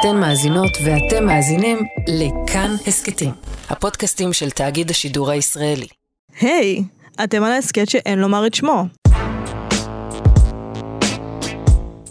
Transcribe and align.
אתן 0.00 0.16
מאזינות 0.16 0.70
ואתם 0.84 1.26
מאזינים 1.26 1.78
לכאן 2.08 2.74
הסכתים, 2.86 3.30
הפודקאסטים 3.68 4.32
של 4.32 4.50
תאגיד 4.50 4.90
השידור 4.90 5.30
הישראלי. 5.30 5.86
היי, 6.40 6.82
אתם 7.24 7.44
על 7.44 7.52
ההסכת 7.52 7.88
שאין 7.88 8.18
לומר 8.18 8.46
את 8.46 8.54
שמו. 8.54 8.84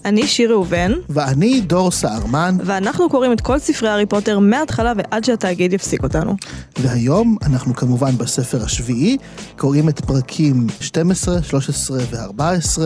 אני 0.08 0.28
שיר 0.28 0.52
ראובן, 0.52 0.92
ואני 1.10 1.62
דור 1.62 1.92
סהרמן, 1.92 2.58
ואנחנו 2.66 3.10
קוראים 3.10 3.32
את 3.32 3.42
כל 3.42 3.60
ספרי 3.60 3.90
הארי 3.90 4.06
פוטר 4.06 4.40
מההתחלה 4.40 4.94
ועד 4.98 5.24
שהתאגיד 5.24 5.74
יפסיק 5.74 6.04
אותנו. 6.04 6.36
והיום 6.80 7.38
אנחנו 7.46 7.76
כמובן 7.76 8.18
בספר 8.18 8.64
השביעי, 8.64 9.18
קוראים 9.58 9.90
את 9.90 10.00
פרקים 10.06 10.68
12, 10.80 11.44
13 11.44 11.98
ו-14, 12.12 12.82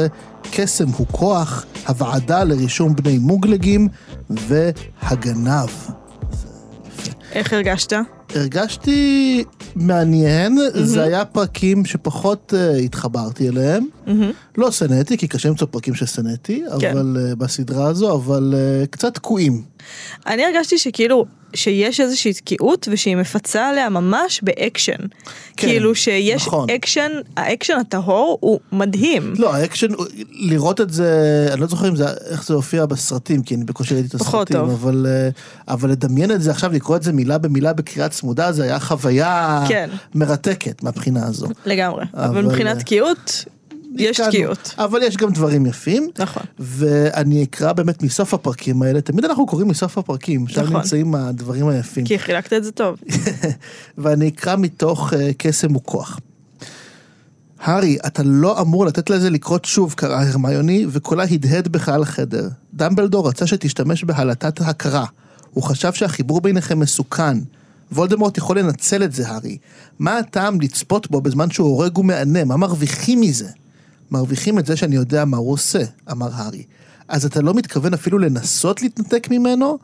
קסם 0.51 0.87
הוא 0.87 1.07
כוח, 1.11 1.65
הוועדה 1.87 2.43
לרישום 2.43 2.95
בני 2.95 3.17
מוגלגים 3.17 3.87
והגנב. 4.29 5.69
איך 7.31 7.53
הרגשת? 7.53 7.93
הרגשתי 8.35 9.43
מעניין, 9.75 10.57
זה 10.73 11.03
היה 11.03 11.25
פרקים 11.25 11.85
שפחות 11.85 12.53
uh, 12.53 12.81
התחברתי 12.81 13.49
אליהם. 13.49 13.87
לא 14.57 14.71
שנאתי, 14.71 15.17
כי 15.17 15.27
קשה 15.27 15.49
למצוא 15.49 15.67
פרקים 15.71 15.95
ששנאתי, 15.95 16.63
כן. 16.79 16.91
אבל 16.91 17.17
uh, 17.17 17.35
בסדרה 17.35 17.87
הזו, 17.87 18.15
אבל 18.15 18.53
uh, 18.53 18.87
קצת 18.87 19.13
תקועים. 19.13 19.61
אני 20.27 20.45
הרגשתי 20.45 20.77
שכאילו, 20.77 21.25
שיש 21.53 21.99
איזושהי 21.99 22.33
תקיעות 22.33 22.87
ושהיא 22.91 23.15
מפצה 23.15 23.67
עליה 23.67 23.89
ממש 23.89 24.39
באקשן. 24.43 24.91
כן, 25.57 25.67
כאילו 25.67 25.95
שיש 25.95 26.47
נכון. 26.47 26.69
אקשן, 26.69 27.11
האקשן 27.37 27.73
הטהור 27.73 28.37
הוא 28.41 28.59
מדהים. 28.71 29.33
לא, 29.37 29.55
האקשן, 29.55 29.87
לראות 30.31 30.81
את 30.81 30.93
זה, 30.93 31.47
אני 31.53 31.61
לא 31.61 31.67
זוכר 31.67 31.87
אם 31.87 31.95
זה, 31.95 32.05
איך 32.29 32.45
זה 32.45 32.53
הופיע 32.53 32.85
בסרטים, 32.85 33.41
כי 33.41 33.55
אני 33.55 33.63
בקושי 33.63 33.93
ראיתי 33.93 34.07
את 34.07 34.21
הסרטים. 34.21 34.57
אבל, 34.57 35.05
אבל 35.67 35.89
לדמיין 35.89 36.31
את 36.31 36.41
זה 36.41 36.51
עכשיו, 36.51 36.73
לקרוא 36.73 36.95
את 36.97 37.03
זה 37.03 37.11
מילה 37.13 37.37
במילה 37.37 37.73
בקריאה 37.73 38.09
צמודה, 38.21 38.51
זה 38.51 38.63
היה 38.63 38.79
חוויה 38.79 39.63
כן. 39.67 39.89
מרתקת 40.15 40.83
מהבחינה 40.83 41.25
הזו. 41.25 41.47
לגמרי. 41.65 42.05
אבל 42.13 42.25
אבל, 42.25 42.45
מבחינת 42.45 42.77
אה, 42.77 42.81
תקיעות, 42.81 43.45
יש 43.95 44.19
נתקענו. 44.19 44.31
תקיעות. 44.31 44.75
אבל 44.77 45.03
יש 45.03 45.17
גם 45.17 45.31
דברים 45.31 45.65
יפים. 45.65 46.09
נכון. 46.19 46.43
ואני 46.59 47.43
אקרא 47.43 47.73
באמת 47.73 48.03
מסוף 48.03 48.33
הפרקים 48.33 48.81
האלה, 48.81 49.01
תמיד 49.01 49.25
אנחנו 49.25 49.45
קוראים 49.45 49.67
מסוף 49.67 49.97
הפרקים, 49.97 50.47
שם 50.47 50.61
נכון. 50.61 50.75
נמצאים 50.75 51.15
הדברים 51.15 51.67
היפים. 51.67 52.05
כי 52.05 52.19
חילקת 52.19 52.53
את 52.53 52.63
זה 52.63 52.71
טוב. 52.71 52.97
ואני 53.97 54.27
אקרא 54.27 54.55
מתוך 54.55 55.13
uh, 55.13 55.15
קסם 55.37 55.75
וכוח. 55.75 56.19
הארי, 57.59 57.97
אתה 58.07 58.23
לא 58.25 58.61
אמור 58.61 58.85
לתת 58.85 59.09
לזה 59.09 59.29
לקרות 59.29 59.65
שוב, 59.65 59.93
קראה 59.93 60.29
הרמיוני, 60.29 60.85
וקולה 60.89 61.23
הדהד 61.23 61.67
בחלל 61.67 62.01
החדר. 62.01 62.49
דמבלדור 62.73 63.27
רצה 63.27 63.47
שתשתמש 63.47 64.03
בהלטת 64.03 64.61
הכרה. 64.61 65.05
הוא 65.51 65.63
חשב 65.63 65.93
שהחיבור 65.93 66.41
ביניכם 66.41 66.79
מסוכן. 66.79 67.37
וולדמורט 67.91 68.37
יכול 68.37 68.59
לנצל 68.59 69.03
את 69.03 69.13
זה, 69.13 69.29
הארי. 69.29 69.57
מה 69.99 70.17
הטעם 70.17 70.61
לצפות 70.61 71.11
בו 71.11 71.21
בזמן 71.21 71.51
שהוא 71.51 71.67
הורג 71.67 71.97
ומענה? 71.97 72.43
מה 72.43 72.57
מרוויחים 72.57 73.21
מזה? 73.21 73.49
מרוויחים 74.11 74.59
את 74.59 74.65
זה 74.65 74.77
שאני 74.77 74.95
יודע 74.95 75.25
מה 75.25 75.37
הוא 75.37 75.51
עושה, 75.51 75.83
אמר 76.11 76.29
הארי. 76.33 76.63
אז 77.07 77.25
אתה 77.25 77.41
לא 77.41 77.53
מתכוון 77.53 77.93
אפילו 77.93 78.17
לנסות 78.19 78.81
להתנתק 78.81 79.27
ממנו? 79.31 79.77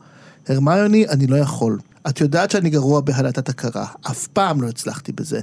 הרמיוני, 0.48 1.08
אני 1.08 1.26
לא 1.26 1.36
יכול. 1.36 1.78
את 2.08 2.20
יודעת 2.20 2.50
שאני 2.50 2.70
גרוע 2.70 3.00
בהלטת 3.00 3.48
הכרה. 3.48 3.86
אף 4.10 4.26
פעם 4.26 4.62
לא 4.62 4.68
הצלחתי 4.68 5.12
בזה. 5.12 5.40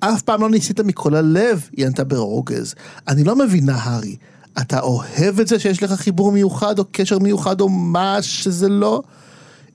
אף 0.00 0.22
פעם 0.22 0.40
לא 0.40 0.50
ניסית 0.50 0.80
מכל 0.80 1.14
הלב, 1.14 1.68
היא 1.76 1.86
ענתה 1.86 2.04
ברוגז. 2.04 2.74
אני 3.08 3.24
לא 3.24 3.36
מבינה, 3.36 3.76
הארי. 3.76 4.16
אתה 4.60 4.80
אוהב 4.80 5.40
את 5.40 5.48
זה 5.48 5.58
שיש 5.58 5.82
לך 5.82 5.92
חיבור 5.92 6.32
מיוחד, 6.32 6.78
או 6.78 6.84
קשר 6.92 7.18
מיוחד, 7.18 7.60
או 7.60 7.68
מה 7.68 8.22
שזה 8.22 8.68
לא? 8.68 9.02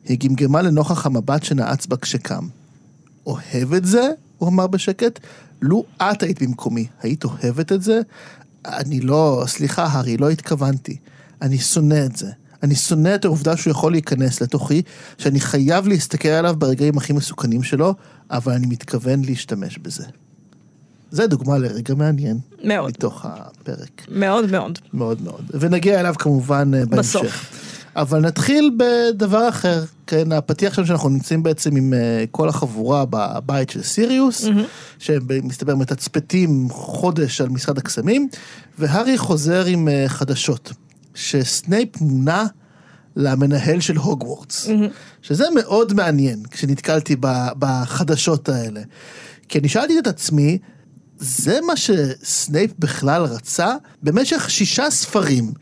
היא 0.06 0.18
גמגמה 0.20 0.62
לנוכח 0.62 1.06
המבט 1.06 1.44
שנעץ 1.44 1.86
בה 1.86 1.98
כשקם. 1.98 2.48
אוהב 3.26 3.74
את 3.74 3.86
זה? 3.86 4.10
הוא 4.38 4.50
אמר 4.50 4.68
בשקט. 4.68 5.20
לו 5.62 5.84
את 6.02 6.24
היית 6.24 6.42
במקומי, 6.42 6.88
היית 7.02 7.24
אוהבת 7.24 7.72
את 7.72 7.84
זה? 7.84 8.02
אני 8.66 9.02
לא, 9.02 9.44
סליחה, 9.48 9.84
הארי, 9.84 10.18
לא 10.18 10.30
התכוונתי. 10.30 10.98
אני 11.42 11.58
שונא 11.58 12.06
את 12.06 12.16
זה. 12.16 12.32
אני 12.64 12.76
שונא 12.76 13.16
את 13.16 13.26
העובדה 13.26 13.58
שהוא 13.58 13.72
יכול 13.72 13.92
להיכנס 13.92 14.42
לתוכי, 14.42 14.82
שאני 15.18 15.40
חייב 15.40 15.88
להסתכל 15.88 16.28
עליו 16.28 16.56
ברגעים 16.58 16.98
הכי 16.98 17.14
מסוכנים 17.14 17.64
שלו, 17.64 17.94
אבל 18.32 18.54
אני 18.54 18.68
מתכוון 18.68 19.26
להשתמש 19.26 19.78
בזה. 19.78 20.06
זה 21.12 21.28
דוגמה 21.28 21.58
לרגע 21.58 21.96
מעניין. 21.96 22.40
מאוד. 22.64 22.90
מתוך 22.90 23.26
הפרק. 23.26 24.08
מאוד 24.12 24.52
מאוד. 24.52 24.80
מאוד 24.94 25.22
מאוד. 25.22 25.52
ונגיע 25.60 26.00
אליו 26.00 26.16
כמובן 26.20 26.72
אה, 26.74 26.86
בהמשך. 26.86 27.20
בסוף. 27.20 27.52
אבל 27.96 28.20
נתחיל 28.20 28.72
בדבר 28.78 29.50
אחר, 29.50 29.84
כן, 30.08 30.32
הפתיח 30.32 30.74
שם 30.74 30.86
שאנחנו 30.86 31.10
נמצאים 31.10 31.44
בעצם 31.44 31.76
עם 31.76 31.94
אה, 31.94 32.24
כל 32.32 32.50
החבורה 32.50 33.06
בבית 33.10 33.70
של 33.70 33.82
סיריוס, 33.82 34.46
שמסתבר 35.00 35.76
מתצפתים 35.76 36.68
חודש 36.70 37.42
על 37.42 37.50
משרד 37.50 37.78
הקסמים, 37.78 38.28
והארי 38.80 39.18
חוזר 39.18 39.66
עם 39.66 39.88
אה, 39.88 40.06
חדשות, 40.08 40.72
שסנייפ 41.16 42.02
מונה 42.02 42.46
למנהל 43.16 43.80
של 43.80 43.98
הוגוורטס, 43.98 44.68
שזה 45.22 45.46
מאוד 45.56 45.94
מעניין 45.94 46.44
כשנתקלתי 46.52 47.16
בחדשות 47.60 48.50
האלה. 48.50 48.82
כי 49.50 49.60
אני 49.60 49.70
שאלתי 49.70 50.00
את 50.00 50.08
עצמי, 50.08 50.58
זה 51.18 51.60
מה 51.68 51.74
שסנייפ 51.78 52.72
בכלל 52.80 53.24
רצה? 53.24 53.76
במשך 54.04 54.50
שישה 54.50 54.90
ספרים, 54.90 55.54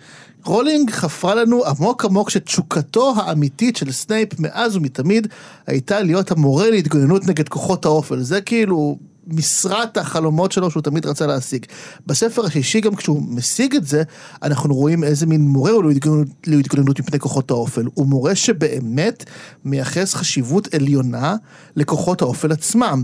רולינג 0.45 0.91
חפרה 0.91 1.35
לנו 1.35 1.65
עמוק 1.65 2.05
עמוק 2.05 2.29
שתשוקתו 2.29 3.13
האמיתית 3.17 3.75
של 3.75 3.91
סנייפ 3.91 4.39
מאז 4.39 4.75
ומתמיד 4.75 5.27
הייתה 5.67 6.01
להיות 6.01 6.31
המורה 6.31 6.69
להתגוננות 6.69 7.27
נגד 7.27 7.49
כוחות 7.49 7.85
האופל. 7.85 8.21
זה 8.21 8.41
כאילו 8.41 8.97
משרת 9.27 9.97
החלומות 9.97 10.51
שלו 10.51 10.71
שהוא 10.71 10.83
תמיד 10.83 11.05
רצה 11.05 11.27
להשיג. 11.27 11.65
בספר 12.07 12.45
השישי 12.45 12.81
גם 12.81 12.95
כשהוא 12.95 13.23
משיג 13.29 13.75
את 13.75 13.87
זה, 13.87 14.03
אנחנו 14.43 14.75
רואים 14.75 15.03
איזה 15.03 15.25
מין 15.25 15.41
מורה 15.41 15.71
הוא 15.71 15.83
להתגוננות, 15.83 16.27
להתגוננות 16.47 16.99
מפני 16.99 17.19
כוחות 17.19 17.51
האופל. 17.51 17.85
הוא 17.93 18.05
מורה 18.05 18.35
שבאמת 18.35 19.25
מייחס 19.65 20.13
חשיבות 20.13 20.73
עליונה 20.73 21.35
לכוחות 21.75 22.21
האופל 22.21 22.51
עצמם. 22.51 23.03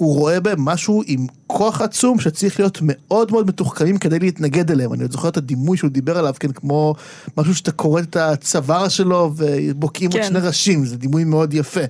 הוא 0.00 0.14
רואה 0.14 0.40
בהם 0.40 0.64
משהו 0.64 1.02
עם 1.06 1.26
כוח 1.46 1.80
עצום 1.80 2.20
שצריך 2.20 2.60
להיות 2.60 2.78
מאוד 2.82 3.32
מאוד 3.32 3.46
מתוחכמים 3.46 3.98
כדי 3.98 4.18
להתנגד 4.18 4.70
אליהם. 4.70 4.92
אני 4.92 5.02
עוד 5.02 5.12
זוכר 5.12 5.28
את 5.28 5.36
הדימוי 5.36 5.76
שהוא 5.76 5.90
דיבר 5.90 6.18
עליו, 6.18 6.34
כן, 6.40 6.52
כמו 6.52 6.94
משהו 7.36 7.54
שאתה 7.54 7.72
כורת 7.72 8.04
את 8.04 8.16
הצוואר 8.16 8.88
שלו 8.88 9.32
ובוקעים 9.36 10.10
עוד 10.10 10.20
כן. 10.20 10.26
שני 10.28 10.38
ראשים, 10.38 10.86
זה 10.86 10.96
דימוי 10.96 11.24
מאוד 11.24 11.54
יפה. 11.54 11.80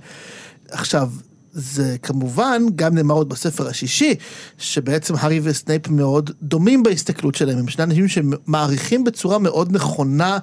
עכשיו, 0.71 1.11
זה 1.53 1.97
כמובן 2.03 2.63
גם 2.77 2.95
נאמר 2.95 3.15
עוד 3.15 3.29
בספר 3.29 3.69
השישי, 3.69 4.15
שבעצם 4.59 5.15
הארי 5.19 5.41
וסנייפ 5.43 5.89
מאוד 5.89 6.31
דומים 6.43 6.83
בהסתכלות 6.83 7.35
שלהם, 7.35 7.59
הם 7.59 7.69
שני 7.69 7.85
אנשים 7.85 8.09
שמעריכים 8.09 9.05
בצורה 9.05 9.39
מאוד 9.39 9.73
נכונה 9.73 10.39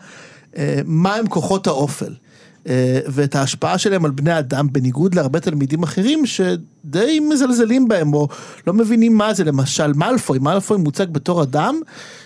אה, 0.57 0.79
מה 0.85 1.16
הם 1.16 1.28
כוחות 1.28 1.67
האופל. 1.67 2.13
אה, 2.67 3.00
ואת 3.07 3.35
ההשפעה 3.35 3.78
שלהם 3.78 4.05
על 4.05 4.11
בני 4.11 4.39
אדם, 4.39 4.67
בניגוד 4.72 5.16
להרבה 5.16 5.39
תלמידים 5.39 5.83
אחרים 5.83 6.25
שדי 6.25 7.19
מזלזלים 7.19 7.88
בהם, 7.88 8.13
או 8.13 8.28
לא 8.67 8.73
מבינים 8.73 9.17
מה 9.17 9.33
זה, 9.33 9.44
למשל 9.44 9.94
מאלפוי, 9.94 10.39
מאלפוי 10.39 10.78
מוצג 10.78 11.05
בתור 11.11 11.44
אדם 11.44 11.79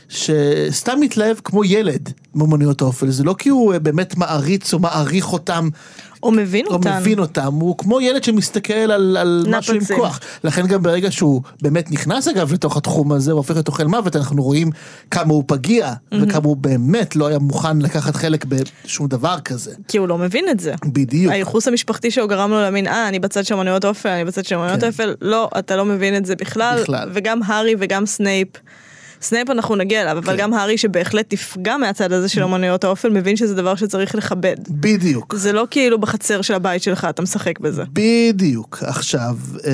שסתם 0.09 0.99
מתלהב 0.99 1.37
כמו 1.43 1.65
ילד 1.65 2.09
מאמנויות 2.35 2.81
האופל, 2.81 3.09
זה 3.09 3.23
לא 3.23 3.35
כי 3.37 3.49
הוא 3.49 3.73
אה, 3.73 3.79
באמת 3.79 4.17
מעריץ 4.17 4.73
או 4.73 4.79
מעריך 4.79 5.33
אותם. 5.33 5.69
הוא 6.21 6.33
מבין 6.33 6.65
או 6.67 6.71
אותן. 6.73 6.97
מבין 6.97 7.19
אותם, 7.19 7.53
הוא 7.53 7.77
כמו 7.77 8.01
ילד 8.01 8.23
שמסתכל 8.23 8.73
על, 8.73 9.17
על 9.17 9.45
משהו 9.49 9.73
עם. 9.73 9.81
כוח. 9.95 10.19
לכן 10.43 10.67
גם 10.67 10.83
ברגע 10.83 11.11
שהוא 11.11 11.41
באמת 11.61 11.91
נכנס 11.91 12.27
אגב 12.27 12.53
לתוך 12.53 12.77
התחום 12.77 13.11
הזה, 13.11 13.31
הוא 13.31 13.37
הופך 13.37 13.51
להיות 13.51 13.67
אוכל 13.67 13.83
מוות, 13.83 14.15
אנחנו 14.15 14.43
רואים 14.43 14.71
כמה 15.11 15.33
הוא 15.33 15.43
פגיע, 15.47 15.93
וכמה 16.21 16.47
הוא 16.47 16.57
באמת 16.57 17.15
לא 17.15 17.27
היה 17.27 17.39
מוכן 17.39 17.79
לקחת 17.79 18.15
חלק 18.15 18.45
בשום 18.45 19.07
דבר 19.07 19.39
כזה. 19.39 19.73
כי 19.87 19.97
הוא 19.97 20.07
לא 20.07 20.17
מבין 20.17 20.49
את 20.49 20.59
זה. 20.59 20.73
בדיוק. 20.85 21.33
הייחוס 21.33 21.67
המשפחתי 21.67 22.11
שלו 22.11 22.27
גרם 22.27 22.49
לו 22.51 22.61
להאמין, 22.61 22.87
אה, 22.87 23.07
אני 23.07 23.19
בצד 23.19 23.45
של 23.45 23.53
אמנויות 23.55 23.85
אופל, 23.85 24.09
אני 24.09 24.25
בצד 24.25 24.45
של 24.45 24.55
אמנויות 24.55 24.81
כן. 24.81 24.87
אופל. 24.87 25.15
לא, 25.21 25.49
אתה 25.59 25.75
לא 25.75 25.85
מבין 25.85 26.17
את 26.17 26.25
זה 26.25 26.35
בכלל. 26.35 26.79
בכלל. 26.81 27.09
וגם 27.13 27.39
הארי 27.45 27.75
וגם 27.79 28.05
סנייפ. 28.05 28.47
סנייפ 29.21 29.49
אנחנו 29.49 29.75
נגיע 29.75 30.01
אליו, 30.01 30.17
אבל 30.17 30.33
כן. 30.33 30.37
גם 30.37 30.53
הארי 30.53 30.77
שבהחלט 30.77 31.33
נפגע 31.33 31.77
מהצד 31.77 32.11
הזה 32.11 32.29
של 32.29 32.43
אמנויות 32.43 32.83
האופל, 32.83 33.09
מבין 33.09 33.35
שזה 33.35 33.55
דבר 33.55 33.75
שצריך 33.75 34.15
לכבד. 34.15 34.55
בדיוק. 34.69 35.35
זה 35.35 35.51
לא 35.51 35.67
כאילו 35.71 35.99
בחצר 35.99 36.41
של 36.41 36.53
הבית 36.53 36.83
שלך 36.83 37.07
אתה 37.09 37.21
משחק 37.21 37.59
בזה. 37.59 37.83
בדיוק. 37.93 38.83
עכשיו, 38.87 39.37
אה, 39.65 39.71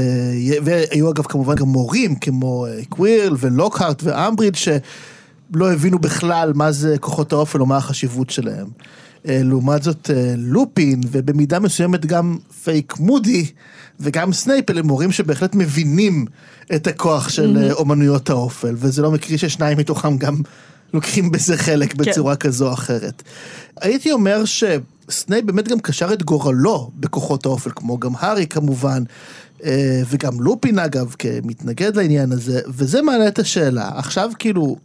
והיו 0.63 1.11
אגב 1.11 1.23
כמובן 1.23 1.55
גם 1.55 1.67
מורים 1.67 2.15
כמו 2.15 2.65
אה, 2.65 2.79
קווירל 2.89 3.35
ולוקהרט 3.39 4.03
ואמבריד 4.03 4.55
שלא 4.55 5.71
הבינו 5.73 5.99
בכלל 5.99 6.51
מה 6.55 6.71
זה 6.71 6.95
כוחות 6.99 7.33
האופל 7.33 7.61
או 7.61 7.65
מה 7.65 7.77
החשיבות 7.77 8.29
שלהם. 8.29 8.67
אה, 9.27 9.39
לעומת 9.43 9.83
זאת 9.83 10.09
אה, 10.13 10.33
לופין 10.37 11.01
ובמידה 11.11 11.59
מסוימת 11.59 12.05
גם 12.05 12.37
פייק 12.63 12.97
מודי 12.99 13.45
וגם 13.99 14.33
סנייפ 14.33 14.69
אלה 14.69 14.81
מורים 14.81 15.11
שבהחלט 15.11 15.55
מבינים 15.55 16.25
את 16.75 16.87
הכוח 16.87 17.29
של 17.29 17.57
אה, 17.57 17.73
אומנויות 17.73 18.29
האופל 18.29 18.75
וזה 18.77 19.01
לא 19.01 19.11
מקרי 19.11 19.37
ששניים 19.37 19.77
מתוכם 19.77 20.17
גם 20.17 20.35
לוקחים 20.93 21.31
בזה 21.31 21.57
חלק 21.57 21.95
בצורה 21.95 22.35
כזו 22.35 22.67
או 22.67 22.73
אחרת. 22.73 23.23
הייתי 23.81 24.11
אומר 24.11 24.45
ש... 24.45 24.63
סנייפ 25.09 25.45
באמת 25.45 25.67
גם 25.67 25.79
קשר 25.79 26.13
את 26.13 26.23
גורלו 26.23 26.91
בכוחות 26.95 27.45
האופל, 27.45 27.69
כמו 27.75 27.99
גם 27.99 28.11
הארי 28.19 28.47
כמובן, 28.47 29.03
וגם 30.09 30.41
לופין 30.41 30.79
אגב, 30.79 31.15
כמתנגד 31.19 31.95
לעניין 31.95 32.31
הזה, 32.31 32.59
וזה 32.67 33.01
מעלה 33.01 33.27
את 33.27 33.39
השאלה. 33.39 33.89
עכשיו 33.95 34.31
כאילו, 34.39 34.77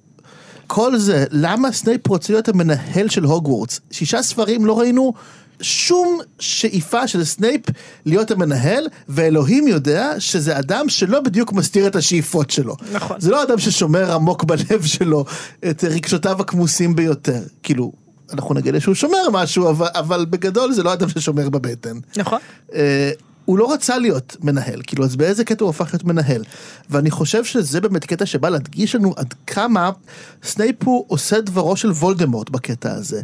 כל 0.75 0.99
זה, 0.99 1.25
למה 1.31 1.73
סנייפ 1.73 2.09
רוצה 2.09 2.33
להיות 2.33 2.49
המנהל 2.49 3.09
של 3.09 3.25
הוגוורטס? 3.25 3.81
שישה 3.91 4.23
ספרים 4.23 4.67
לא 4.67 4.81
ראינו 4.81 5.13
שום 5.61 6.21
שאיפה 6.39 7.09
של 7.09 7.25
סנייפ 7.25 7.61
להיות 8.07 8.31
המנהל, 8.31 8.89
ואלוהים 9.09 9.69
יודע 9.69 10.13
שזה 10.19 10.59
אדם 10.59 10.89
שלא 10.89 11.21
בדיוק 11.21 11.53
מסתיר 11.53 11.87
את 11.87 11.97
השאיפות 11.97 12.51
שלו. 12.51 12.77
נכון. 12.93 13.21
זה 13.21 13.31
לא 13.31 13.43
אדם 13.43 13.59
ששומר 13.59 14.13
עמוק 14.13 14.45
בלב 14.45 14.85
שלו 14.85 15.25
את 15.71 15.85
רגשותיו 15.85 16.41
הכמוסים 16.41 16.97
ביותר. 16.97 17.43
כאילו, 17.63 17.93
אנחנו 18.33 18.55
נגלה 18.55 18.81
שהוא 18.81 18.95
שומר 18.95 19.31
משהו, 19.33 19.71
אבל, 19.71 19.89
אבל 19.95 20.27
בגדול 20.31 20.73
זה 20.73 20.83
לא 20.83 20.93
אדם 20.93 21.09
ששומר 21.09 21.49
בבטן. 21.49 21.99
נכון. 22.17 22.39
אה, 22.75 23.11
הוא 23.45 23.59
לא 23.59 23.73
רצה 23.73 23.99
להיות 23.99 24.37
מנהל, 24.41 24.81
כאילו 24.87 25.05
אז 25.05 25.17
באיזה 25.17 25.45
קטע 25.45 25.65
הוא 25.65 25.71
הפך 25.71 25.89
להיות 25.93 26.05
מנהל. 26.05 26.45
ואני 26.91 27.11
חושב 27.11 27.45
שזה 27.45 27.81
באמת 27.81 28.05
קטע 28.05 28.27
שבא 28.27 28.49
להדגיש 28.49 28.95
לנו 28.95 29.15
עד 29.17 29.35
כמה 29.47 29.91
סנייפ 30.43 30.85
הוא 30.85 31.05
עושה 31.09 31.41
דברו 31.41 31.77
של 31.77 31.91
וולדמורט 31.91 32.51
בקטע 32.51 32.93
הזה. 32.93 33.23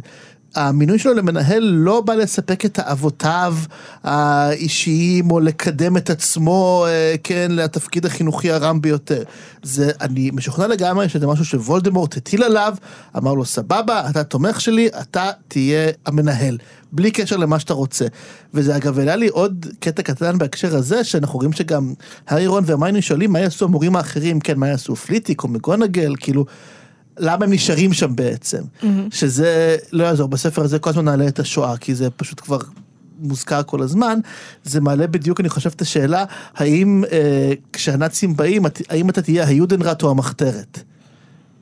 המינוי 0.55 0.99
שלו 0.99 1.13
למנהל 1.13 1.63
לא 1.63 2.01
בא 2.01 2.13
לספק 2.13 2.65
את 2.65 2.73
תאוותיו 2.73 3.55
האישיים 4.03 5.31
או 5.31 5.39
לקדם 5.39 5.97
את 5.97 6.09
עצמו, 6.09 6.85
אה, 6.87 7.15
כן, 7.23 7.51
לתפקיד 7.51 8.05
החינוכי 8.05 8.51
הרם 8.51 8.81
ביותר. 8.81 9.23
זה, 9.63 9.91
אני 10.01 10.31
משוכנע 10.33 10.67
לגמרי 10.67 11.09
שזה 11.09 11.27
משהו 11.27 11.45
שוולדמורט 11.45 12.17
הטיל 12.17 12.43
עליו, 12.43 12.75
אמר 13.17 13.33
לו 13.33 13.45
סבבה, 13.45 14.09
אתה 14.09 14.23
תומך 14.23 14.61
שלי, 14.61 14.87
אתה 15.01 15.31
תהיה 15.47 15.91
המנהל. 16.05 16.57
בלי 16.91 17.11
קשר 17.11 17.37
למה 17.37 17.59
שאתה 17.59 17.73
רוצה. 17.73 18.05
וזה 18.53 18.75
אגב 18.75 18.99
העלה 18.99 19.15
לי 19.15 19.27
עוד 19.27 19.65
קטע 19.79 20.01
קטן 20.01 20.37
בהקשר 20.37 20.75
הזה, 20.75 21.03
שאנחנו 21.03 21.39
רואים 21.39 21.53
שגם 21.53 21.93
הארי 22.27 22.47
רון 22.47 22.63
והרמייני 22.67 23.01
שואלים 23.01 23.31
מה 23.31 23.39
יעשו 23.39 23.65
המורים 23.65 23.95
האחרים, 23.95 24.39
כן, 24.39 24.59
מה 24.59 24.67
יעשו 24.67 24.95
פליטיק 24.95 25.43
או 25.43 25.47
מגונגל, 25.47 26.13
כאילו, 26.19 26.45
למה 27.19 27.45
הם 27.45 27.53
נשארים 27.53 27.93
שם 27.93 28.15
בעצם? 28.15 28.61
Mm-hmm. 28.61 28.85
שזה 29.11 29.77
לא 29.91 30.03
יעזור, 30.03 30.27
בספר 30.27 30.61
הזה 30.63 30.79
כל 30.79 30.89
הזמן 30.89 31.05
נעלה 31.05 31.27
את 31.27 31.39
השואה, 31.39 31.77
כי 31.77 31.95
זה 31.95 32.09
פשוט 32.09 32.39
כבר 32.39 32.59
מוזכר 33.19 33.63
כל 33.63 33.81
הזמן, 33.81 34.19
זה 34.63 34.81
מעלה 34.81 35.07
בדיוק, 35.07 35.39
אני 35.39 35.49
חושב, 35.49 35.69
את 35.75 35.81
השאלה, 35.81 36.25
האם 36.55 37.03
אה, 37.11 37.53
כשהנאצים 37.73 38.35
באים, 38.35 38.63
האם 38.89 39.09
אתה 39.09 39.21
תהיה 39.21 39.47
היודנראט 39.47 40.03
או 40.03 40.11
המחתרת? 40.11 40.79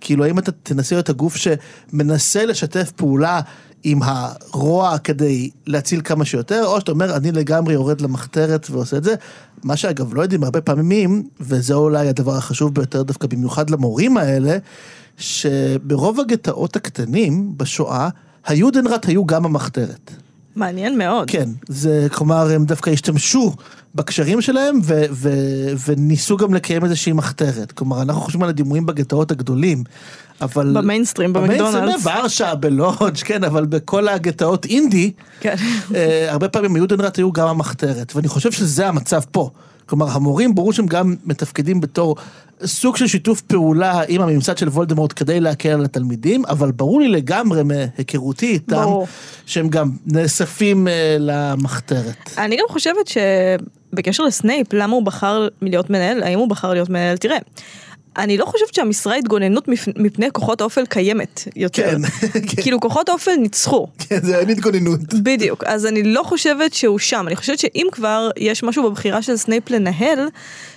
כאילו, 0.01 0.25
האם 0.25 0.39
אתה 0.39 0.51
תנסה 0.51 0.95
להיות 0.95 1.09
הגוף 1.09 1.35
שמנסה 1.35 2.45
לשתף 2.45 2.91
פעולה 2.91 3.41
עם 3.83 3.99
הרוע 4.03 4.97
כדי 4.97 5.49
להציל 5.67 6.01
כמה 6.03 6.25
שיותר, 6.25 6.65
או 6.65 6.79
שאתה 6.79 6.91
אומר, 6.91 7.15
אני 7.15 7.31
לגמרי 7.31 7.73
יורד 7.73 8.01
למחתרת 8.01 8.67
ועושה 8.69 8.97
את 8.97 9.03
זה. 9.03 9.15
מה 9.63 9.77
שאגב 9.77 10.13
לא 10.13 10.21
יודעים 10.21 10.43
הרבה 10.43 10.61
פעמים, 10.61 11.27
וזה 11.39 11.73
אולי 11.73 12.07
הדבר 12.07 12.35
החשוב 12.35 12.73
ביותר 12.75 13.03
דווקא 13.03 13.27
במיוחד 13.27 13.69
למורים 13.69 14.17
האלה, 14.17 14.57
שברוב 15.17 16.19
הגטאות 16.19 16.75
הקטנים 16.75 17.53
בשואה, 17.57 18.09
היודנראט 18.45 19.05
היו 19.05 19.25
גם 19.25 19.45
המחתרת. 19.45 20.11
מעניין 20.55 20.97
מאוד. 20.97 21.29
כן, 21.31 21.49
זה, 21.67 22.07
כלומר, 22.13 22.51
הם 22.51 22.65
דווקא 22.65 22.89
השתמשו 22.89 23.53
בקשרים 23.95 24.41
שלהם 24.41 24.79
ו- 24.83 25.05
ו- 25.11 25.73
וניסו 25.87 26.37
גם 26.37 26.53
לקיים 26.53 26.83
איזושהי 26.83 27.13
מחתרת. 27.13 27.71
כלומר, 27.71 28.01
אנחנו 28.01 28.21
חושבים 28.21 28.43
על 28.43 28.49
הדימויים 28.49 28.85
בגטאות 28.85 29.31
הגדולים, 29.31 29.83
אבל... 30.41 30.73
במיינסטרים, 30.77 31.33
במקדונלדס. 31.33 31.75
במיינסטרים, 31.75 32.15
בוורשה, 32.15 32.55
בלודג', 32.55 33.17
כן, 33.17 33.43
אבל 33.43 33.65
בכל 33.65 34.07
הגטאות 34.07 34.65
אינדי, 34.65 35.11
כן. 35.39 35.55
אה, 35.95 36.31
הרבה 36.31 36.49
פעמים 36.49 36.75
היודנראט 36.75 37.17
היו 37.17 37.31
גם 37.31 37.47
המחתרת, 37.47 38.15
ואני 38.15 38.27
חושב 38.27 38.51
שזה 38.51 38.87
המצב 38.87 39.21
פה. 39.31 39.49
כלומר, 39.87 40.07
המורים 40.09 40.55
ברור 40.55 40.73
שהם 40.73 40.85
גם 40.85 41.15
מתפקדים 41.25 41.81
בתור 41.81 42.15
סוג 42.65 42.97
של 42.97 43.07
שיתוף 43.07 43.41
פעולה 43.41 44.01
עם 44.07 44.21
הממסד 44.21 44.57
של 44.57 44.67
וולדמורט 44.67 45.13
כדי 45.15 45.39
להקל 45.39 45.69
על 45.69 45.85
התלמידים, 45.85 46.45
אבל 46.45 46.71
ברור 46.71 46.99
לי 47.01 47.07
לגמרי 47.07 47.61
מהיכרותי 47.63 48.45
איתם, 48.45 48.75
ברור. 48.75 49.07
שהם 49.45 49.69
גם 49.69 49.91
נאספים 50.05 50.87
אה, 50.87 51.17
למחתרת. 51.19 52.29
אני 52.37 52.55
גם 52.55 52.65
חושבת 52.69 53.07
שבקשר 53.07 54.23
לסנייפ, 54.23 54.73
למה 54.73 54.95
הוא 54.95 55.03
בחר 55.03 55.47
להיות 55.61 55.89
מנהל, 55.89 56.23
האם 56.23 56.39
הוא 56.39 56.49
בחר 56.49 56.73
להיות 56.73 56.89
מנהל, 56.89 57.17
תראה. 57.17 57.37
אני 58.17 58.37
לא 58.37 58.45
חושבת 58.45 58.73
שהמשרה 58.73 59.15
התגוננות 59.15 59.67
מפ- 59.67 59.87
מפני 59.95 60.27
כוחות 60.31 60.61
האופל 60.61 60.85
קיימת 60.85 61.43
יותר. 61.55 61.91
כן, 61.91 62.01
כן. 62.49 62.61
כאילו 62.61 62.79
כוחות 62.79 63.09
האופל 63.09 63.35
ניצחו. 63.35 63.87
כן, 63.99 64.19
זה 64.23 64.37
אין 64.39 64.49
התגוננות. 64.49 64.99
בדיוק, 65.13 65.63
אז 65.63 65.85
אני 65.85 66.03
לא 66.03 66.23
חושבת 66.23 66.73
שהוא 66.73 66.99
שם, 66.99 67.25
אני 67.27 67.35
חושבת 67.35 67.59
שאם 67.59 67.87
כבר 67.91 68.29
יש 68.37 68.63
משהו 68.63 68.83
בבחירה 68.89 69.21
של 69.21 69.37
סנייפ 69.37 69.69
לנהל, 69.69 70.29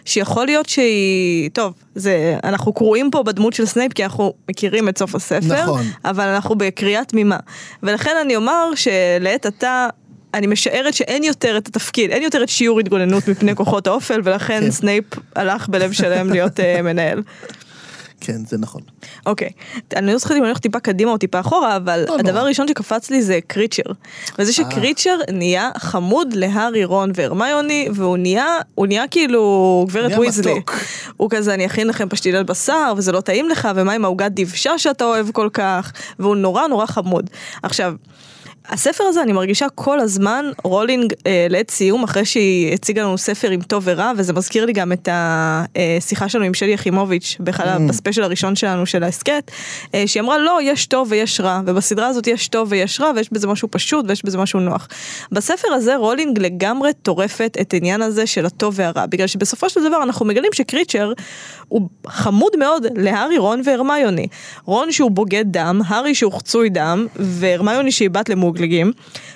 שיכול 0.04 0.46
להיות 0.46 0.68
שהיא, 0.68 1.50
טוב, 1.52 1.72
זה, 1.94 2.36
אנחנו 2.44 2.72
קוראים 2.72 3.10
פה 3.10 3.22
בדמות 3.22 3.52
של 3.52 3.66
סנייפ 3.66 3.92
כי 3.92 4.04
אנחנו 4.04 4.32
מכירים 4.50 4.88
את 4.88 4.98
סוף 4.98 5.14
הספר, 5.14 5.62
נכון. 5.62 5.84
אבל 6.04 6.28
אנחנו 6.28 6.54
בקריאה 6.54 7.04
תמימה. 7.04 7.36
ולכן 7.82 8.14
אני 8.22 8.36
אומר 8.36 8.70
שלעת 8.74 9.46
עתה... 9.46 9.88
אני 10.34 10.46
משערת 10.46 10.94
שאין 10.94 11.24
יותר 11.24 11.56
את 11.58 11.68
התפקיד, 11.68 12.10
אין 12.10 12.22
יותר 12.22 12.42
את 12.42 12.48
שיעור 12.48 12.80
התגוננות 12.80 13.28
מפני 13.28 13.54
כוחות 13.54 13.86
האופל, 13.86 14.20
ולכן 14.24 14.60
כן. 14.60 14.70
סנייפ 14.70 15.04
הלך 15.36 15.68
בלב 15.68 15.92
שלם 15.92 16.30
להיות 16.30 16.60
uh, 16.60 16.82
מנהל. 16.82 17.22
כן, 18.20 18.44
זה 18.46 18.58
נכון. 18.58 18.80
אוקיי, 19.26 19.50
אני 19.96 20.06
לא 20.12 20.18
זוכרת 20.18 20.36
אם 20.36 20.42
אני 20.42 20.48
הולכת 20.48 20.62
טיפה 20.62 20.80
קדימה 20.80 21.10
או 21.10 21.18
טיפה 21.18 21.40
אחורה, 21.40 21.76
אבל 21.76 22.04
לא 22.08 22.18
הדבר. 22.18 22.38
הראשון 22.38 22.68
שקפץ 22.68 23.10
לי 23.10 23.22
זה 23.22 23.38
קריצ'ר. 23.46 23.82
וזה 24.38 24.52
שקריצ'ר 24.52 25.18
נהיה 25.32 25.70
חמוד 25.78 26.32
להארי, 26.32 26.84
רון 26.84 27.12
והרמיוני, 27.14 27.88
והוא 27.94 28.16
נהיה, 28.16 28.46
הוא 28.74 28.86
נהיה 28.86 29.08
כאילו 29.08 29.84
גברת 29.88 30.18
ויזלי. 30.18 30.60
הוא 31.16 31.30
כזה, 31.30 31.54
אני 31.54 31.66
אכין 31.66 31.86
לכם 31.86 32.08
פשטילת 32.08 32.46
בשר, 32.46 32.92
וזה 32.96 33.12
לא 33.12 33.20
טעים 33.20 33.48
לך, 33.48 33.68
ומה 33.74 33.92
עם 33.92 34.04
העוגת 34.04 34.30
דבשה 34.34 34.78
שאתה 34.78 35.04
אוהב 35.04 35.30
כל 35.30 35.48
כך, 35.52 35.92
והוא 36.18 36.36
נורא 36.36 36.66
נורא 36.66 36.86
חמוד. 36.86 37.30
עכשיו, 37.62 37.94
הספר 38.68 39.04
הזה 39.04 39.22
אני 39.22 39.32
מרגישה 39.32 39.66
כל 39.74 40.00
הזמן 40.00 40.44
רולינג 40.64 41.14
אה, 41.26 41.46
לעת 41.50 41.70
סיום 41.70 42.04
אחרי 42.04 42.24
שהיא 42.24 42.74
הציגה 42.74 43.02
לנו 43.02 43.18
ספר 43.18 43.50
עם 43.50 43.62
טוב 43.62 43.82
ורע 43.86 44.12
וזה 44.16 44.32
מזכיר 44.32 44.64
לי 44.64 44.72
גם 44.72 44.92
את 44.92 45.08
השיחה 45.12 46.28
שלנו 46.28 46.44
עם 46.44 46.54
שלי 46.54 46.72
יחימוביץ' 46.72 47.36
באחד 47.40 47.66
Mm. 47.76 47.88
בספיישל 47.88 48.22
הראשון 48.22 48.56
שלנו 48.56 48.86
של 48.86 49.02
ההסכת 49.02 49.50
אה, 49.94 50.06
שהיא 50.06 50.22
אמרה 50.22 50.38
לא 50.38 50.58
יש 50.62 50.86
טוב 50.86 51.08
ויש 51.10 51.40
רע 51.40 51.60
ובסדרה 51.66 52.06
הזאת 52.06 52.26
יש 52.26 52.48
טוב 52.48 52.68
ויש 52.70 53.00
רע 53.00 53.10
ויש 53.16 53.32
בזה 53.32 53.46
משהו 53.46 53.68
פשוט 53.70 54.04
ויש 54.08 54.24
בזה 54.24 54.38
משהו 54.38 54.60
נוח. 54.60 54.88
בספר 55.32 55.68
הזה 55.68 55.96
רולינג 55.96 56.38
לגמרי 56.38 56.90
טורפת 57.02 57.56
את 57.60 57.74
העניין 57.74 58.02
הזה 58.02 58.26
של 58.26 58.46
הטוב 58.46 58.74
והרע 58.76 59.06
בגלל 59.06 59.26
שבסופו 59.26 59.70
של 59.70 59.88
דבר 59.88 60.02
אנחנו 60.02 60.26
מגלים 60.26 60.52
שקריצ'ר 60.52 61.12
הוא 61.68 61.88
חמוד 62.06 62.52
מאוד 62.58 62.86
להארי 62.96 63.38
רון 63.38 63.60
והרמיוני. 63.64 64.26
רון 64.64 64.92
שהוא 64.92 65.10
בוגד 65.10 65.44
דם, 65.46 65.80
הארי 65.86 66.14
שהוא 66.14 66.32
חצוי 66.32 66.68
דם 66.68 67.06
והרמיוני 67.16 67.92
שהיא 67.92 68.10
בת 68.10 68.28
למוגלגים, 68.50 68.92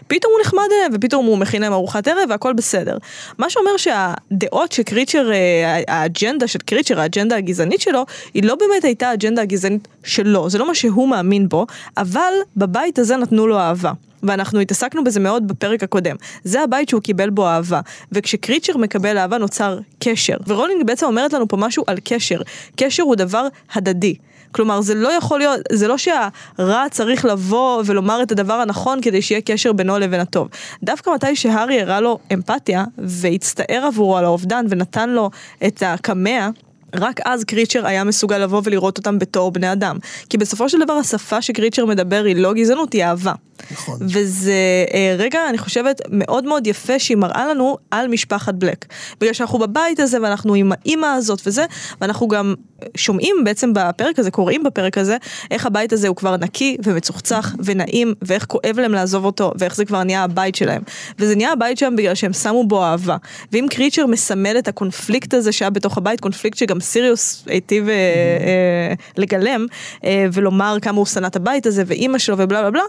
פתאום 0.06 0.32
הוא 0.32 0.40
נחמד 0.40 0.62
אליהם 0.76 0.92
ופתאום 0.94 1.26
הוא 1.26 1.38
מכין 1.38 1.62
להם 1.62 1.72
ארוחת 1.72 2.08
ערב 2.08 2.30
והכל 2.30 2.52
בסדר. 2.52 2.96
מה 3.38 3.50
שאומר 3.50 3.76
שהדעות 3.76 4.72
שקריצ'ר, 4.72 5.32
אה, 5.32 5.82
האג'נדה 5.88 6.48
של 6.48 6.58
קריצ'ר, 6.58 7.00
האג'נדה 7.00 7.36
הגזענית 7.36 7.80
שלו, 7.80 8.06
היא 8.34 8.42
לא 8.42 8.54
באמת 8.54 8.84
הייתה 8.84 9.08
האג'נדה 9.08 9.42
הגזענית 9.42 9.88
שלו, 10.04 10.50
זה 10.50 10.58
לא 10.58 10.66
מה 10.66 10.74
שהוא 10.74 11.08
מאמין 11.08 11.48
בו, 11.48 11.66
אבל 11.96 12.32
בבית 12.56 12.98
הזה 12.98 13.16
נתנו 13.16 13.46
לו 13.46 13.58
אהבה. 13.58 13.92
ואנחנו 14.22 14.60
התעסקנו 14.60 15.04
בזה 15.04 15.20
מאוד 15.20 15.48
בפרק 15.48 15.82
הקודם. 15.82 16.16
זה 16.44 16.62
הבית 16.62 16.88
שהוא 16.88 17.02
קיבל 17.02 17.30
בו 17.30 17.46
אהבה. 17.46 17.80
וכשקריצ'ר 18.12 18.76
מקבל 18.76 19.18
אהבה 19.18 19.38
נוצר 19.38 19.78
קשר. 19.98 20.36
ורולינג 20.46 20.86
בעצם 20.86 21.06
אומרת 21.06 21.32
לנו 21.32 21.48
פה 21.48 21.56
משהו 21.56 21.84
על 21.86 21.96
קשר. 22.04 22.40
קשר 22.76 23.02
הוא 23.02 23.16
דבר 23.16 23.46
הדדי. 23.74 24.14
כלומר, 24.54 24.80
זה 24.80 24.94
לא 24.94 25.08
יכול 25.12 25.38
להיות, 25.38 25.60
זה 25.72 25.88
לא 25.88 25.96
שהרע 25.98 26.84
צריך 26.90 27.24
לבוא 27.24 27.82
ולומר 27.86 28.22
את 28.22 28.32
הדבר 28.32 28.54
הנכון 28.54 28.98
כדי 29.02 29.22
שיהיה 29.22 29.40
קשר 29.40 29.72
בינו 29.72 29.98
לבין 29.98 30.20
הטוב. 30.20 30.48
דווקא 30.82 31.10
מתי 31.10 31.36
שהארי 31.36 31.80
הראה 31.80 32.00
לו 32.00 32.18
אמפתיה 32.32 32.84
והצטער 32.98 33.84
עבורו 33.86 34.16
על 34.16 34.24
האובדן 34.24 34.66
ונתן 34.68 35.10
לו 35.10 35.30
את 35.66 35.82
הקמע, 35.86 36.48
רק 36.94 37.20
אז 37.24 37.44
קריצ'ר 37.44 37.86
היה 37.86 38.04
מסוגל 38.04 38.38
לבוא 38.38 38.60
ולראות 38.64 38.98
אותם 38.98 39.18
בתור 39.18 39.52
בני 39.52 39.72
אדם. 39.72 39.98
כי 40.28 40.38
בסופו 40.38 40.68
של 40.68 40.78
דבר 40.80 40.92
השפה 40.92 41.42
שקריצ'ר 41.42 41.84
מדבר 41.84 42.24
היא 42.24 42.36
לא 42.36 42.52
גזענות, 42.52 42.92
היא 42.92 43.04
אהבה. 43.04 43.32
נכון. 43.70 43.98
וזה 44.00 44.52
אה, 44.94 45.16
רגע, 45.18 45.40
אני 45.48 45.58
חושבת, 45.58 46.00
מאוד 46.10 46.44
מאוד 46.44 46.66
יפה 46.66 46.98
שהיא 46.98 47.16
מראה 47.16 47.46
לנו 47.46 47.76
על 47.90 48.08
משפחת 48.08 48.54
בלק. 48.54 48.84
בגלל 49.20 49.32
שאנחנו 49.32 49.58
בבית 49.58 50.00
הזה 50.00 50.22
ואנחנו 50.22 50.54
עם 50.54 50.72
האימא 50.72 51.06
הזאת 51.06 51.40
וזה, 51.46 51.64
ואנחנו 52.00 52.28
גם 52.28 52.54
שומעים 52.96 53.36
בעצם 53.44 53.72
בפרק 53.74 54.18
הזה, 54.18 54.30
קוראים 54.30 54.62
בפרק 54.62 54.98
הזה, 54.98 55.16
איך 55.50 55.66
הבית 55.66 55.92
הזה 55.92 56.08
הוא 56.08 56.16
כבר 56.16 56.36
נקי 56.36 56.76
ומצוחצח 56.84 57.54
ונעים, 57.64 58.14
ואיך 58.22 58.44
כואב 58.44 58.78
להם 58.78 58.92
לעזוב 58.92 59.24
אותו, 59.24 59.52
ואיך 59.58 59.76
זה 59.76 59.84
כבר 59.84 60.02
נהיה 60.02 60.24
הבית 60.24 60.54
שלהם. 60.54 60.82
וזה 61.18 61.36
נהיה 61.36 61.52
הבית 61.52 61.78
שלהם 61.78 61.96
בגלל 61.96 62.14
שהם 62.14 62.32
שמו 62.32 62.66
בו 62.66 62.84
אהבה. 62.84 63.16
ואם 63.52 63.66
קריצ'ר 63.70 64.06
מסמל 64.06 64.58
את 64.58 64.68
הקונפליקט 64.68 65.34
הזה 65.34 65.52
שהיה 65.52 65.70
בתוך 65.70 65.98
הבית, 65.98 66.20
קונפליקט 66.20 66.58
שגם 66.58 66.80
סיריוס 66.84 67.44
היטיב 67.46 67.88
אה, 67.88 67.94
אה, 67.94 68.94
לגלם, 69.16 69.66
אה, 70.04 70.26
ולומר 70.32 70.76
כמה 70.82 70.98
הוא 70.98 71.06
שנא 71.06 71.26
את 71.26 71.36
הבית 71.36 71.66
הזה, 71.66 71.82
ואימא 71.86 72.18
שלו 72.18 72.38
ובלה 72.38 72.60
בלה 72.60 72.70
בלה, 72.70 72.82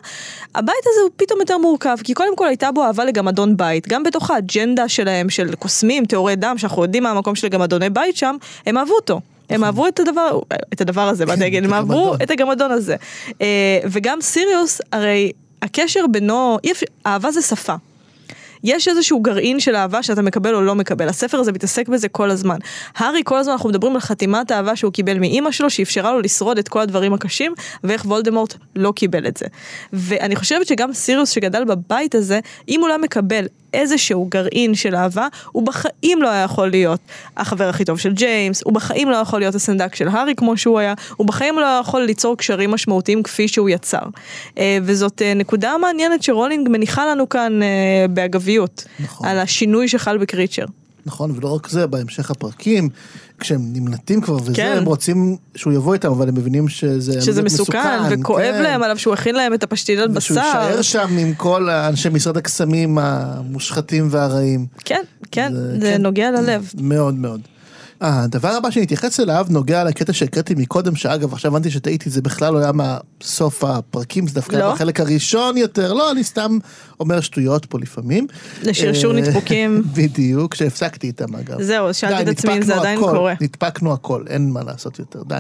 הבית 0.56 0.84
הזה 0.86 1.02
הוא 1.04 1.12
פתאום 1.16 1.40
יותר 1.40 1.58
מורכב, 1.58 1.98
כי 2.04 2.14
קודם 2.14 2.36
כל 2.36 2.48
הייתה 2.48 2.72
בו 2.72 2.84
אהבה 2.84 3.06
לגמדון 3.06 3.58
בית, 3.58 3.88
גם 3.88 4.04
בתוך 4.04 4.32
האג'נדה 4.32 4.90
שלהם, 4.90 5.30
של 5.30 5.56
קוסמים, 5.56 6.06
טהורי 6.06 6.36
דם, 6.36 6.58
שאנחנו 6.58 6.84
יודעים 6.84 7.04
מה 7.04 7.10
המקום 7.10 7.36
של 7.36 7.48
גמדוני 7.48 7.90
בית 7.90 8.18
שם, 8.18 8.36
הם 8.66 8.78
אהבו 8.78 8.94
אותו. 8.94 9.22
הם 9.50 9.64
אהבו 9.64 9.88
את 9.88 10.00
הדבר, 10.00 10.40
את 10.74 10.82
הדבר 10.82 11.02
הזה, 11.02 11.26
באתי 11.26 11.40
להגיד, 11.40 11.64
הם 11.64 11.70
את 11.70 11.76
אהבו. 11.76 12.16
את 12.24 12.32
הגמדון 12.32 12.72
הזה. 12.72 12.96
וגם 13.92 14.22
סיריוס, 14.22 14.82
הרי 14.92 15.32
הקשר 15.62 16.08
בינו, 16.12 16.58
אהבה 17.06 17.32
זה 17.32 17.42
שפה. 17.42 17.76
יש 18.66 18.88
איזשהו 18.88 19.20
גרעין 19.20 19.60
של 19.60 19.76
אהבה 19.76 20.04
שאתה 20.04 20.22
מקבל 20.22 20.56
או 20.56 20.62
לא 20.62 20.76
מקבל. 20.76 21.10
הספר 21.10 21.38
הזה 21.40 21.52
מתעסק 21.52 21.90
בזה 21.90 22.08
כל 22.08 22.32
הזמן. 22.32 22.58
הארי 22.96 23.22
כל 23.26 23.38
הזמן 23.38 23.54
אנחנו 23.54 23.70
מדברים 23.70 23.94
על 23.94 24.00
חתימת 24.00 24.52
האהבה 24.52 24.76
שהוא 24.76 24.92
קיבל 24.92 25.20
מאימא 25.20 25.52
שלו, 25.52 25.70
שאפשרה 25.70 26.12
לו 26.12 26.20
לשרוד 26.22 26.58
את 26.58 26.68
כל 26.68 26.80
הדברים 26.80 27.14
הקשים, 27.14 27.54
ואיך 27.84 28.06
וולדמורט 28.06 28.54
לא 28.76 28.94
קיבל 28.96 29.28
את 29.28 29.38
זה. 29.38 29.46
ואני 29.94 30.36
חושבת 30.36 30.68
שגם 30.68 30.94
סיריוס 30.94 31.30
שגדל 31.30 31.64
בבית 31.64 32.16
הזה, 32.16 32.40
אם 32.70 32.82
הוא 32.82 32.90
לא 32.90 33.02
מקבל 33.02 33.46
איזשהו 33.76 34.28
גרעין 34.30 34.76
של 34.76 34.96
אהבה, 34.96 35.28
הוא 35.52 35.66
בחיים 35.66 36.22
לא 36.22 36.30
היה 36.30 36.44
יכול 36.44 36.70
להיות 36.70 37.00
החבר 37.38 37.70
הכי 37.70 37.86
טוב 37.86 38.00
של 38.00 38.14
ג'יימס, 38.14 38.62
הוא 38.66 38.74
בחיים 38.74 39.10
לא 39.10 39.16
יכול 39.16 39.40
להיות 39.40 39.56
הסנדק 39.56 39.96
של 39.96 40.08
הארי 40.08 40.36
כמו 40.36 40.58
שהוא 40.58 40.80
היה, 40.80 40.94
הוא 41.16 41.28
בחיים 41.28 41.60
לא 41.60 41.80
יכול 41.82 42.02
ליצור 42.02 42.38
קשרים 42.38 42.72
משמעותיים 42.72 43.24
כפי 43.24 43.48
שהוא 43.48 43.70
יצר. 43.70 44.04
אה, 44.58 44.78
וזאת 44.84 45.22
אה, 45.22 45.34
נקודה 45.34 45.78
מעניינת 45.78 46.24
שרולינג 46.24 46.70
מניחה 46.70 47.06
לנו 47.06 47.30
כאן 47.30 47.64
אה, 47.64 47.68
באגביות, 48.10 48.86
נכון. 49.00 49.28
על 49.28 49.40
השינוי 49.40 49.88
שחל 49.88 50.18
בקריצ'ר. 50.18 50.66
נכון, 51.06 51.32
ולא 51.36 51.56
רק 51.56 51.68
זה, 51.70 51.88
בהמשך 51.88 52.32
הפרקים, 52.32 52.90
כשהם 53.40 53.62
נמלטים 53.74 54.22
כבר 54.22 54.36
וזה, 54.36 54.54
כן. 54.56 54.74
הם 54.78 54.86
רוצים 54.86 55.38
שהוא 55.56 55.74
יבוא 55.74 55.94
איתם, 55.94 56.12
אבל 56.12 56.30
הם 56.30 56.36
מבינים 56.36 56.68
שזה 56.68 57.22
שזה 57.22 57.32
להיות 57.42 57.46
מסוכן, 57.54 57.80
וכואב 58.12 58.42
כן. 58.56 58.64
להם 58.64 58.84
עליו 58.84 58.98
שהוא 58.98 59.14
הכין 59.14 59.36
להם 59.36 59.54
את 59.54 59.64
הפשטינל 59.64 60.08
ושהוא 60.16 60.38
בשר. 60.40 60.60
יישאר 60.68 60.82
שם 60.82 61.18
עם 61.18 61.34
כל 61.34 61.70
אנשי 61.70 62.10
משרד 62.10 62.38
הקסמים 62.38 62.98
המושחתים 62.98 64.08
והרעים. 64.12 64.66
כן, 64.86 65.02
כן, 65.32 65.52
זה- 65.54 65.80
זה 65.80 65.92
כן. 65.96 66.02
נוגע 66.02 66.32
ללב. 66.32 66.72
מאוד 66.82 67.14
מאוד. 67.14 67.42
הדבר 68.02 68.50
הבא 68.50 68.72
שאני 68.72 68.86
אתייחס 68.86 69.20
אליו 69.20 69.46
נוגע 69.50 69.84
לקטע 69.84 70.14
שהקראתי 70.14 70.54
מקודם, 70.58 70.96
שאגב 70.96 71.34
עכשיו 71.34 71.52
הבנתי 71.52 71.72
שטעיתי, 71.72 72.10
זה 72.10 72.22
בכלל 72.22 72.54
לא 72.54 72.60
היה 72.60 72.72
מהסוף 72.72 73.64
הפרקים, 73.64 74.28
זה 74.28 74.34
דווקא 74.34 74.56
לא? 74.56 74.74
בחלק 74.74 75.00
הראשון 75.00 75.58
יותר, 75.58 75.94
לא, 75.94 76.12
אני 76.12 76.24
סתם 76.24 76.58
אומר 77.00 77.22
שטויות 77.22 77.66
פה 77.66 77.80
לפעמים. 77.80 78.28
לשרשור 78.64 79.16
אה, 79.16 79.22
נדפוקים. 79.22 79.84
בדיוק, 79.98 80.56
שהפסקתי 80.56 81.08
איתם 81.08 81.36
אגב. 81.36 81.62
זהו, 81.62 81.94
שאלתי 81.94 82.24
את 82.24 82.28
עצמי 82.28 82.58
אם 82.58 82.62
זה 82.62 82.76
עדיין 82.76 83.00
הכל, 83.00 83.12
קורה. 83.16 83.34
נדפקנו 83.42 83.94
הכל, 83.94 84.24
אין 84.28 84.50
מה 84.52 84.64
לעשות 84.64 85.00
יותר, 85.00 85.24
די. 85.24 85.40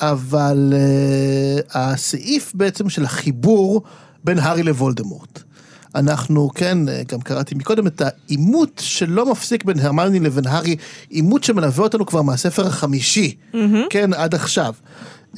אבל 0.00 0.72
uh, 0.72 1.70
הסעיף 1.74 2.52
בעצם 2.54 2.88
של 2.88 3.04
החיבור 3.04 3.82
בין 4.24 4.38
הארי 4.38 4.62
לוולדמורט. 4.62 5.42
אנחנו, 5.94 6.50
כן, 6.54 6.88
אה, 6.88 7.02
גם 7.08 7.20
קראתי 7.20 7.54
מקודם 7.54 7.86
את 7.86 8.02
העימות 8.04 8.82
שלא 8.84 9.30
מפסיק 9.32 9.64
בין 9.64 9.78
הרמיוני 9.78 10.20
לבין 10.20 10.46
הארי, 10.46 10.76
עימות 11.10 11.44
שמלווה 11.44 11.84
אותנו 11.84 12.06
כבר 12.06 12.22
מהספר 12.22 12.66
החמישי, 12.66 13.34
כן, 13.90 14.12
עד 14.12 14.34
עכשיו. 14.34 14.74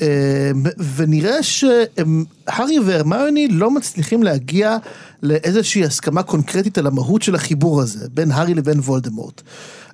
אה, 0.03 0.51
ונראה 0.97 1.43
שהארי 1.43 2.79
והרמיוני 2.85 3.49
לא 3.49 3.71
מצליחים 3.71 4.23
להגיע 4.23 4.77
לאיזושהי 5.23 5.85
הסכמה 5.85 6.23
קונקרטית 6.23 6.79
על 6.79 6.87
המהות 6.87 7.23
של 7.23 7.35
החיבור 7.35 7.81
הזה, 7.81 8.09
בין 8.15 8.31
הארי 8.31 8.55
לבין 8.55 8.79
וולדמורט. 8.79 9.43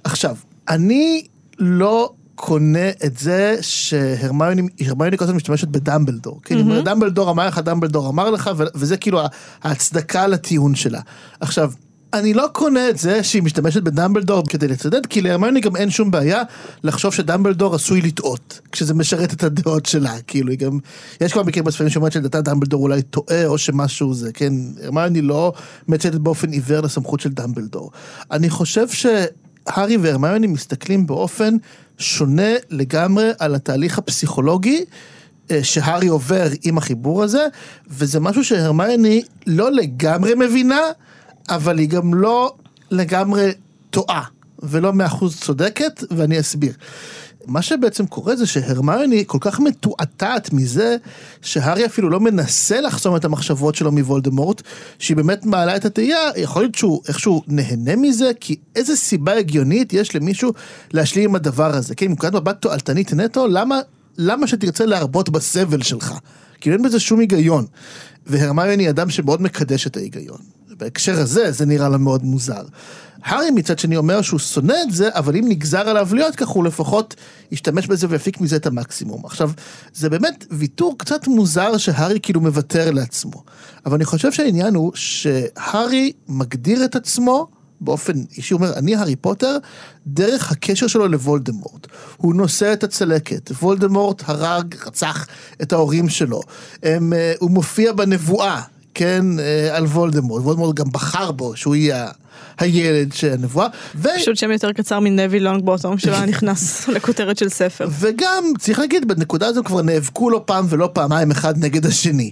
עכשיו, 0.04 0.36
אני 0.68 1.26
לא 1.58 2.12
קונה 2.34 2.88
את 3.04 3.18
זה 3.18 3.56
שהרמיוני 3.60 4.62
הרמיוני 4.80 5.18
כל 5.18 5.24
הזמן 5.24 5.36
משתמשת 5.36 5.68
בדמבלדור. 5.68 6.40
כאילו, 6.44 6.60
היא 6.60 6.70
אומרת, 6.70 6.84
דמבלדור 6.84 7.30
אמר 7.30 7.46
לך, 7.46 7.58
דמבלדור 7.58 8.08
אמר 8.08 8.30
לך, 8.30 8.50
וזה 8.74 8.96
כאילו 8.96 9.20
ההצדקה 9.62 10.26
לטיעון 10.26 10.74
שלה. 10.74 11.00
עכשיו, 11.40 11.72
אני 12.14 12.34
לא 12.34 12.46
קונה 12.52 12.88
את 12.88 12.98
זה 12.98 13.22
שהיא 13.22 13.42
משתמשת 13.42 13.82
בדמבלדור 13.82 14.42
כדי 14.48 14.68
לצדד, 14.68 15.06
כי 15.06 15.20
להרמיוני 15.20 15.60
גם 15.60 15.76
אין 15.76 15.90
שום 15.90 16.10
בעיה 16.10 16.42
לחשוב 16.84 17.14
שדמבלדור 17.14 17.74
עשוי 17.74 18.00
לטעות, 18.00 18.60
כשזה 18.72 18.94
משרת 18.94 19.32
את 19.32 19.42
הדעות 19.42 19.86
שלה, 19.86 20.20
כאילו, 20.26 20.50
היא 20.50 20.58
גם, 20.58 20.78
יש 21.20 21.32
כבר 21.32 21.42
מקרים 21.42 21.64
בספרים 21.64 21.90
שאומרת 21.90 22.12
שלדעתה 22.12 22.40
דמבלדור 22.40 22.82
אולי 22.82 23.02
טועה, 23.02 23.46
או 23.46 23.58
שמשהו 23.58 24.14
זה, 24.14 24.32
כן, 24.32 24.52
הרמיוני 24.82 25.22
לא 25.22 25.52
מצייתת 25.88 26.18
באופן 26.18 26.50
עיוור 26.50 26.80
לסמכות 26.80 27.20
של 27.20 27.30
דמבלדור. 27.30 27.90
אני 28.30 28.50
חושב 28.50 28.88
שהארי 28.88 29.96
והרמיוני 29.96 30.46
מסתכלים 30.46 31.06
באופן 31.06 31.56
שונה 31.98 32.52
לגמרי 32.70 33.30
על 33.38 33.54
התהליך 33.54 33.98
הפסיכולוגי. 33.98 34.84
אה, 35.50 35.64
שהארי 35.64 36.08
עובר 36.08 36.46
עם 36.62 36.78
החיבור 36.78 37.22
הזה, 37.22 37.46
וזה 37.88 38.20
משהו 38.20 38.44
שהרמיוני 38.44 39.22
לא 39.46 39.72
לגמרי 39.72 40.34
מבינה, 40.34 40.80
אבל 41.48 41.78
היא 41.78 41.88
גם 41.88 42.14
לא 42.14 42.54
לגמרי 42.90 43.52
טועה, 43.90 44.22
ולא 44.62 44.92
מאה 44.92 45.06
אחוז 45.06 45.40
צודקת, 45.40 46.04
ואני 46.10 46.40
אסביר. 46.40 46.72
מה 47.46 47.62
שבעצם 47.62 48.06
קורה 48.06 48.36
זה 48.36 48.46
שהרמיוני 48.46 49.24
כל 49.26 49.38
כך 49.40 49.60
מתועתעת 49.60 50.52
מזה, 50.52 50.96
שהארי 51.42 51.86
אפילו 51.86 52.10
לא 52.10 52.20
מנסה 52.20 52.80
לחסום 52.80 53.16
את 53.16 53.24
המחשבות 53.24 53.74
שלו 53.74 53.92
מוולדמורט, 53.92 54.62
שהיא 54.98 55.16
באמת 55.16 55.46
מעלה 55.46 55.76
את 55.76 55.84
התהייה, 55.84 56.30
יכול 56.36 56.62
להיות 56.62 56.74
שהוא 56.74 57.02
איכשהו 57.08 57.42
נהנה 57.46 57.96
מזה, 57.96 58.30
כי 58.40 58.56
איזה 58.76 58.96
סיבה 58.96 59.36
הגיונית 59.36 59.92
יש 59.92 60.16
למישהו 60.16 60.52
להשלים 60.92 61.30
עם 61.30 61.34
הדבר 61.34 61.76
הזה, 61.76 61.94
כן, 61.94 62.06
מנקודת 62.06 62.32
מבט 62.32 62.60
תועלתנית 62.60 63.12
נטו, 63.12 63.46
למה, 63.46 63.80
למה 64.18 64.46
שתרצה 64.46 64.86
להרבות 64.86 65.28
בסבל 65.30 65.82
שלך? 65.82 66.12
כאילו 66.60 66.76
אין 66.76 66.84
בזה 66.84 67.00
שום 67.00 67.20
היגיון. 67.20 67.66
והרמיוני 68.26 68.90
אדם 68.90 69.10
שמאוד 69.10 69.42
מקדש 69.42 69.86
את 69.86 69.96
ההיגיון. 69.96 70.38
בהקשר 70.82 71.20
הזה, 71.20 71.52
זה 71.52 71.66
נראה 71.66 71.88
לה 71.88 71.98
מאוד 71.98 72.24
מוזר. 72.24 72.62
הארי 73.24 73.50
מצד 73.50 73.78
שני 73.78 73.96
אומר 73.96 74.22
שהוא 74.22 74.40
שונא 74.40 74.74
את 74.82 74.92
זה, 74.92 75.08
אבל 75.12 75.36
אם 75.36 75.44
נגזר 75.48 75.88
עליו 75.88 76.08
להיות 76.12 76.36
כך, 76.36 76.48
הוא 76.48 76.64
לפחות 76.64 77.14
ישתמש 77.52 77.86
בזה 77.86 78.06
ויפיק 78.10 78.40
מזה 78.40 78.56
את 78.56 78.66
המקסימום. 78.66 79.24
עכשיו, 79.24 79.50
זה 79.94 80.10
באמת 80.10 80.44
ויתור 80.50 80.98
קצת 80.98 81.26
מוזר 81.26 81.76
שהארי 81.76 82.18
כאילו 82.22 82.40
מוותר 82.40 82.90
לעצמו. 82.90 83.42
אבל 83.86 83.94
אני 83.94 84.04
חושב 84.04 84.32
שהעניין 84.32 84.74
הוא 84.74 84.92
שהארי 84.94 86.12
מגדיר 86.28 86.84
את 86.84 86.96
עצמו 86.96 87.46
באופן 87.80 88.12
אישי, 88.36 88.54
הוא 88.54 88.60
אומר, 88.60 88.74
אני 88.78 88.96
הארי 88.96 89.16
פוטר, 89.16 89.56
דרך 90.06 90.52
הקשר 90.52 90.86
שלו 90.86 91.08
לוולדמורט. 91.08 91.86
הוא 92.16 92.34
נושא 92.34 92.72
את 92.72 92.84
הצלקת, 92.84 93.50
וולדמורט 93.50 94.22
הרג, 94.26 94.74
רצח 94.86 95.26
את 95.62 95.72
ההורים 95.72 96.08
שלו. 96.08 96.40
הם, 96.82 97.12
אה, 97.12 97.32
הוא 97.38 97.50
מופיע 97.50 97.92
בנבואה, 97.92 98.62
כן, 98.94 99.24
אה, 99.38 99.76
על 99.76 99.84
וולדמורט. 99.84 100.42
וולדמורט 100.42 100.76
גם 100.76 100.86
בחר 100.92 101.32
בו, 101.32 101.56
שהוא 101.56 101.74
יהיה 101.74 102.08
הילד 102.58 103.12
של 103.12 103.32
הנבואה. 103.32 103.66
ו... 103.94 104.08
פשוט 104.16 104.36
שם 104.36 104.50
יותר 104.50 104.72
קצר 104.72 105.00
מנבי 105.00 105.40
לונג 105.40 105.64
בוטום 105.64 105.98
שלא 105.98 106.24
נכנס 106.30 106.88
לכותרת 106.88 107.38
של 107.38 107.48
ספר. 107.48 107.88
וגם, 108.00 108.44
צריך 108.58 108.78
להגיד, 108.78 109.08
בנקודה 109.08 109.46
הזו 109.46 109.64
כבר 109.64 109.82
נאבקו 109.82 110.30
לא 110.30 110.42
פעם 110.44 110.66
ולא 110.68 110.90
פעמיים 110.92 111.30
אחד 111.30 111.58
נגד 111.58 111.86
השני. 111.86 112.30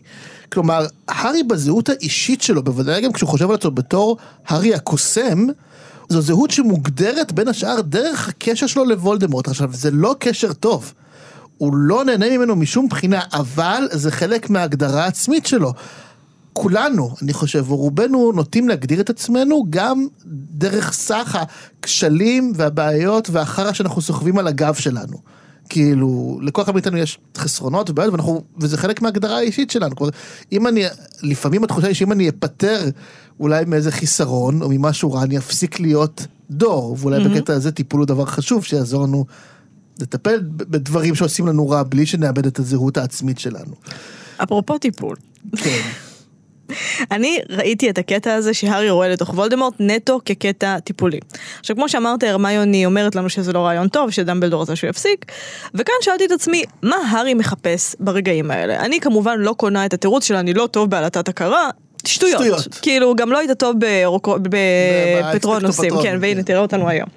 כלומר, 0.52 0.86
הארי 1.08 1.42
בזהות 1.42 1.88
האישית 1.88 2.42
שלו, 2.42 2.62
בוודאי 2.62 3.00
גם 3.00 3.12
כשהוא 3.12 3.28
חושב 3.28 3.48
על 3.48 3.54
עצמו 3.54 3.70
בתור 3.70 4.16
הארי 4.46 4.74
הקוסם, 4.74 5.46
זו 6.08 6.20
זהות 6.20 6.50
שמוגדרת 6.50 7.32
בין 7.32 7.48
השאר 7.48 7.80
דרך 7.80 8.28
הקשר 8.28 8.66
שלו 8.66 8.84
לוולדמורט. 8.84 9.48
עכשיו, 9.48 9.70
זה 9.72 9.90
לא 9.90 10.16
קשר 10.18 10.52
טוב. 10.52 10.94
הוא 11.58 11.74
לא 11.74 12.04
נהנה 12.04 12.38
ממנו 12.38 12.56
משום 12.56 12.88
בחינה, 12.88 13.20
אבל 13.32 13.88
זה 13.92 14.10
חלק 14.10 14.50
מההגדרה 14.50 15.04
העצמית 15.04 15.46
שלו. 15.46 15.72
כולנו, 16.52 17.10
אני 17.22 17.32
חושב, 17.32 17.70
או 17.70 17.76
רובנו 17.76 18.32
נוטים 18.32 18.68
להגדיר 18.68 19.00
את 19.00 19.10
עצמנו 19.10 19.64
גם 19.70 20.06
דרך 20.50 20.92
סך 20.92 21.38
הכשלים 21.40 22.52
והבעיות 22.56 23.30
והחרא 23.30 23.72
שאנחנו 23.72 24.02
סוחבים 24.02 24.38
על 24.38 24.46
הגב 24.46 24.74
שלנו. 24.74 25.16
כאילו, 25.68 26.38
לכל 26.42 26.62
אחד 26.62 26.72
מאיתנו 26.72 26.98
יש 26.98 27.18
חסרונות 27.36 27.90
ובעיות, 27.90 28.12
ואנחנו, 28.12 28.42
וזה 28.58 28.76
חלק 28.76 29.02
מההגדרה 29.02 29.36
האישית 29.36 29.70
שלנו. 29.70 29.96
כלומר, 29.96 30.12
אם 30.52 30.66
אני, 30.66 30.84
לפעמים 31.22 31.64
התחושה 31.64 31.86
היא 31.86 31.94
שאם 31.94 32.12
אני 32.12 32.28
אפטר 32.28 32.80
אולי 33.40 33.64
מאיזה 33.64 33.92
חיסרון 33.92 34.62
או 34.62 34.68
ממשהו 34.70 35.12
רע, 35.12 35.22
אני 35.22 35.38
אפסיק 35.38 35.80
להיות 35.80 36.26
דור, 36.50 36.96
ואולי 36.98 37.28
בקטע 37.28 37.54
הזה 37.54 37.72
טיפול 37.72 38.00
הוא 38.00 38.06
דבר 38.06 38.24
חשוב 38.24 38.64
שיעזור 38.64 39.02
לנו 39.02 39.24
לטפל 40.00 40.40
בדברים 40.42 41.14
שעושים 41.14 41.46
לנו 41.46 41.68
רע 41.68 41.82
בלי 41.82 42.06
שנאבד 42.06 42.46
את 42.46 42.58
הזהות 42.58 42.96
העצמית 42.96 43.38
שלנו. 43.38 43.74
אפרופו 44.42 44.78
טיפול. 44.78 45.16
כן. 45.56 45.80
אני 47.10 47.38
ראיתי 47.50 47.90
את 47.90 47.98
הקטע 47.98 48.34
הזה 48.34 48.54
שהארי 48.54 48.90
רואה 48.90 49.08
לתוך 49.08 49.28
וולדמורט 49.28 49.74
נטו 49.80 50.20
כקטע 50.24 50.78
טיפולי. 50.78 51.18
עכשיו 51.60 51.76
כמו 51.76 51.88
שאמרת, 51.88 52.22
הרמיוני 52.22 52.86
אומרת 52.86 53.14
לנו 53.14 53.28
שזה 53.28 53.52
לא 53.52 53.58
רעיון 53.58 53.88
טוב, 53.88 54.10
שדמבלדור 54.10 54.60
רוצה 54.60 54.76
שהוא 54.76 54.90
יפסיק, 54.90 55.32
וכאן 55.74 55.94
שאלתי 56.00 56.24
את 56.24 56.30
עצמי, 56.30 56.62
מה 56.82 56.96
הארי 57.10 57.34
מחפש 57.34 57.96
ברגעים 58.00 58.50
האלה? 58.50 58.80
אני 58.80 59.00
כמובן 59.00 59.38
לא 59.38 59.52
קונה 59.52 59.86
את 59.86 59.94
התירוץ 59.94 60.24
של 60.24 60.34
אני 60.34 60.54
לא 60.54 60.66
טוב 60.66 60.90
בעלתת 60.90 61.28
הכרה, 61.28 61.70
שטויות. 62.06 62.38
שטויות. 62.42 62.78
כאילו, 62.82 63.16
גם 63.16 63.30
לא 63.32 63.38
היית 63.38 63.50
טוב 63.58 63.76
בפטרונוסים, 64.42 65.92
כן, 66.02 66.18
והנה, 66.20 66.34
כן. 66.40 66.42
תראה 66.42 66.58
אותנו 66.60 66.88
היום. 66.88 67.08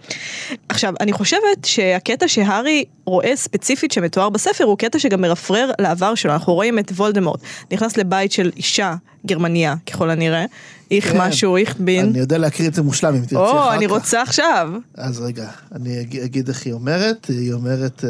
עכשיו, 0.69 0.93
אני 0.99 1.13
חושבת 1.13 1.39
שהקטע 1.65 2.27
שהארי 2.27 2.85
רואה 3.05 3.35
ספציפית 3.35 3.91
שמתואר 3.91 4.29
בספר, 4.29 4.63
הוא 4.63 4.77
קטע 4.77 4.99
שגם 4.99 5.21
מרפרר 5.21 5.71
לעבר 5.81 6.15
שלו. 6.15 6.33
אנחנו 6.33 6.53
רואים 6.53 6.79
את 6.79 6.91
וולדמורט 6.91 7.39
נכנס 7.71 7.97
לבית 7.97 8.31
של 8.31 8.51
אישה 8.57 8.95
גרמניה, 9.25 9.75
ככל 9.91 10.09
הנראה. 10.09 10.45
איך 10.91 11.11
כן. 11.11 11.17
משהו, 11.21 11.57
איך 11.57 11.75
בין. 11.79 12.05
אני 12.05 12.19
יודע 12.19 12.37
להקריא 12.37 12.67
את 12.69 12.73
זה 12.73 12.81
מושלם 12.81 13.13
אם 13.15 13.19
תרצי 13.21 13.35
אחר 13.35 13.47
כך. 13.47 13.65
או, 13.67 13.71
אני 13.73 13.85
רוצה 13.85 14.21
עכשיו. 14.21 14.69
אז 14.97 15.21
רגע, 15.21 15.47
אני 15.75 16.01
אג- 16.01 16.19
אגיד 16.19 16.47
איך 16.47 16.65
היא 16.65 16.73
אומרת, 16.73 17.25
היא 17.29 17.53
אומרת, 17.53 18.03
אה, 18.07 18.09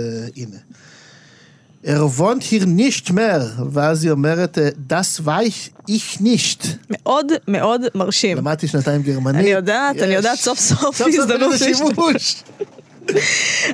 הנה. 1.85 1.97
ארוונט 1.97 2.43
היר 2.51 2.65
נישט 2.65 3.09
מר, 3.11 3.41
ואז 3.71 4.03
היא 4.03 4.11
אומרת, 4.11 4.57
אה, 4.57 4.69
das 4.89 5.21
weiß 5.25 5.89
ich 5.89 6.21
nicht. 6.21 6.67
מאוד 6.89 7.31
מאוד 7.47 7.81
מרשים. 7.95 8.37
למדתי 8.37 8.67
שנתיים 8.67 9.01
גרמנית. 9.01 9.41
אני 9.41 9.49
יודעת, 9.49 9.95
אני. 9.95 10.13
יודעת, 10.13 10.39
סוף 10.39 10.59
סוף 10.59 10.79
סוף 10.79 10.97
סוף 10.97 11.07
הזדמנות 11.19 11.53
איזה 11.53 11.67
להשתמש. 11.67 11.87
שימוש. 11.95 12.43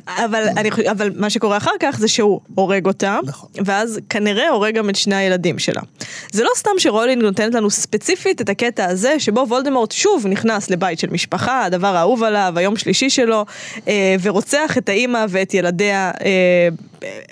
אבל, 0.07 0.47
אני, 0.57 0.69
אבל 0.91 1.11
מה 1.15 1.29
שקורה 1.29 1.57
אחר 1.57 1.71
כך 1.79 1.99
זה 1.99 2.07
שהוא 2.07 2.39
הורג 2.55 2.85
אותה, 2.85 3.19
נכון. 3.23 3.49
ואז 3.65 3.99
כנראה 4.09 4.49
הורג 4.49 4.75
גם 4.75 4.89
את 4.89 4.95
שני 4.95 5.15
הילדים 5.15 5.59
שלה. 5.59 5.81
זה 6.31 6.43
לא 6.43 6.49
סתם 6.55 6.71
שרולינג 6.77 7.23
נותנת 7.23 7.55
לנו 7.55 7.69
ספציפית 7.69 8.41
את 8.41 8.49
הקטע 8.49 8.85
הזה, 8.85 9.19
שבו 9.19 9.45
וולדמורט 9.47 9.91
שוב 9.91 10.27
נכנס 10.27 10.69
לבית 10.69 10.99
של 10.99 11.09
משפחה, 11.09 11.65
הדבר 11.65 11.95
האהוב 11.95 12.23
עליו, 12.23 12.53
היום 12.55 12.77
שלישי 12.77 13.09
שלו, 13.09 13.45
אה, 13.87 14.15
ורוצח 14.21 14.77
את 14.77 14.89
האימא 14.89 15.25
ואת 15.29 15.53
ילדיה 15.53 16.11
אה, 16.23 16.69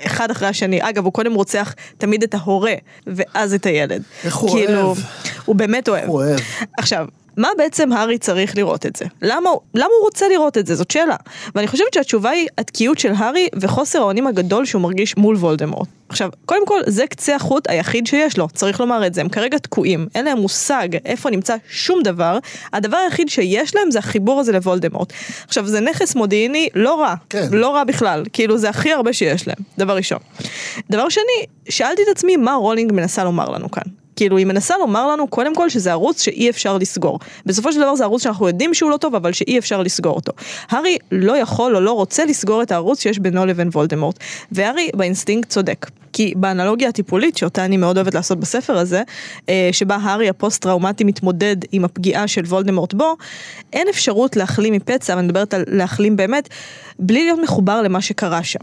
אחד 0.05 0.31
אחרי 0.31 0.47
השני. 0.47 0.79
אגב, 0.81 1.05
הוא 1.05 1.13
קודם 1.13 1.33
רוצח 1.33 1.73
תמיד 1.97 2.23
את 2.23 2.33
ההורה, 2.33 2.73
ואז 3.07 3.53
את 3.53 3.65
הילד. 3.65 4.03
איך 4.23 4.35
הוא 4.35 4.49
כאילו, 4.49 4.81
אוהב. 4.81 4.97
הוא 5.45 5.55
באמת 5.55 5.89
אוהב. 5.89 6.05
הוא 6.05 6.23
אוהב. 6.23 6.39
עכשיו, 6.77 7.07
מה 7.38 7.50
בעצם 7.58 7.94
הארי 7.94 8.17
צריך 8.17 8.58
לראות 8.58 8.86
את 8.86 8.96
זה? 8.96 9.06
למה, 9.22 9.50
למה 9.74 9.89
הוא 10.00 10.06
רוצה 10.06 10.27
לראות 10.27 10.58
את 10.58 10.67
זה? 10.67 10.75
זאת 10.75 10.91
שאלה. 10.91 11.15
ואני 11.56 11.67
חושבת 11.67 11.94
שהתשובה 11.94 12.29
היא 12.29 12.48
התקיעות 12.58 13.00
של 13.00 13.12
הארי 13.17 13.48
וחוסר 13.62 14.00
האונים 14.00 14.27
הגדול 14.27 14.65
שהוא 14.65 14.82
מרגיש 14.82 15.17
מול 15.17 15.36
וולדמורט. 15.36 15.88
עכשיו, 16.10 16.29
קודם 16.46 16.65
כל, 16.65 16.79
זה 16.86 17.08
קצה 17.08 17.36
החוט 17.36 17.70
היחיד 17.70 18.08
שיש 18.08 18.38
לו, 18.38 18.48
צריך 18.53 18.79
לומר 18.79 19.08
את 19.08 19.13
זה. 19.13 19.22
הם 19.22 19.29
כרגע 19.29 19.58
תקועים, 19.58 20.08
אין 20.15 20.25
להם 20.25 20.38
מושג 20.38 20.88
איפה 21.06 21.29
נמצא 21.29 21.56
שום 21.70 22.03
דבר. 22.03 22.38
הדבר 22.74 22.98
היחיד 22.98 23.29
שיש 23.29 23.75
להם 23.75 23.91
זה 23.91 24.00
החיבור 24.00 24.39
הזה 24.39 24.51
לוולדמורט. 24.51 25.13
עכשיו, 25.48 25.67
זה 25.67 25.79
נכס 25.79 26.15
מודיעיני 26.15 26.70
לא 26.75 27.01
רע, 27.01 27.13
כן. 27.29 27.48
לא 27.51 27.75
רע 27.75 27.84
בכלל, 27.84 28.24
כאילו 28.34 28.58
זה 28.58 28.70
הכי 28.70 28.94
הרבה 28.94 29.13
שיש 29.13 29.48
להם, 29.48 29.58
דבר 29.77 29.96
ראשון. 29.96 30.20
דבר 30.89 31.10
שני, 31.10 31.46
שאלתי 31.70 32.01
את 32.01 32.08
עצמי 32.08 32.38
מה 32.38 32.53
רולינג 32.53 32.91
מנסה 32.91 33.24
לומר 33.24 33.50
לנו 33.50 33.72
כאן. 33.72 34.06
כאילו, 34.17 34.38
היא 34.38 34.45
מנסה 34.45 34.77
לומר 34.77 35.07
לנו 35.07 35.27
קודם 35.27 35.55
כל 35.55 35.69
שזה 35.69 35.91
ערוץ 35.91 36.21
שאי 36.21 36.50
אפשר 36.50 36.77
לסגור. 36.77 37.19
בסופו 37.45 37.71
של 37.71 37.79
דבר 37.79 37.95
זה 37.95 38.03
ערוץ 38.03 38.24
שאנחנו 38.24 38.47
יודעים 38.47 38.74
שהוא 38.74 38.91
לא 38.91 38.97
טוב, 38.97 39.15
אבל 39.15 39.33
שאי 39.33 39.59
אפשר 39.59 39.81
לסגור 39.81 40.15
אותו. 40.15 40.31
הארי 40.69 40.97
לא 41.12 41.38
יכול 41.38 41.75
או 41.75 41.81
לא 41.81 41.91
רוצה 41.91 42.25
לסגור 42.25 42.62
את 42.62 42.71
הערוץ 42.71 43.01
שיש 43.01 43.19
בינו 43.19 43.45
לבין 43.45 43.67
וולדמורט. 43.67 44.19
והארי 44.51 44.89
באינסטינקט 44.95 45.50
צודק. 45.50 45.86
כי 46.17 46.33
באנלוגיה 46.36 46.89
הטיפולית, 46.89 47.38
שאותה 47.38 47.65
אני 47.65 47.77
מאוד 47.77 47.97
אוהבת 47.97 48.13
לעשות 48.13 48.39
בספר 48.39 48.77
הזה, 48.77 49.03
אה, 49.50 49.69
שבה 49.71 49.95
הארי 49.95 50.29
הפוסט-טראומטי 50.29 51.03
מתמודד 51.03 51.55
עם 51.71 51.86
הפגיעה 51.86 52.27
של 52.27 52.41
וולדמורט 52.41 52.93
בו, 52.93 53.15
אין 53.74 53.88
אפשרות 53.89 54.36
להחלים 54.36 54.74
מפצע, 54.74 55.15
ואני 55.15 55.27
מדברת 55.27 55.53
על 55.53 55.63
להחלים 55.67 56.15
באמת, 56.15 56.50
בלי 57.00 57.24
להיות 57.24 57.39
מחובר 57.43 57.81
למה 57.81 58.01
שקרה 58.01 58.43
שם. 58.43 58.59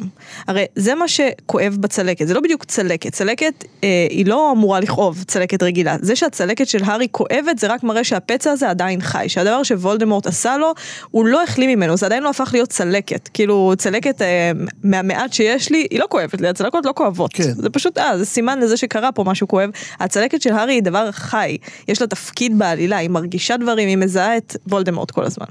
הרי 0.48 0.64
זה 0.76 0.94
מה 0.94 1.08
שכואב 1.08 1.76
בצלקת, 1.80 2.26
זה 2.26 2.34
לא 2.34 2.40
בדיוק 2.40 2.64
צלקת, 2.64 3.12
צלקת 3.12 3.64
אה, 3.84 4.06
היא 4.10 4.26
לא 4.26 4.52
אמורה 4.52 4.80
לכאוב, 4.80 5.22
צלקת 5.26 5.62
רגילה. 5.62 5.96
זה 6.00 6.16
שהצלקת 6.16 6.68
של 6.68 6.84
הארי 6.84 7.06
כואבת 7.10 7.58
זה 7.58 7.66
רק 7.66 7.82
מראה 7.82 8.04
שהפצע 8.04 8.50
הזה 8.50 8.70
עדיין 8.70 9.00
חי, 9.00 9.24
שהדבר 9.28 9.62
שוולדמורט 9.62 10.26
עשה 10.26 10.56
לו, 10.56 10.72
הוא 11.10 11.26
לא 11.26 11.42
החלים 11.42 11.70
ממנו, 11.70 11.96
זה 11.96 12.06
עדיין 12.06 12.22
לא 12.22 12.30
הפך 12.30 12.50
להיות 12.52 12.68
צלקת. 12.68 13.28
כאילו 13.34 13.72
צלקת 13.78 14.22
אה, 14.22 14.50
מהמעט 14.82 15.32
שיש 15.32 15.70
לי, 15.70 15.86
היא 15.90 16.00
לא 16.00 16.06
כואבת 16.08 16.40
לי, 16.40 16.48
הצלקות 16.48 16.86
לא 16.86 16.92
כואבות. 16.96 17.30
כן. 17.32 17.43
זה 17.52 17.70
פשוט, 17.70 17.98
אה, 17.98 18.18
זה 18.18 18.24
סימן 18.24 18.58
לזה 18.58 18.76
שקרה 18.76 19.12
פה 19.12 19.24
משהו 19.24 19.48
כואב. 19.48 19.70
הצלקת 20.00 20.42
של 20.42 20.52
הארי 20.52 20.72
היא 20.72 20.82
דבר 20.82 21.12
חי, 21.12 21.56
יש 21.88 22.00
לה 22.00 22.06
תפקיד 22.06 22.58
בעלילה, 22.58 22.96
היא 22.96 23.10
מרגישה 23.10 23.56
דברים, 23.56 23.88
היא 23.88 23.96
מזהה 23.96 24.36
את 24.36 24.56
וולדמורט 24.68 25.10
כל 25.10 25.24
הזמן. 25.24 25.46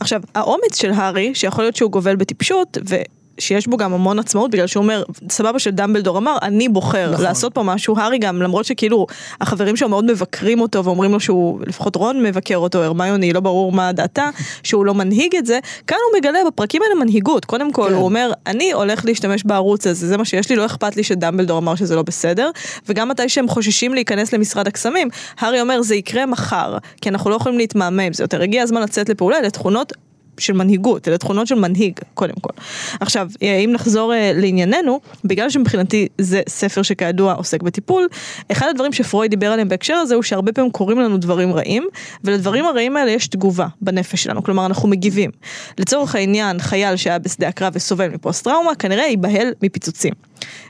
עכשיו, 0.00 0.22
האומץ 0.34 0.76
של 0.76 0.90
הארי, 0.92 1.34
שיכול 1.34 1.64
להיות 1.64 1.76
שהוא 1.76 1.90
גובל 1.90 2.16
בטיפשות, 2.16 2.78
ו... 2.88 2.96
שיש 3.38 3.66
בו 3.66 3.76
גם 3.76 3.92
המון 3.92 4.18
עצמאות 4.18 4.50
בגלל 4.50 4.66
שהוא 4.66 4.82
אומר 4.82 5.02
סבבה 5.30 5.58
שדמבלדור 5.58 6.18
אמר 6.18 6.38
אני 6.42 6.68
בוחר 6.68 7.10
נכון. 7.12 7.24
לעשות 7.24 7.54
פה 7.54 7.62
משהו 7.62 7.98
הארי 7.98 8.18
גם 8.18 8.42
למרות 8.42 8.64
שכאילו 8.64 9.06
החברים 9.40 9.76
שלו 9.76 9.88
מאוד 9.88 10.04
מבקרים 10.04 10.60
אותו 10.60 10.84
ואומרים 10.84 11.12
לו 11.12 11.20
שהוא 11.20 11.60
לפחות 11.66 11.96
רון 11.96 12.22
מבקר 12.22 12.56
אותו 12.56 12.82
הרמיוני 12.82 13.32
לא 13.32 13.40
ברור 13.40 13.72
מה 13.72 13.92
דעתה 13.92 14.30
שהוא 14.62 14.86
לא 14.86 14.94
מנהיג 14.94 15.36
את 15.36 15.46
זה 15.46 15.58
כאן 15.86 15.96
הוא 16.10 16.18
מגלה 16.18 16.38
בפרקים 16.46 16.82
האלה 16.82 17.04
מנהיגות 17.04 17.44
קודם 17.44 17.72
כל 17.72 17.86
כן. 17.88 17.94
הוא 17.94 18.04
אומר 18.04 18.32
אני 18.46 18.72
הולך 18.72 19.04
להשתמש 19.04 19.44
בערוץ 19.44 19.86
הזה 19.86 20.08
זה 20.08 20.16
מה 20.16 20.24
שיש 20.24 20.50
לי 20.50 20.56
לא 20.56 20.66
אכפת 20.66 20.96
לי 20.96 21.02
שדמבלדור 21.02 21.58
אמר 21.58 21.74
שזה 21.74 21.96
לא 21.96 22.02
בסדר 22.02 22.50
וגם 22.88 23.08
מתי 23.08 23.28
שהם 23.28 23.48
חוששים 23.48 23.94
להיכנס 23.94 24.32
למשרד 24.32 24.66
הקסמים 24.66 25.08
הארי 25.38 25.60
אומר 25.60 25.82
זה 25.82 25.94
יקרה 25.94 26.26
מחר 26.26 26.78
כי 27.00 27.08
אנחנו 27.08 27.30
לא 27.30 27.34
יכולים 27.34 27.58
להתמהמה 27.58 28.02
עם 28.02 28.12
זה 28.12 28.24
יותר 28.24 28.42
הגיע 28.42 28.62
הזמן 28.62 28.82
לצאת 28.82 29.08
לפעולה 29.08 29.38
אלה 29.38 29.50
תכונות 29.50 29.92
של 30.38 30.52
מנהיגות, 30.52 31.08
אלה 31.08 31.18
תכונות 31.18 31.46
של 31.46 31.54
מנהיג, 31.54 32.00
קודם 32.14 32.34
כל. 32.40 32.52
עכשיו, 33.00 33.28
אה, 33.42 33.56
אם 33.56 33.70
נחזור 33.72 34.14
אה, 34.14 34.32
לענייננו, 34.34 35.00
בגלל 35.24 35.50
שמבחינתי 35.50 36.08
זה 36.18 36.42
ספר 36.48 36.82
שכידוע 36.82 37.32
עוסק 37.32 37.62
בטיפול, 37.62 38.08
אחד 38.52 38.66
הדברים 38.70 38.92
שפרויד 38.92 39.30
דיבר 39.30 39.52
עליהם 39.52 39.68
בהקשר 39.68 39.94
הזה 39.94 40.14
הוא 40.14 40.22
שהרבה 40.22 40.52
פעמים 40.52 40.70
קורים 40.70 40.98
לנו 40.98 41.18
דברים 41.18 41.52
רעים, 41.52 41.86
ולדברים 42.24 42.64
הרעים 42.64 42.96
האלה 42.96 43.10
יש 43.10 43.28
תגובה 43.28 43.66
בנפש 43.80 44.22
שלנו, 44.22 44.42
כלומר 44.42 44.66
אנחנו 44.66 44.88
מגיבים. 44.88 45.30
לצורך 45.78 46.14
העניין, 46.14 46.58
חייל 46.58 46.96
שהיה 46.96 47.18
בשדה 47.18 47.48
הקרב 47.48 47.72
וסובל 47.76 48.08
מפוסט 48.08 48.44
טראומה, 48.44 48.74
כנראה 48.74 49.04
ייבהל 49.04 49.48
מפיצוצים. 49.62 50.12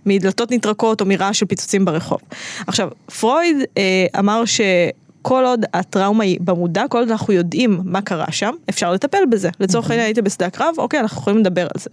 מדלתות 0.07 0.51
נטרקות 0.51 1.01
או 1.01 1.07
מרעש 1.07 1.39
של 1.39 1.47
פיצוצים 1.47 1.85
ברחוב. 1.85 2.19
עכשיו, 2.67 2.89
פרויד 3.21 3.57
אה, 3.79 4.07
אמר 4.19 4.45
ש... 4.45 4.61
כל 5.23 5.45
עוד 5.47 5.65
הטראומה 5.75 6.25
היא 6.25 6.39
במודע, 6.41 6.85
כל 6.89 6.99
עוד 6.99 7.11
אנחנו 7.11 7.33
יודעים 7.33 7.81
מה 7.85 8.03
קרה 8.03 8.33
שם, 8.33 8.55
אפשר 8.69 8.93
לטפל 8.93 9.25
בזה. 9.31 9.51
לצורך 9.61 9.91
העניין 9.91 10.07
הייתי 10.07 10.23
בשדה 10.23 10.47
הקרב, 10.47 10.75
אוקיי, 10.79 11.01
אנחנו 11.01 11.21
יכולים 11.21 11.39
לדבר 11.39 11.63
על 11.63 11.81
זה. 11.81 11.91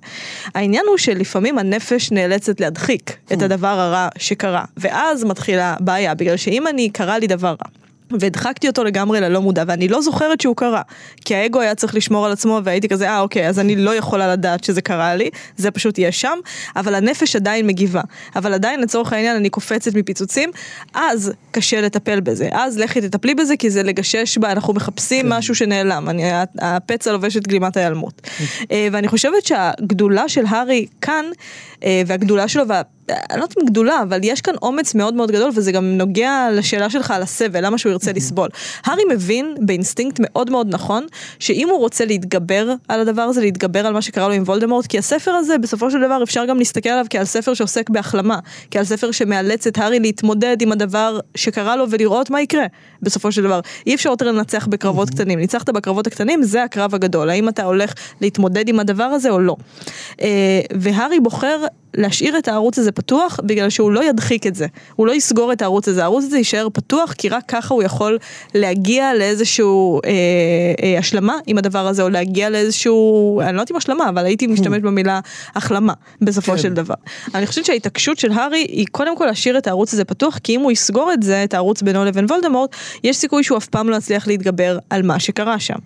העניין 0.56 0.84
הוא 0.88 0.98
שלפעמים 0.98 1.58
הנפש 1.58 2.12
נאלצת 2.12 2.60
להדחיק 2.60 3.18
את 3.34 3.42
הדבר 3.42 3.68
הרע 3.68 4.08
שקרה, 4.18 4.66
ואז 4.78 5.24
מתחילה 5.24 5.76
בעיה, 5.80 6.16
בגלל 6.16 6.38
שאם 6.38 6.68
אני, 6.68 6.90
קרה 6.90 7.20
לי 7.20 7.28
דבר 7.28 7.48
רע. 7.48 7.89
והדחקתי 8.12 8.68
אותו 8.68 8.84
לגמרי 8.84 9.22
ללא 9.22 9.42
מודע, 9.42 9.64
ואני 9.68 9.88
לא 9.88 10.02
זוכרת 10.02 10.42
שהוא 10.42 10.56
קרה. 10.56 10.82
כי 11.26 11.36
האגו 11.36 11.60
היה 11.60 11.76
צריך 11.76 11.96
לשמור 11.96 12.26
על 12.26 12.32
עצמו, 12.32 12.60
והייתי 12.64 12.90
כזה, 12.90 13.10
אה, 13.10 13.20
אוקיי, 13.20 13.48
אז 13.48 13.60
אני 13.60 13.76
לא 13.76 13.96
יכולה 13.96 14.32
לדעת 14.32 14.64
שזה 14.64 14.82
קרה 14.82 15.16
לי, 15.16 15.30
זה 15.58 15.72
פשוט 15.72 15.98
יהיה 15.98 16.12
שם, 16.12 16.38
אבל 16.76 16.96
הנפש 16.96 17.36
עדיין 17.36 17.68
מגיבה. 17.68 18.02
אבל 18.36 18.54
עדיין, 18.54 18.82
לצורך 18.82 19.14
העניין, 19.14 19.36
אני 19.36 19.50
קופצת 19.50 19.96
מפיצוצים, 19.96 20.50
אז 20.94 21.32
קשה 21.52 21.82
לטפל 21.82 22.20
בזה. 22.20 22.50
אז 22.52 22.78
לכי 22.78 23.02
תטפלי 23.02 23.36
בזה, 23.36 23.58
כי 23.58 23.70
זה 23.70 23.84
לגשש 23.84 24.38
בה, 24.38 24.52
אנחנו 24.52 24.74
מחפשים 24.74 25.26
כן. 25.26 25.34
משהו 25.38 25.56
שנעלם. 25.56 26.10
אני, 26.10 26.24
הפצע 26.60 27.12
לובש 27.12 27.38
את 27.38 27.48
גלימת 27.48 27.78
ההיעלמות. 27.78 28.22
אה, 28.72 28.88
ואני 28.92 29.08
חושבת 29.08 29.46
שהגדולה 29.46 30.30
של 30.30 30.44
הארי 30.48 30.86
כאן, 31.02 31.26
והגדולה 31.86 32.48
שלו, 32.48 32.68
וה... 32.68 32.82
אני 33.10 33.40
לא 33.40 33.44
יודעת 33.44 33.58
אם 33.62 33.66
גדולה, 33.66 34.02
אבל 34.02 34.20
יש 34.24 34.42
כאן 34.42 34.54
אומץ 34.62 34.96
מאוד 34.96 35.14
מאוד 35.14 35.32
גדול, 35.32 35.52
וזה 35.56 35.72
גם 35.72 35.86
נוגע 35.98 36.48
לשאלה 36.54 36.90
שלך 36.90 37.12
על 37.12 37.22
הסבל, 37.22 37.66
למה 37.66 37.78
שהוא 37.78 37.92
ירצה 37.92 38.12
לסבול. 38.12 38.50
הארי 38.86 39.04
מבין 39.12 39.56
באינסטינקט 39.60 40.18
מאוד 40.20 40.50
מאוד 40.50 40.68
נכון, 40.70 41.06
שאם 41.40 41.70
הוא 41.70 41.80
רוצה 41.80 42.06
להתגבר 42.06 42.74
על 42.88 43.00
הדבר 43.00 43.22
הזה, 43.22 43.42
להתגבר 43.42 43.86
על 43.88 43.94
מה 43.94 44.02
שקרה 44.02 44.28
לו 44.28 44.34
עם 44.34 44.44
וולדמורט, 44.44 44.88
כי 44.88 44.98
הספר 44.98 45.32
הזה, 45.32 45.58
בסופו 45.58 45.92
של 45.92 46.02
דבר 46.02 46.24
אפשר 46.24 46.46
גם 46.46 46.58
להסתכל 46.58 46.90
עליו 46.90 47.06
כעל 47.10 47.26
ספר 47.26 47.54
שעוסק 47.54 47.90
בהחלמה, 47.90 48.40
כעל 48.72 48.84
ספר 48.84 49.12
שמאלץ 49.12 49.68
את 49.68 49.78
הארי 49.78 50.00
להתמודד 50.00 50.62
עם 50.62 50.72
הדבר 50.72 51.20
שקרה 51.36 51.76
לו 51.76 51.86
ולראות 51.90 52.30
מה 52.30 52.42
יקרה, 52.42 52.66
בסופו 53.02 53.32
של 53.32 53.44
דבר. 53.44 53.60
אי 53.88 53.96
אפשר 53.96 54.10
יותר 54.10 54.32
לנצח 54.32 54.68
בקרבות 54.68 55.10
קטנים, 55.10 55.40
ניצחת 55.40 55.70
בקרבות 55.70 56.08
הקטנים, 56.08 56.44
זה 56.44 56.64
הקרב 56.64 56.96
הגדול, 56.96 57.30
האם 57.30 57.50
אתה 57.50 57.64
הולך 57.64 57.94
להתמודד 58.22 58.70
עם 58.70 58.80
הדבר 58.80 59.04
הזה 59.04 59.30
או 59.30 59.40
לא. 59.40 59.56
אה, 60.22 60.28
והארי 60.80 61.20
בוחר 61.20 61.66
להשאיר 61.94 62.38
את 62.38 62.48
הערוץ 62.48 62.80
הזה 62.80 62.92
פתוח 62.92 63.40
בגלל 63.44 63.70
שהוא 63.70 63.92
לא 63.92 64.04
ידחיק 64.04 64.48
את 64.48 64.56
זה, 64.56 64.68
הוא 64.96 65.08
לא 65.08 65.12
יסגור 65.12 65.54
את 65.54 65.62
הערוץ 65.62 65.88
הזה, 65.88 66.02
הערוץ 66.02 66.24
הזה 66.24 66.38
יישאר 66.38 66.68
פתוח 66.74 67.14
כי 67.14 67.30
רק 67.30 67.44
ככה 67.48 67.74
הוא 67.74 67.84
יכול 67.84 68.18
להגיע 68.56 69.14
לאיזשהו 69.14 70.00
אה, 70.06 70.12
אה, 70.84 71.00
השלמה 71.00 71.38
עם 71.48 71.58
הדבר 71.58 71.88
הזה 71.88 72.04
או 72.04 72.10
להגיע 72.10 72.50
לאיזשהו, 72.50 73.42
אני 73.42 73.56
לא 73.56 73.62
יודעת 73.62 73.72
אם 73.72 73.76
השלמה 73.76 74.10
אבל 74.10 74.26
הייתי 74.26 74.48
משתמש 74.48 74.82
במילה 74.82 75.20
החלמה 75.56 75.94
בסופו 76.22 76.52
כן. 76.52 76.58
של 76.58 76.74
דבר. 76.74 76.96
אני 77.36 77.48
חושבת 77.48 77.66
שההתעקשות 77.66 78.20
של 78.20 78.32
הארי 78.32 78.66
היא 78.70 78.86
קודם 78.92 79.18
כל 79.18 79.26
להשאיר 79.26 79.58
את 79.58 79.68
הערוץ 79.68 79.94
הזה 79.94 80.06
פתוח 80.06 80.38
כי 80.38 80.56
אם 80.56 80.62
הוא 80.62 80.72
יסגור 80.72 81.14
את 81.14 81.24
זה, 81.24 81.44
את 81.44 81.54
הערוץ 81.54 81.82
בינו 81.82 82.06
לבין 82.06 82.26
וולדמורט, 82.26 82.76
יש 83.04 83.18
סיכוי 83.18 83.44
שהוא 83.44 83.58
אף 83.58 83.68
פעם 83.68 83.90
לא 83.90 83.96
יצליח 83.96 84.28
להתגבר 84.28 84.78
על 84.90 85.02
מה 85.02 85.20
שקרה 85.20 85.60
שם. 85.60 85.78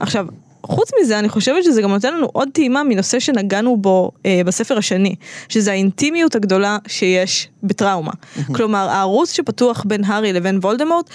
עכשיו, 0.00 0.26
חוץ 0.66 0.90
מזה, 1.00 1.18
אני 1.18 1.28
חושבת 1.28 1.64
שזה 1.64 1.82
גם 1.82 1.90
נותן 1.90 2.14
לנו 2.14 2.28
עוד 2.32 2.48
טעימה 2.52 2.84
מנושא 2.84 3.20
שנגענו 3.20 3.76
בו 3.76 4.10
אה, 4.26 4.40
בספר 4.46 4.78
השני, 4.78 5.14
שזה 5.48 5.70
האינטימיות 5.70 6.34
הגדולה 6.34 6.78
שיש 6.86 7.48
בטראומה. 7.62 8.12
כלומר, 8.54 8.88
הערוץ 8.88 9.32
שפתוח 9.32 9.84
בין 9.86 10.04
הארי 10.04 10.32
לבין 10.32 10.58
וולדמורט, 10.58 11.10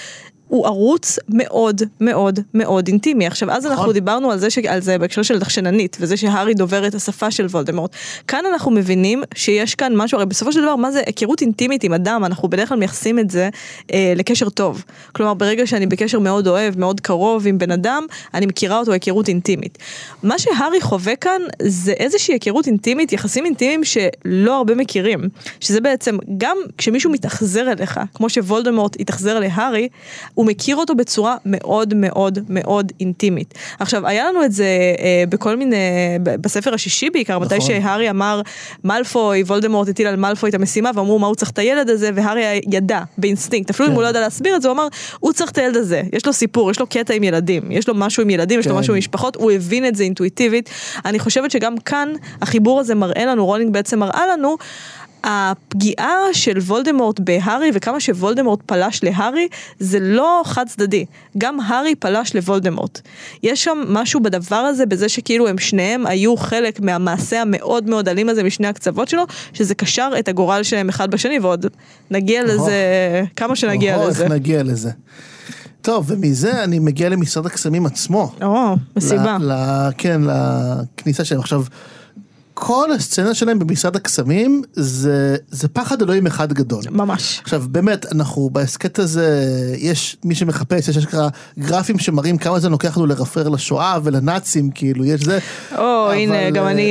הוא 0.51 0.65
ערוץ 0.65 1.19
מאוד 1.29 1.81
מאוד 2.01 2.39
מאוד 2.53 2.87
אינטימי. 2.87 3.27
עכשיו, 3.27 3.51
אז 3.51 3.65
אנחנו 3.65 3.83
נכון. 3.83 3.93
דיברנו 3.93 4.31
על 4.31 4.39
זה, 4.39 4.49
ש... 4.49 4.57
על 4.57 4.81
זה 4.81 4.97
בהקשר 4.97 5.21
של 5.21 5.39
דחשננית, 5.39 5.97
וזה 5.99 6.17
שהארי 6.17 6.53
דובר 6.53 6.87
את 6.87 6.95
השפה 6.95 7.31
של 7.31 7.45
וולדמורט. 7.45 7.95
כאן 8.27 8.45
אנחנו 8.53 8.71
מבינים 8.71 9.23
שיש 9.35 9.75
כאן 9.75 9.93
משהו, 9.95 10.17
הרי 10.17 10.25
בסופו 10.25 10.51
של 10.51 10.61
דבר, 10.61 10.75
מה 10.75 10.91
זה 10.91 11.01
היכרות 11.05 11.41
אינטימית 11.41 11.83
עם 11.83 11.93
אדם, 11.93 12.25
אנחנו 12.25 12.47
בדרך 12.47 12.69
כלל 12.69 12.77
מייחסים 12.77 13.19
את 13.19 13.29
זה 13.29 13.49
אה, 13.93 14.13
לקשר 14.15 14.49
טוב. 14.49 14.83
כלומר, 15.11 15.33
ברגע 15.33 15.67
שאני 15.67 15.85
בקשר 15.85 16.19
מאוד 16.19 16.47
אוהב, 16.47 16.79
מאוד 16.79 16.99
קרוב 16.99 17.47
עם 17.47 17.57
בן 17.57 17.71
אדם, 17.71 18.05
אני 18.33 18.45
מכירה 18.45 18.79
אותו 18.79 18.91
היכרות 18.91 19.27
אינטימית. 19.27 19.77
מה 20.23 20.39
שהארי 20.39 20.81
חווה 20.81 21.15
כאן 21.15 21.41
זה 21.61 21.91
איזושהי 21.91 22.33
היכרות 22.33 22.67
אינטימית, 22.67 23.13
יחסים 23.13 23.45
אינטימיים 23.45 23.83
שלא 23.83 24.57
הרבה 24.57 24.75
מכירים. 24.75 25.19
שזה 25.59 25.81
בעצם, 25.81 26.17
גם 26.37 26.57
כשמישהו 26.77 27.11
מתאכזר 27.11 27.71
אליך, 27.71 27.99
כמו 28.13 28.29
שוולדמורט 28.29 28.99
התאכזר 28.99 29.39
להארי, 29.39 29.87
הוא 30.41 30.47
מכיר 30.47 30.75
אותו 30.75 30.95
בצורה 30.95 31.36
מאוד 31.45 31.93
מאוד 31.93 32.39
מאוד 32.49 32.91
אינטימית. 32.99 33.54
עכשיו, 33.80 34.08
היה 34.08 34.30
לנו 34.30 34.45
את 34.45 34.51
זה 34.51 34.65
אה, 34.99 35.23
בכל 35.30 35.56
מיני, 35.56 35.75
בספר 36.23 36.73
השישי 36.73 37.10
בעיקר, 37.10 37.39
נכון. 37.39 37.45
מתי 37.45 37.62
שהארי 37.62 38.10
אמר, 38.10 38.41
מאלפוי, 38.84 39.41
וולדמורט 39.41 39.89
הטיל 39.89 40.08
על 40.08 40.15
מאלפוי 40.15 40.49
את 40.49 40.56
המשימה, 40.56 40.91
ואמרו 40.95 41.19
מה 41.19 41.27
הוא 41.27 41.36
צריך 41.36 41.51
את 41.51 41.60
הילד 41.60 41.89
הזה, 41.89 42.10
והארי 42.15 42.62
ידע, 42.71 43.01
באינסטינקט, 43.17 43.69
אפילו 43.69 43.88
אם 43.88 43.91
כן. 43.91 43.95
הוא 43.95 44.04
לא 44.04 44.08
ידע 44.08 44.19
להסביר 44.21 44.56
את 44.56 44.62
זה, 44.62 44.67
הוא 44.67 44.75
אמר, 44.75 44.88
הוא 45.19 45.34
צריך 45.34 45.51
את 45.51 45.58
הילד 45.58 45.77
הזה, 45.77 46.01
יש 46.13 46.25
לו 46.25 46.34
סיפור, 46.34 46.71
יש 46.71 46.80
לו 46.80 46.88
קטע 46.88 47.13
עם 47.13 47.23
ילדים, 47.23 47.71
יש 47.71 47.88
לו 47.88 47.95
משהו 47.95 48.23
עם 48.23 48.30
ילדים, 48.30 48.60
יש 48.60 48.67
לו 48.67 48.73
כן. 48.73 48.80
משהו 48.80 48.93
עם 48.93 48.97
משפחות, 48.97 49.36
הוא 49.36 49.51
הבין 49.51 49.86
את 49.86 49.95
זה 49.95 50.04
אינטואיטיבית. 50.04 50.69
אני 51.06 51.19
חושבת 51.19 51.51
שגם 51.51 51.77
כאן 51.77 52.13
החיבור 52.41 52.80
הזה 52.80 52.95
מראה 52.95 53.25
לנו, 53.25 53.45
רולינג 53.45 53.73
בעצם 53.73 53.99
מראה 53.99 54.27
לנו, 54.27 54.58
הפגיעה 55.23 56.17
של 56.34 56.57
וולדמורט 56.57 57.19
בהארי 57.19 57.71
וכמה 57.73 57.99
שוולדמורט 57.99 58.60
פלש 58.65 59.03
להארי 59.03 59.47
זה 59.79 59.99
לא 59.99 60.41
חד 60.45 60.65
צדדי, 60.67 61.05
גם 61.38 61.60
הארי 61.60 61.95
פלש 61.95 62.36
לוולדמורט. 62.36 63.01
יש 63.43 63.63
שם 63.63 63.84
משהו 63.88 64.19
בדבר 64.19 64.55
הזה, 64.55 64.86
בזה 64.86 65.10
שכאילו 65.10 65.47
הם 65.47 65.57
שניהם 65.57 66.05
היו 66.05 66.38
חלק 66.38 66.79
מהמעשה 66.79 67.41
המאוד 67.41 67.89
מאוד 67.89 68.10
אלים 68.10 68.29
הזה 68.29 68.43
משני 68.43 68.67
הקצוות 68.67 69.07
שלו, 69.07 69.23
שזה 69.53 69.75
קשר 69.75 70.12
את 70.19 70.27
הגורל 70.27 70.63
שלהם 70.63 70.89
אחד 70.89 71.12
בשני 71.12 71.39
ועוד 71.39 71.65
נגיע 72.12 72.43
לזה, 72.43 72.73
כמה 73.36 73.55
שנגיע 73.55 73.97
או, 73.97 74.07
לזה. 74.07 74.23
איך 74.23 74.31
נגיע 74.31 74.63
לזה. 74.63 74.91
טוב, 75.81 76.05
ומזה 76.07 76.63
אני 76.63 76.79
מגיע 76.79 77.10
למשרד 77.10 77.45
הקסמים 77.45 77.86
עצמו. 77.86 78.31
או, 78.41 78.75
מסיבה. 78.95 79.38
ל, 79.41 79.51
ל, 79.51 79.89
כן, 79.97 80.21
לכניסה 80.21 81.25
שלהם. 81.25 81.41
עכשיו, 81.41 81.63
כל 82.63 82.91
הסצנה 82.91 83.34
שלהם 83.34 83.60
במשרד 83.60 83.95
הקסמים 83.95 84.62
זה, 84.74 85.36
זה 85.52 85.67
פחד 85.67 86.02
אלוהים 86.02 86.28
אחד 86.28 86.54
גדול. 86.54 86.84
ממש. 86.91 87.39
עכשיו 87.43 87.63
באמת 87.69 88.12
אנחנו 88.12 88.50
בהסכת 88.50 89.00
הזה 89.00 89.45
יש 89.78 90.17
מי 90.26 90.36
שמחפש 90.36 90.88
יש 90.88 90.97
אשכרה 90.97 91.30
גרפים 91.60 92.00
שמראים 92.00 92.38
כמה 92.38 92.60
זה 92.60 92.69
לוקח 92.69 92.97
לנו 92.97 93.08
לרפרר 93.08 93.50
לשואה 93.50 93.97
ולנאצים 94.04 94.71
כאילו 94.71 95.06
יש 95.06 95.21
זה. 95.21 95.39
או, 95.78 96.06
אבל, 96.08 96.13
הנה, 96.13 96.50
גם 96.50 96.65
אה, 96.65 96.71
אני... 96.71 96.89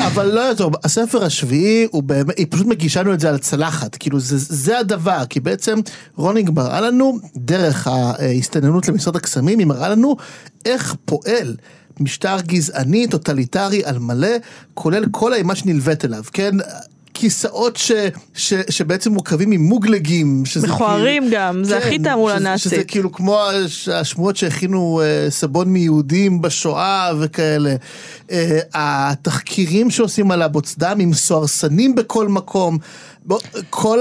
אה, 0.00 0.06
אבל 0.06 0.26
לא 0.26 0.40
יותר, 0.40 0.68
הספר 0.84 1.24
השביעי 1.24 1.86
הוא 1.90 2.02
באמת, 2.02 2.38
היא 2.38 2.46
פשוט 2.50 2.66
מגישה 2.66 3.02
לנו 3.02 3.14
את 3.14 3.20
זה 3.20 3.28
על 3.28 3.38
צלחת, 3.38 3.96
כאילו 4.00 4.20
זה, 4.20 4.36
זה 4.38 4.78
הדבר, 4.78 5.24
כי 5.30 5.40
בעצם 5.40 5.78
רולינג 6.16 6.50
מראה 6.50 6.80
לנו, 6.80 7.18
דרך 7.36 7.86
ההסתננות 7.86 8.88
למשרד 8.88 9.16
הקסמים, 9.16 9.58
היא 9.58 9.66
מראה 9.66 9.88
לנו 9.88 10.16
איך 10.64 10.94
פועל 11.04 11.54
משטר 12.00 12.36
גזעני, 12.40 13.06
טוטליטרי 13.06 13.84
על 13.84 13.98
מלא, 13.98 14.28
כולל 14.74 15.04
כל 15.10 15.32
האימה 15.32 15.54
שנלווית 15.54 16.04
אליו, 16.04 16.22
כן? 16.32 16.50
כיסאות 17.14 17.76
ש, 17.76 17.92
ש, 18.34 18.54
שבעצם 18.70 19.12
מורכבים 19.12 19.50
ממוגלגים, 19.50 20.42
שזה 20.46 20.66
מכוערים 20.68 21.22
כאילו, 21.22 21.36
גם, 21.36 21.64
זה 21.64 21.78
הכי 21.78 21.98
תעמולה 21.98 22.34
שזה- 22.36 22.44
נאצית. 22.44 22.62
שזה 22.72 22.84
כאילו 22.84 23.12
כמו 23.12 23.40
הש- 23.40 23.88
השמועות 23.88 24.36
שהכינו 24.36 25.00
אה, 25.04 25.30
סבון 25.30 25.68
מיהודים 25.68 26.42
בשואה 26.42 27.12
וכאלה. 27.20 27.74
אה, 28.30 28.58
התחקירים 28.74 29.90
שעושים 29.90 30.30
על 30.30 30.42
הבוצדמים 30.42 30.96
עם 31.00 31.14
סוהרסנים 31.14 31.94
בכל 31.94 32.28
מקום. 32.28 32.78
בוא, 33.24 33.38
כל. 33.70 33.98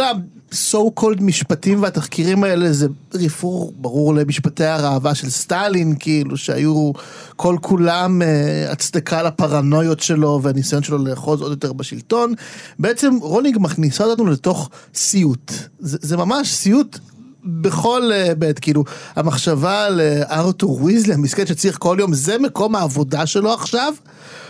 so 0.53 0.99
called 0.99 1.21
משפטים 1.21 1.81
והתחקירים 1.81 2.43
האלה 2.43 2.73
זה 2.73 2.87
רפרור 3.13 3.73
ברור 3.75 4.15
למשפטי 4.15 4.65
הראווה 4.65 5.15
של 5.15 5.29
סטלין 5.29 5.95
כאילו 5.99 6.37
שהיו 6.37 6.91
כל 7.35 7.57
כולם 7.61 8.21
אה, 8.21 8.71
הצדקה 8.71 9.23
לפרנויות 9.23 9.99
שלו 9.99 10.39
והניסיון 10.43 10.83
שלו 10.83 10.97
לאחוז 10.97 11.41
עוד 11.41 11.51
יותר 11.51 11.73
בשלטון. 11.73 12.33
בעצם 12.79 13.13
רולינג 13.21 13.57
מכניסה 13.59 14.03
אותנו 14.03 14.25
לתוך 14.25 14.69
סיוט. 14.95 15.51
זה, 15.79 15.97
זה 16.01 16.17
ממש 16.17 16.53
סיוט 16.53 16.99
בכל 17.45 18.11
היבט, 18.11 18.59
כאילו, 18.61 18.83
המחשבה 19.15 19.85
על 19.85 20.01
אה, 20.01 20.21
ארתור 20.39 20.83
ויזלי, 20.83 21.13
המסכן 21.13 21.47
שצריך 21.47 21.77
כל 21.79 21.97
יום, 21.99 22.13
זה 22.13 22.37
מקום 22.37 22.75
העבודה 22.75 23.25
שלו 23.25 23.53
עכשיו, 23.53 23.93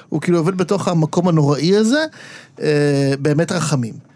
הוא 0.10 0.22
כאילו 0.22 0.38
עובד 0.38 0.58
בתוך 0.58 0.88
המקום 0.88 1.28
הנוראי 1.28 1.76
הזה, 1.76 2.06
אה, 2.62 3.14
באמת 3.20 3.52
רחמים. 3.52 4.09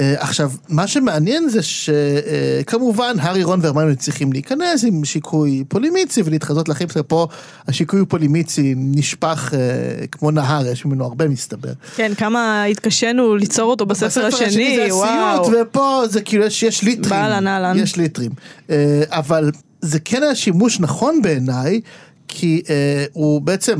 אה, 0.00 0.14
עכשיו, 0.18 0.50
מה 0.68 0.86
שמעניין 0.86 1.48
זה 1.48 1.60
שכמובן, 1.62 3.16
הארי, 3.20 3.42
רון 3.42 3.60
והרמיוני 3.62 3.96
צריכים 3.96 4.32
להיכנס 4.32 4.84
עם 4.84 5.04
שיקוי 5.04 5.64
פולימיצי 5.68 6.22
ולהתחזות 6.24 6.66
שלהם, 6.66 7.02
פה 7.06 7.26
השיקוי 7.68 8.06
פולימיצי 8.06 8.74
נשפך 8.76 9.54
אה, 9.54 10.06
כמו 10.06 10.30
נהר, 10.30 10.66
יש 10.66 10.84
ממנו 10.84 11.04
הרבה 11.04 11.28
מסתבר. 11.28 11.72
כן, 11.96 12.12
כמה 12.16 12.64
התקשינו 12.64 13.36
ליצור 13.36 13.70
אותו 13.70 13.86
בספר 13.86 14.26
השני, 14.26 14.76
זה 14.76 14.94
וואו. 14.94 15.40
הסיוט, 15.40 15.56
ופה 15.60 16.02
זה 16.08 16.20
כאילו 16.20 16.44
יש, 16.44 16.62
יש 16.62 16.82
ליטרים. 16.82 17.10
באהלן, 17.10 17.46
אהלן. 17.46 17.78
יש 17.78 17.96
ליטרים. 17.96 18.30
אה, 18.70 19.02
אבל 19.08 19.50
זה 19.80 20.00
כן 20.00 20.22
היה 20.22 20.34
שימוש 20.34 20.80
נכון 20.80 21.22
בעיניי, 21.22 21.80
כי 22.28 22.62
אה, 22.70 23.04
הוא 23.12 23.42
בעצם... 23.42 23.78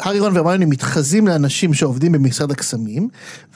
הארי 0.00 0.20
רון 0.20 0.36
והרמיוני 0.36 0.64
מתחזים 0.64 1.26
לאנשים 1.26 1.74
שעובדים 1.74 2.12
במשרד 2.12 2.50
הקסמים, 2.50 3.08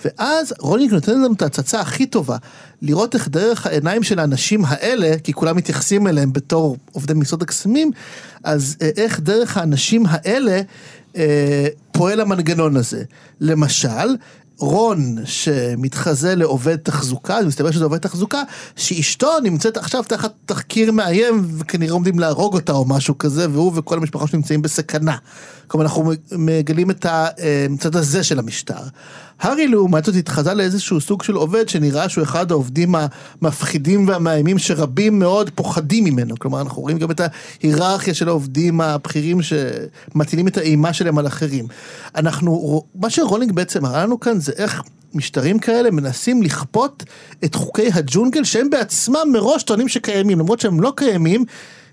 ואז 0.04 0.54
רולינג 0.58 0.92
נותן 0.92 1.12
לנו 1.12 1.32
את 1.32 1.42
ההצצה 1.42 1.80
הכי 1.80 2.06
טובה, 2.06 2.36
לראות 2.82 3.14
איך 3.14 3.28
דרך 3.28 3.66
העיניים 3.66 4.02
של 4.02 4.18
האנשים 4.18 4.64
האלה, 4.66 5.18
כי 5.24 5.32
כולם 5.32 5.56
מתייחסים 5.56 6.06
אליהם 6.06 6.32
בתור 6.32 6.76
עובדי 6.92 7.14
משרד 7.14 7.42
הקסמים, 7.42 7.90
אז 8.44 8.76
אה, 8.82 8.90
איך 8.96 9.20
דרך 9.20 9.56
האנשים 9.56 10.04
האלה 10.08 10.60
אה, 11.16 11.66
פועל 11.92 12.20
המנגנון 12.20 12.76
הזה. 12.76 13.02
למשל, 13.40 14.16
רון 14.58 15.16
שמתחזה 15.24 16.34
לעובד 16.34 16.76
תחזוקה, 16.76 17.36
זה 17.40 17.46
מסתבר 17.46 17.70
שזה 17.70 17.84
עובד 17.84 17.98
תחזוקה, 17.98 18.42
שאשתו 18.76 19.40
נמצאת 19.42 19.76
עכשיו 19.76 20.02
תחת 20.02 20.32
תחקיר 20.46 20.92
מאיים 20.92 21.46
וכנראה 21.58 21.92
עומדים 21.92 22.18
להרוג 22.18 22.54
אותה 22.54 22.72
או 22.72 22.84
משהו 22.84 23.18
כזה, 23.18 23.50
והוא 23.50 23.72
וכל 23.74 23.98
המשפחה 23.98 24.26
שלו 24.26 24.36
נמצאים 24.36 24.62
בסכנה. 24.62 25.16
כלומר 25.68 25.84
אנחנו 25.84 26.12
מגלים 26.32 26.90
את 26.90 27.06
הצד 27.08 27.96
הזה 27.96 28.24
של 28.24 28.38
המשטר. 28.38 28.82
הארי 29.40 29.68
לעומת 29.68 30.04
זאת 30.04 30.14
התחזה 30.14 30.54
לאיזשהו 30.54 31.00
סוג 31.00 31.22
של 31.22 31.34
עובד 31.34 31.68
שנראה 31.68 32.08
שהוא 32.08 32.24
אחד 32.24 32.50
העובדים 32.50 32.94
המפחידים 32.94 34.08
והמאיימים 34.08 34.58
שרבים 34.58 35.18
מאוד 35.18 35.50
פוחדים 35.54 36.04
ממנו. 36.04 36.34
כלומר 36.38 36.60
אנחנו 36.60 36.82
רואים 36.82 36.98
גם 36.98 37.10
את 37.10 37.20
ההיררכיה 37.20 38.14
של 38.14 38.28
העובדים 38.28 38.80
הבכירים 38.80 39.38
שמטילים 39.42 40.48
את 40.48 40.56
האימה 40.56 40.92
שלהם 40.92 41.18
על 41.18 41.26
אחרים. 41.26 41.66
אנחנו, 42.16 42.82
מה 42.94 43.10
שרולינג 43.10 43.52
בעצם 43.52 43.84
הראה 43.84 44.02
לנו 44.02 44.20
כאן 44.20 44.40
זה 44.40 44.52
איך 44.56 44.82
משטרים 45.14 45.58
כאלה 45.58 45.90
מנסים 45.90 46.42
לכפות 46.42 47.04
את 47.44 47.54
חוקי 47.54 47.88
הג'ונגל 47.94 48.44
שהם 48.44 48.70
בעצמם 48.70 49.28
מראש 49.32 49.62
טוענים 49.62 49.88
שקיימים, 49.88 50.38
למרות 50.38 50.60
שהם 50.60 50.80
לא 50.80 50.92
קיימים. 50.96 51.44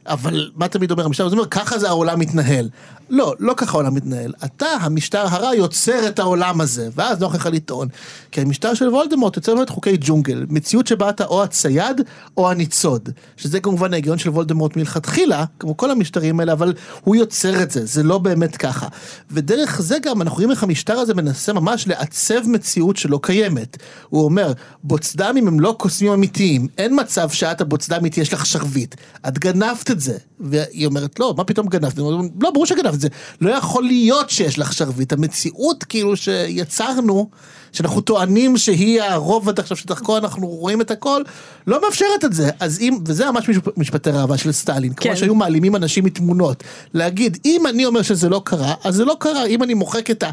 אבל 0.07 0.51
מה 0.55 0.67
תמיד 0.67 0.91
אומר 0.91 1.05
המשטר? 1.05 1.29
זה 1.29 1.35
אומר 1.35 1.47
ככה 1.47 1.79
זה 1.79 1.87
העולם 1.87 2.19
מתנהל. 2.19 2.69
לא, 3.09 3.35
לא 3.39 3.53
ככה 3.57 3.71
העולם 3.71 3.93
מתנהל. 3.93 4.33
אתה, 4.45 4.67
המשטר 4.81 5.25
הרע, 5.27 5.55
יוצר 5.55 6.07
את 6.07 6.19
העולם 6.19 6.61
הזה, 6.61 6.89
ואז 6.95 7.19
נוח 7.19 7.35
לך 7.35 7.49
לטעון. 7.51 7.87
כי 8.31 8.41
המשטר 8.41 8.73
של 8.73 8.89
וולדמורט 8.89 9.37
יוצר 9.37 9.55
באמת 9.55 9.69
חוקי 9.69 9.97
ג'ונגל, 9.99 10.45
מציאות 10.49 10.87
שבה 10.87 11.09
אתה 11.09 11.25
או 11.25 11.43
הצייד 11.43 12.01
או 12.37 12.51
הניצוד. 12.51 13.09
שזה 13.37 13.59
כמובן 13.59 13.93
ההיגיון 13.93 14.17
של 14.17 14.29
וולדמורט 14.29 14.77
מלכתחילה, 14.77 15.45
כמו 15.59 15.77
כל 15.77 15.91
המשטרים 15.91 16.39
האלה, 16.39 16.53
אבל 16.53 16.73
הוא 17.01 17.15
יוצר 17.15 17.63
את 17.63 17.71
זה, 17.71 17.85
זה 17.85 18.03
לא 18.03 18.17
באמת 18.17 18.57
ככה. 18.57 18.87
ודרך 19.31 19.81
זה 19.81 19.97
גם 20.01 20.21
אנחנו 20.21 20.35
רואים 20.35 20.51
איך 20.51 20.63
המשטר 20.63 20.93
הזה 20.93 21.13
מנסה 21.13 21.53
ממש 21.53 21.87
לעצב 21.87 22.47
מציאות 22.47 22.97
שלא 22.97 23.19
קיימת. 23.21 23.77
הוא 24.09 24.25
אומר, 24.25 24.53
בוצדמים 24.83 25.47
הם 25.47 25.59
לא 25.59 25.75
קוסמים 25.79 26.11
אמיתיים, 26.11 26.67
אין 26.77 26.99
מצב 26.99 27.29
שאת 27.29 27.61
הבוצדמית 27.61 28.17
יש 28.17 28.33
לך 28.33 28.45
שרביט, 28.45 28.95
את 29.27 29.39
גנבת 29.39 29.91
את 29.91 29.99
זה. 29.99 30.17
והיא 30.39 30.85
אומרת, 30.85 31.19
לא, 31.19 31.33
מה 31.37 31.43
פתאום 31.43 31.67
גנבת? 31.67 31.97
לא, 31.97 32.21
ברור 32.35 32.65
שגנבת 32.65 32.94
זה. 33.01 33.07
לא 33.41 33.51
יכול 33.51 33.83
להיות 33.83 34.29
שיש 34.29 34.59
לך 34.59 34.73
שרביט. 34.73 35.13
המציאות 35.13 35.83
כאילו 35.83 36.17
שיצרנו, 36.17 37.29
שאנחנו 37.71 38.01
טוענים 38.01 38.57
שהיא 38.57 39.01
הרובד 39.01 39.59
עכשיו 39.59 39.77
שדרכו 39.77 40.17
אנחנו 40.17 40.47
רואים 40.47 40.81
את 40.81 40.91
הכל, 40.91 41.21
לא 41.67 41.81
מאפשרת 41.81 42.25
את 42.25 42.33
זה. 42.33 42.49
אז 42.59 42.79
אם, 42.79 42.97
וזה 43.05 43.31
ממש 43.31 43.49
משפ- 43.49 43.71
משפטי 43.77 44.09
ראווה 44.09 44.37
של 44.37 44.51
סטלין, 44.51 44.93
כן. 44.97 45.09
כמו 45.09 45.17
שהיו 45.17 45.35
מעלימים 45.35 45.75
אנשים 45.75 46.03
מתמונות. 46.03 46.63
להגיד, 46.93 47.37
אם 47.45 47.63
אני 47.69 47.85
אומר 47.85 48.01
שזה 48.01 48.29
לא 48.29 48.41
קרה, 48.45 48.73
אז 48.83 48.95
זה 48.95 49.05
לא 49.05 49.15
קרה. 49.19 49.45
אם 49.45 49.63
אני 49.63 49.73
מוחק 49.73 50.11
את 50.11 50.23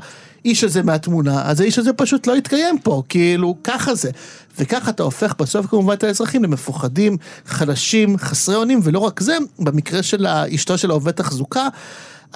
האיש 0.45 0.65
הזה 0.65 0.83
מהתמונה, 0.83 1.43
אז 1.45 1.61
האיש 1.61 1.79
הזה 1.79 1.93
פשוט 1.93 2.27
לא 2.27 2.37
יתקיים 2.37 2.79
פה. 2.79 3.03
כאילו, 3.09 3.57
ככה 3.65 3.95
זה. 3.95 4.11
וככה 4.59 4.91
אתה 4.91 5.03
הופך 5.03 5.35
בסוף 5.39 5.67
כמובן 5.67 5.93
את 5.95 6.05
האזרחים 6.05 6.45
למפוחדים, 6.45 7.17
חלשים, 7.47 8.19
חסרי 8.19 8.55
אונים, 8.55 8.81
ולא 8.83 8.99
רק 8.99 9.21
זה, 9.21 9.37
במקרה 9.59 10.03
של 10.03 10.27
אשתו 10.27 10.79
של 10.79 10.91
העובד 10.91 11.11
תחזוקה, 11.13 11.69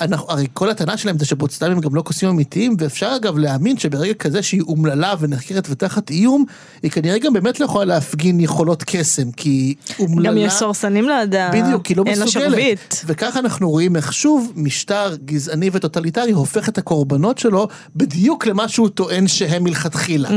אנחנו, 0.00 0.30
הרי 0.30 0.46
כל 0.52 0.70
הטענה 0.70 0.96
שלהם 0.96 1.18
זה 1.18 1.24
שבוצדם 1.24 1.72
הם 1.72 1.80
גם 1.80 1.94
לא 1.94 2.02
כוסים 2.02 2.28
אמיתיים, 2.28 2.76
ואפשר 2.78 3.12
אגב 3.16 3.38
להאמין 3.38 3.78
שברגע 3.78 4.14
כזה 4.14 4.42
שהיא 4.42 4.62
אומללה 4.62 5.14
ונחקרת 5.20 5.66
ותחת 5.70 6.11
איום, 6.11 6.44
היא 6.82 6.90
כנראה 6.90 7.18
גם 7.18 7.32
באמת 7.32 7.61
לא 7.61 7.64
יכולה 7.64 7.85
להפגין 7.85 8.40
יכולות 8.40 8.82
קסם, 8.87 9.30
כי 9.32 9.74
אומללה... 9.98 10.30
גם 10.30 10.37
יש 10.37 10.52
סורסנים 10.52 11.09
לידה, 11.09 11.50
בדיוק, 11.52 11.87
היא 11.87 11.96
לא 11.96 12.04
מסוגלת. 12.04 13.04
וככה 13.06 13.38
אנחנו 13.38 13.70
רואים 13.70 13.96
איך 13.96 14.12
שוב 14.12 14.52
משטר 14.56 15.16
גזעני 15.24 15.70
וטוטליטרי 15.72 16.32
הופך 16.32 16.68
את 16.68 16.78
הקורבנות 16.78 17.38
שלו 17.38 17.68
בדיוק 17.96 18.46
למה 18.46 18.68
שהוא 18.68 18.88
טוען 18.88 19.28
שהם 19.28 19.64
מלכתחילה. 19.64 20.28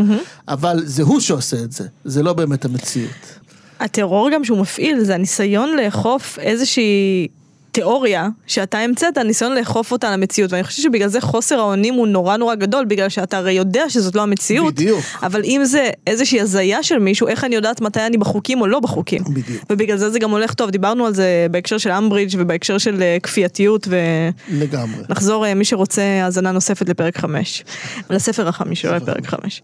אבל 0.48 0.82
זה 0.86 1.04
הוא 1.04 1.19
שעושה 1.19 1.58
את 1.63 1.72
זה, 1.72 1.88
זה 2.06 2.24
לא 2.24 2.34
באמת 2.34 2.65
המציאות. 2.65 3.39
הטרור 3.80 4.30
גם 4.34 4.43
שהוא 4.43 4.58
מפעיל 4.58 5.04
זה 5.04 5.15
הניסיון 5.15 5.76
לאכוף 5.78 6.39
איזושהי 6.39 7.28
תיאוריה 7.72 8.28
שאתה 8.48 8.78
המצאת, 8.80 9.18
הניסיון 9.18 9.56
לאכוף 9.56 9.92
אותה 9.92 10.08
על 10.08 10.14
המציאות, 10.14 10.52
ואני 10.52 10.64
חושבת 10.64 10.84
שבגלל 10.84 11.08
זה 11.08 11.22
חוסר 11.22 11.60
האונים 11.60 11.94
הוא 11.94 12.08
נורא 12.08 12.38
נורא 12.38 12.56
גדול, 12.56 12.86
בגלל 12.86 13.10
שאתה 13.10 13.38
הרי 13.38 13.52
יודע 13.52 13.90
שזאת 13.90 14.16
לא 14.16 14.22
המציאות, 14.22 14.74
בדיוק. 14.74 15.06
אבל 15.24 15.42
אם 15.44 15.62
זה 15.64 15.90
איזושהי 16.08 16.42
הזיה 16.42 16.84
של 16.84 17.00
מישהו, 17.00 17.28
איך 17.28 17.44
אני 17.44 17.56
יודעת 17.56 17.82
מתי 17.82 18.06
אני 18.06 18.18
בחוקים 18.18 18.62
או 18.62 18.68
לא 18.68 18.80
בחוקים. 18.80 19.24
בדיוק. 19.24 19.64
ובגלל 19.70 19.98
זה 19.98 20.10
זה 20.10 20.20
גם 20.20 20.32
הולך 20.32 20.54
טוב, 20.54 20.70
דיברנו 20.70 21.06
על 21.06 21.14
זה 21.14 21.48
בהקשר 21.52 21.78
של 21.78 21.92
אמברידג' 21.92 22.36
ובהקשר 22.40 22.78
של 22.78 23.02
אה, 23.02 23.18
כפייתיות, 23.24 23.88
לגמרי. 24.50 25.04
ונחזור, 25.10 25.46
אה, 25.46 25.54
מי 25.54 25.66
שרוצה 25.66 26.02
האזנה 26.02 26.52
נוספת 26.52 26.90
לפרק 26.90 27.18
5, 27.18 27.64
לספר 28.10 28.48
החמישי, 28.48 28.88
לא 28.88 28.96
לפרק 28.96 29.26
5. 29.26 29.62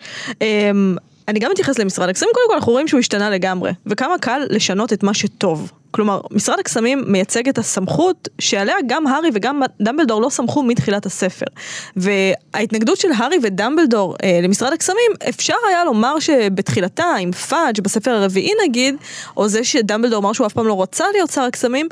אני 1.27 1.39
גם 1.39 1.51
מתייחס 1.51 1.79
למשרד 1.79 2.09
הקסמים, 2.09 2.31
קודם 2.33 2.45
כל 2.47 2.53
אנחנו 2.55 2.71
רואים 2.71 2.87
שהוא 2.87 2.99
השתנה 2.99 3.29
לגמרי, 3.29 3.71
וכמה 3.85 4.17
קל 4.21 4.41
לשנות 4.49 4.93
את 4.93 5.03
מה 5.03 5.13
שטוב. 5.13 5.71
כלומר, 5.95 6.21
משרד 6.31 6.59
הקסמים 6.59 7.03
מייצג 7.07 7.49
את 7.49 7.57
הסמכות 7.57 8.29
שעליה 8.39 8.75
גם 8.87 9.07
הארי 9.07 9.29
וגם 9.33 9.61
דמבלדור 9.81 10.21
לא 10.21 10.29
סמכו 10.29 10.63
מתחילת 10.63 11.05
הספר. 11.05 11.45
וההתנגדות 11.95 12.97
של 12.97 13.07
הארי 13.17 13.37
ודמבלדור 13.43 14.15
אה, 14.23 14.39
למשרד 14.43 14.73
הקסמים, 14.73 15.11
אפשר 15.29 15.53
היה 15.69 15.85
לומר 15.85 16.19
שבתחילתה, 16.19 17.05
עם 17.19 17.31
פאג' 17.31 17.81
בספר 17.81 18.11
הרביעי 18.11 18.51
נגיד, 18.67 18.95
או 19.37 19.47
זה 19.47 19.63
שדמבלדור 19.63 20.19
אמר 20.19 20.33
שהוא 20.33 20.47
אף 20.47 20.53
פעם 20.53 20.67
לא 20.67 20.81
רצה 20.81 21.05
להיות 21.13 21.29
שר 21.29 21.41
הקסמים, 21.41 21.87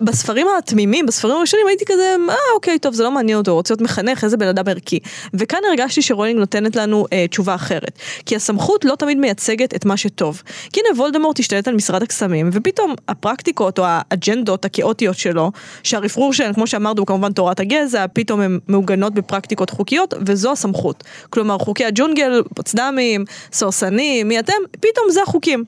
בספרים 0.00 0.46
התמימים, 0.58 1.06
בספרים 1.06 1.36
הראשונים 1.36 1.66
הייתי 1.66 1.84
כזה, 1.86 2.16
אה 2.28 2.34
אוקיי, 2.54 2.78
טוב, 2.78 2.94
זה 2.94 3.02
לא 3.02 3.10
מעניין 3.10 3.38
אותו, 3.38 3.54
רוצה 3.54 3.74
להיות 3.74 3.80
מחנך, 3.80 4.24
איזה 4.24 4.36
בן 4.36 4.48
אדם 4.48 4.68
ערכי. 4.68 4.98
וכאן 5.34 5.58
הרגשתי 5.68 6.02
שרולינג 6.02 6.38
נותנת 6.38 6.76
לנו 6.76 7.06
אה, 7.12 7.26
תשובה 7.28 7.54
אחרת. 7.54 7.98
כי 8.26 8.36
הסמכות 8.36 8.84
לא 8.84 8.94
תמיד 8.94 9.18
מייצגת 9.18 9.74
את 9.74 9.84
מה 9.84 9.96
שטוב. 9.96 10.42
כי 10.72 10.80
הנה 10.80 11.00
וולדמורט 11.00 11.38
השתלט 11.40 11.68
על 11.68 11.74
משרד 11.74 12.02
הקסמים, 12.02 12.50
ופתאום 12.52 12.94
הפרקטיקות 13.08 13.78
או 13.78 13.84
האג'נדות 13.86 14.64
הכאוטיות 14.64 15.16
שלו, 15.16 15.52
שהרפרור 15.82 16.32
שלהן, 16.32 16.52
כמו 16.52 16.66
שאמרנו, 16.66 17.06
כמובן 17.06 17.32
תורת 17.32 17.60
הגזע, 17.60 18.06
פתאום 18.12 18.40
הן 18.40 18.58
מעוגנות 18.68 19.14
בפרקטיקות 19.14 19.70
חוקיות, 19.70 20.14
וזו 20.26 20.52
הסמכות. 20.52 21.04
כלומר, 21.30 21.58
חוקי 21.58 21.84
הג'ונגל, 21.84 22.42
פוצדמים, 22.54 23.24
סורסנים, 23.52 24.28
מי 24.28 24.38
אתם, 24.38 24.52
פתאום 24.80 25.10
זה 25.10 25.22
החוקים. 25.22 25.64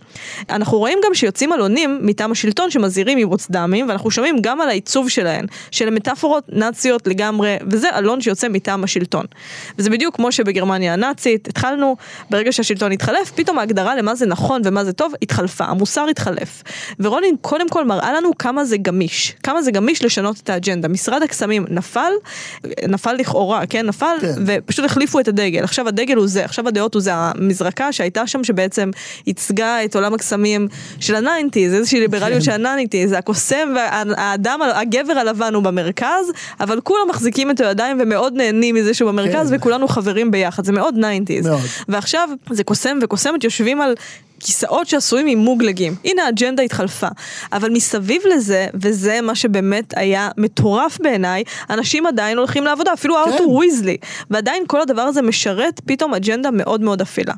אנחנו 0.50 0.78
רואים 0.78 0.98
גם 1.04 1.14
שיוצאים 1.14 1.52
שומעים 4.20 4.36
גם 4.40 4.60
על 4.60 4.68
העיצוב 4.68 5.08
שלהן, 5.08 5.46
של 5.70 5.90
מטאפורות 5.90 6.44
נאציות 6.52 7.06
לגמרי, 7.06 7.56
וזה 7.70 7.88
אלון 7.98 8.20
שיוצא 8.20 8.48
מטעם 8.48 8.84
השלטון. 8.84 9.26
וזה 9.78 9.90
בדיוק 9.90 10.16
כמו 10.16 10.32
שבגרמניה 10.32 10.92
הנאצית, 10.92 11.48
התחלנו, 11.48 11.96
ברגע 12.30 12.52
שהשלטון 12.52 12.92
התחלף, 12.92 13.32
פתאום 13.34 13.58
ההגדרה 13.58 13.96
למה 13.96 14.14
זה 14.14 14.26
נכון 14.26 14.62
ומה 14.64 14.84
זה 14.84 14.92
טוב 14.92 15.12
התחלפה, 15.22 15.64
המוסר 15.64 16.06
התחלף. 16.10 16.62
ורולין 17.00 17.36
קודם 17.40 17.68
כל 17.68 17.84
מראה 17.84 18.12
לנו 18.12 18.38
כמה 18.38 18.64
זה 18.64 18.76
גמיש, 18.76 19.34
כמה 19.42 19.62
זה 19.62 19.70
גמיש 19.70 20.04
לשנות 20.04 20.40
את 20.40 20.50
האג'נדה. 20.50 20.88
משרד 20.88 21.22
הקסמים 21.22 21.66
נפל, 21.68 22.12
נפל 22.88 23.12
לכאורה, 23.12 23.66
כן, 23.66 23.86
נפל, 23.86 24.16
כן. 24.20 24.34
ופשוט 24.46 24.84
החליפו 24.84 25.20
את 25.20 25.28
הדגל. 25.28 25.64
עכשיו 25.64 25.88
הדגל 25.88 26.16
הוא 26.16 26.26
זה, 26.26 26.44
עכשיו 26.44 26.68
הדעות 26.68 26.94
הוא 26.94 27.02
זה, 27.02 27.10
המזרקה 27.14 27.92
שהייתה 27.92 28.26
שם 28.26 28.44
שבעצם 28.44 28.90
ייצגה 29.26 29.84
את 29.84 29.96
עולם 29.96 30.14
הקסמים 30.14 30.68
של 31.00 31.14
ה 31.14 31.20
nineties, 31.20 31.74
איזושהי 31.74 32.00
ליברליות 32.00 32.42
של 32.42 32.50
ה 32.50 32.56
nineties, 32.56 33.12
הקוסם 33.12 33.74
והאדם, 34.10 34.60
הגבר 34.74 35.12
הלבן 35.12 35.54
הוא 35.54 35.62
במרכז, 35.62 36.32
אבל 36.60 36.80
כולם 36.80 37.08
מחזיקים 37.08 37.50
את 37.50 37.60
הידיים 37.60 37.96
ומאוד 38.00 38.34
נהנים 38.36 38.74
מזה 38.74 38.94
שהוא 38.94 39.10
במרכז 39.10 39.50
כן. 39.50 39.56
וכולנו 39.56 39.88
חברים 39.88 40.30
ביחד, 40.30 40.64
זה 40.64 40.72
מאוד 40.72 40.94
nineties. 40.98 41.46
מאוד. 41.46 41.60
ועכשיו 41.88 42.28
זה 42.50 42.64
קוסם 42.64 42.98
וקוסמת 43.02 43.44
יושבים 43.44 43.80
על 43.80 43.94
כיסאות 44.40 44.86
שעשויים 44.88 45.26
ממוגלגים. 45.26 45.94
הנה 46.04 46.22
האג'נדה 46.22 46.62
התחלפה. 46.62 47.08
אבל 47.52 47.70
מסביב 47.70 48.22
לזה, 48.34 48.66
וזה 48.74 49.20
מה 49.20 49.34
שבאמת 49.34 49.94
היה 49.96 50.28
מטורף 50.36 50.98
בעיניי, 51.00 51.44
אנשים 51.70 52.06
עדיין 52.06 52.38
הולכים 52.38 52.64
לעבודה, 52.64 52.92
אפילו 52.92 53.14
כן. 53.14 53.30
ארתור 53.30 53.54
ויזלי. 53.54 53.96
ועדיין 54.30 54.62
כל 54.66 54.80
הדבר 54.80 55.02
הזה 55.02 55.22
משרת 55.22 55.80
פתאום 55.86 56.14
אג'נדה 56.14 56.50
מאוד 56.50 56.80
מאוד 56.80 57.00
אפלה. 57.00 57.34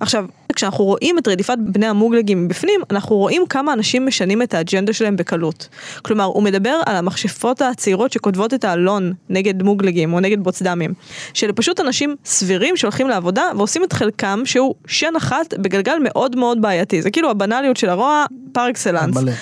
עכשיו, 0.00 0.24
כשאנחנו 0.56 0.84
רואים 0.84 1.18
את 1.18 1.28
רדיפת 1.28 1.58
בני 1.58 1.86
המוגלגים 1.86 2.44
מבפנים, 2.44 2.80
אנחנו 2.90 3.16
רואים 3.16 3.46
כמה 3.48 3.72
אנשים 3.72 4.06
משנים 4.06 4.42
את 4.42 4.54
האג'נדה 4.54 4.92
שלהם 4.92 5.16
בקלות. 5.16 5.68
כלומר, 6.02 6.24
הוא 6.24 6.42
מדבר 6.42 6.80
על 6.86 6.96
המכשפות 6.96 7.62
הצעירות 7.62 8.12
שכותבות 8.12 8.54
את 8.54 8.64
העלון 8.64 9.12
נגד 9.28 9.62
מוגלגים 9.62 10.14
או 10.14 10.20
נגד 10.20 10.40
בוצדמים. 10.40 10.94
שאלה 11.34 11.52
פשוט 11.52 11.80
אנשים 11.80 12.16
סבירים 12.24 12.76
שהולכים 12.76 13.08
לעבודה 13.08 13.42
ועושים 13.56 13.84
את 13.84 13.92
חלקם 13.92 14.42
שהוא 14.44 14.74
שן 14.86 15.16
אחת 15.16 15.54
בגלגל 15.54 15.96
מאוד 16.02 16.36
מאוד 16.36 16.45
בעייתי. 16.54 17.02
זה 17.02 17.10
כאילו 17.10 17.30
הבנאליות 17.30 17.76
של 17.76 17.88
הרוע 17.88 18.24
פר 18.52 18.70
אקסלנס. 18.70 19.16
מלא. 19.16 19.32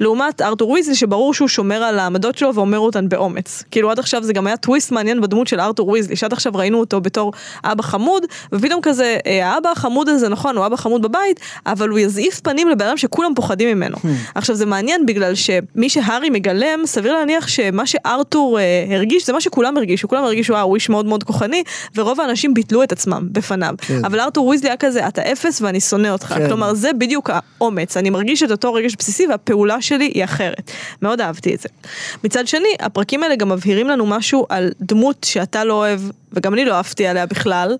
לעומת 0.00 0.42
ארתור 0.42 0.70
ויזלי 0.70 0.94
שברור 0.94 1.34
שהוא 1.34 1.48
שומר 1.48 1.82
על 1.82 1.98
העמדות 1.98 2.38
שלו 2.38 2.54
ואומר 2.54 2.78
אותן 2.78 3.08
באומץ. 3.08 3.62
כאילו 3.70 3.90
עד 3.90 3.98
עכשיו 3.98 4.22
זה 4.22 4.32
גם 4.32 4.46
היה 4.46 4.56
טוויסט 4.56 4.92
מעניין 4.92 5.20
בדמות 5.20 5.46
של 5.46 5.60
ארתור 5.60 5.88
ויזלי, 5.88 6.16
שעד 6.16 6.32
עכשיו 6.32 6.52
ראינו 6.54 6.80
אותו 6.80 7.00
בתור 7.00 7.32
אבא 7.64 7.82
חמוד, 7.82 8.22
ופתאום 8.52 8.80
כזה, 8.82 9.18
אה, 9.26 9.48
האבא 9.48 9.70
החמוד 9.70 10.08
הזה, 10.08 10.28
נכון, 10.28 10.56
הוא 10.56 10.66
אבא 10.66 10.76
חמוד 10.76 11.02
בבית, 11.02 11.40
אבל 11.66 11.88
הוא 11.88 11.98
יזעיף 11.98 12.40
פנים 12.40 12.68
לבן 12.68 12.86
אדם 12.86 12.96
שכולם 12.96 13.32
פוחדים 13.34 13.76
ממנו. 13.76 13.96
עכשיו 14.34 14.56
זה 14.56 14.66
מעניין 14.66 15.06
בגלל 15.06 15.34
שמי 15.34 15.88
שהארי 15.88 16.30
מגלם, 16.30 16.80
סביר 16.86 17.12
להניח 17.14 17.48
שמה 17.48 17.86
שארתור 17.86 18.58
אה, 18.58 18.84
הרגיש, 18.90 19.26
זה 19.26 19.32
מה 19.32 19.40
שכולם 19.40 19.76
הרגישו, 19.76 20.08
כולם 20.08 20.24
הרגישו, 20.24 20.54
אה, 20.54 20.60
הוא 20.60 20.74
איש 20.74 20.88
מאוד 20.88 21.06
מאוד 21.06 21.24
כוחני, 21.24 21.62
ורוב 21.94 22.20
האנשים 22.20 22.54
ביטלו 22.54 22.82
את 22.82 22.92
עצמם 22.92 23.28
בפניו. 23.32 23.74
כן. 23.78 24.04
אבל 24.04 24.20
ארתור 24.20 24.46
ויזלי 24.46 24.68
היה 24.68 24.76
כזה, 24.76 25.08
אתה 25.08 25.22
אפס 25.22 25.60
ואני 25.62 25.80
שונא 25.80 26.08
אותך. 26.08 26.26
כן. 26.26 26.48
כלומר, 26.54 26.74
זה 26.74 26.92
בדיוק 26.92 27.30
האומץ, 27.32 27.96
אני 27.96 28.10
מרגיש 28.10 28.42
את 28.42 28.50
אותו 28.50 28.74
רגש 28.74 28.96
בסיסי 28.98 29.26
והפעולה 29.26 29.82
שלי 29.82 30.04
היא 30.04 30.24
אחרת. 30.24 30.70
מאוד 31.02 31.20
אהבתי 31.20 31.54
את 31.54 31.60
זה. 31.60 31.68
מצד 32.24 32.46
שני, 32.46 32.68
הפרקים 32.80 33.22
האלה 33.22 33.36
גם 33.36 33.48
מבהירים 33.48 33.88
לנו 33.88 34.06
משהו 34.06 34.46
על 34.48 34.70
דמות 34.80 35.24
שאתה 35.24 35.64
לא 35.64 35.74
אוהב, 35.74 36.00
וגם 36.32 36.54
אני 36.54 36.64
לא 36.64 36.74
אהבתי 36.74 37.06
עליה 37.06 37.26
בכלל, 37.26 37.76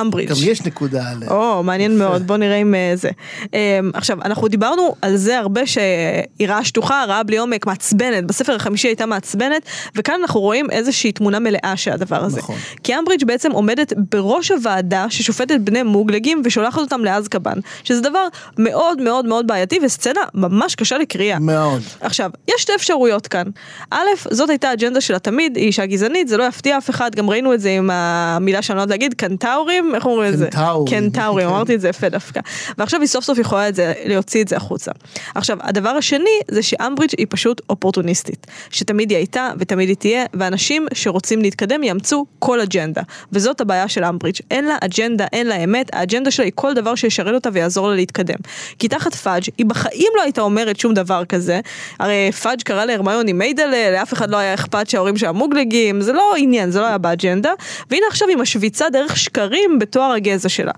אמברידג'. 0.00 0.30
גם 0.30 0.36
יש 0.42 0.62
נקודה 0.62 1.10
עליה. 1.10 1.30
או, 1.30 1.62
מעניין. 1.62 1.98
מאוד, 1.98 2.26
בוא 2.26 2.36
נראה 2.36 2.56
אם 2.56 2.74
אה, 2.74 2.92
זה. 2.94 3.10
אמ, 3.52 3.90
עכשיו, 3.94 4.18
אנחנו 4.24 4.48
דיברנו 4.48 4.94
על 5.02 5.16
זה 5.16 5.38
הרבה 5.38 5.66
שהיא 5.66 6.48
רעה 6.48 6.64
שטוחה, 6.64 7.04
רעה 7.08 7.22
בלי 7.22 7.36
עומק, 7.36 7.66
מעצבנת, 7.66 8.24
בספר 8.26 8.54
החמישי 8.54 8.88
הייתה 8.88 9.06
מעצבנת, 9.06 9.62
וכאן 9.94 10.14
אנחנו 10.20 10.40
רואים 10.40 10.70
איזושהי 10.70 11.12
תמונה 11.12 11.38
מלאה 11.38 11.72
של 11.76 11.90
הדבר 11.92 12.24
הזה. 12.24 12.38
נכון. 12.38 12.56
כי 12.82 12.98
אמברידג' 12.98 13.24
בעצם 13.24 13.52
עומדת 13.52 13.92
בראש 14.10 14.50
הוועדה 14.50 15.06
ששופטת 15.10 15.60
בני 15.60 15.82
מוגלגים 15.82 16.42
ושולחת 16.44 16.78
אותם 16.78 17.04
לאזקבאן, 17.04 17.58
שזה 17.84 18.00
דבר 18.00 18.26
מאוד 18.58 19.02
מאוד 19.02 19.26
מאוד 19.26 19.46
בעייתי 19.46 19.78
וסצנה 19.82 20.20
ממש 20.34 20.74
קשה 20.74 20.98
לקריאה. 20.98 21.38
מאוד. 21.38 21.82
עכשיו, 22.00 22.30
יש 22.48 22.62
שתי 22.62 22.72
אפשרויות 22.74 23.26
כאן. 23.26 23.46
א', 23.90 24.06
זאת 24.30 24.50
הייתה 24.50 24.68
האג'נדה 24.68 25.00
שלה 25.00 25.18
תמיד, 25.18 25.56
היא 25.56 25.66
אישה 25.66 25.86
גזענית, 25.86 26.28
זה 26.28 26.36
לא 26.36 26.44
יפתיע 26.44 26.78
אף 26.78 26.90
אחד, 26.90 27.14
גם 27.14 27.30
ראינו 27.30 27.54
את 27.54 27.60
זה 27.60 27.70
עם 27.70 27.90
המילה 27.92 28.62
שאני 28.62 28.76
לא 28.76 28.82
יודעת 28.82 28.98
להגיד, 28.98 29.14
קנטאורים, 29.14 29.81
איך 29.94 30.06
אומרים 30.06 30.32
את 30.32 30.38
זה? 30.38 30.46
קנטאורים. 30.46 30.86
קנטאורים, 30.86 31.48
כן. 31.48 31.54
אמרתי 31.54 31.74
את 31.74 31.80
זה 31.80 31.88
יפה 31.88 32.08
דווקא. 32.08 32.40
ועכשיו 32.78 33.00
היא 33.00 33.08
סוף 33.08 33.24
סוף 33.24 33.38
יכולה 33.38 33.68
את 33.68 33.74
זה, 33.74 33.92
להוציא 34.04 34.42
את 34.42 34.48
זה 34.48 34.56
החוצה. 34.56 34.90
עכשיו, 35.34 35.58
הדבר 35.60 35.88
השני 35.88 36.38
זה 36.50 36.62
שאמברידג' 36.62 37.14
היא 37.18 37.26
פשוט 37.30 37.60
אופורטוניסטית. 37.70 38.46
שתמיד 38.70 39.10
היא 39.10 39.16
הייתה 39.16 39.50
ותמיד 39.58 39.88
היא 39.88 39.96
תהיה, 39.96 40.24
ואנשים 40.34 40.86
שרוצים 40.94 41.42
להתקדם 41.42 41.82
יאמצו 41.82 42.26
כל 42.38 42.60
אג'נדה. 42.60 43.02
וזאת 43.32 43.60
הבעיה 43.60 43.88
של 43.88 44.04
אמברידג', 44.04 44.38
אין 44.50 44.64
לה 44.64 44.76
אג'נדה, 44.80 45.26
אין 45.32 45.46
לה 45.46 45.56
אמת, 45.56 45.90
האג'נדה 45.92 46.30
שלה 46.30 46.44
היא 46.44 46.52
כל 46.54 46.74
דבר 46.74 46.94
שישרת 46.94 47.34
אותה 47.34 47.48
ויעזור 47.52 47.88
לה 47.88 47.94
להתקדם. 47.94 48.38
כי 48.78 48.88
תחת 48.88 49.14
פאג' 49.14 49.42
היא 49.58 49.66
בחיים 49.66 50.12
לא 50.16 50.22
הייתה 50.22 50.40
אומרת 50.40 50.80
שום 50.80 50.94
דבר 50.94 51.24
כזה, 51.24 51.60
הרי 51.98 52.32
פאג' 52.42 52.62
קרא 52.62 52.84
להרמיוני 52.84 53.32
מיידלה, 53.32 53.90
לאף 53.90 54.12
אחד 54.12 54.30
לא 54.30 54.36
היה 54.36 54.54
אכפת 54.54 54.90
שההורים 54.90 55.16
שלה 55.16 55.32
מוגלגים, 55.32 56.00
זה 56.00 56.12
לא 56.12 56.34
עניין, 56.36 56.70
זה 56.70 56.80
לא 56.80 56.86
היה 56.86 56.98
באג'נדה, 56.98 57.52
והנה 57.90 58.06
עכשיו 58.10 58.28
היא 58.28 58.36
משוויצה 58.36 58.90
דרך 58.90 59.16
שקרים 59.16 59.71
מתביישים 59.72 59.78
בתואר 59.78 60.12
הגזע 60.12 60.48
שלה. 60.48 60.72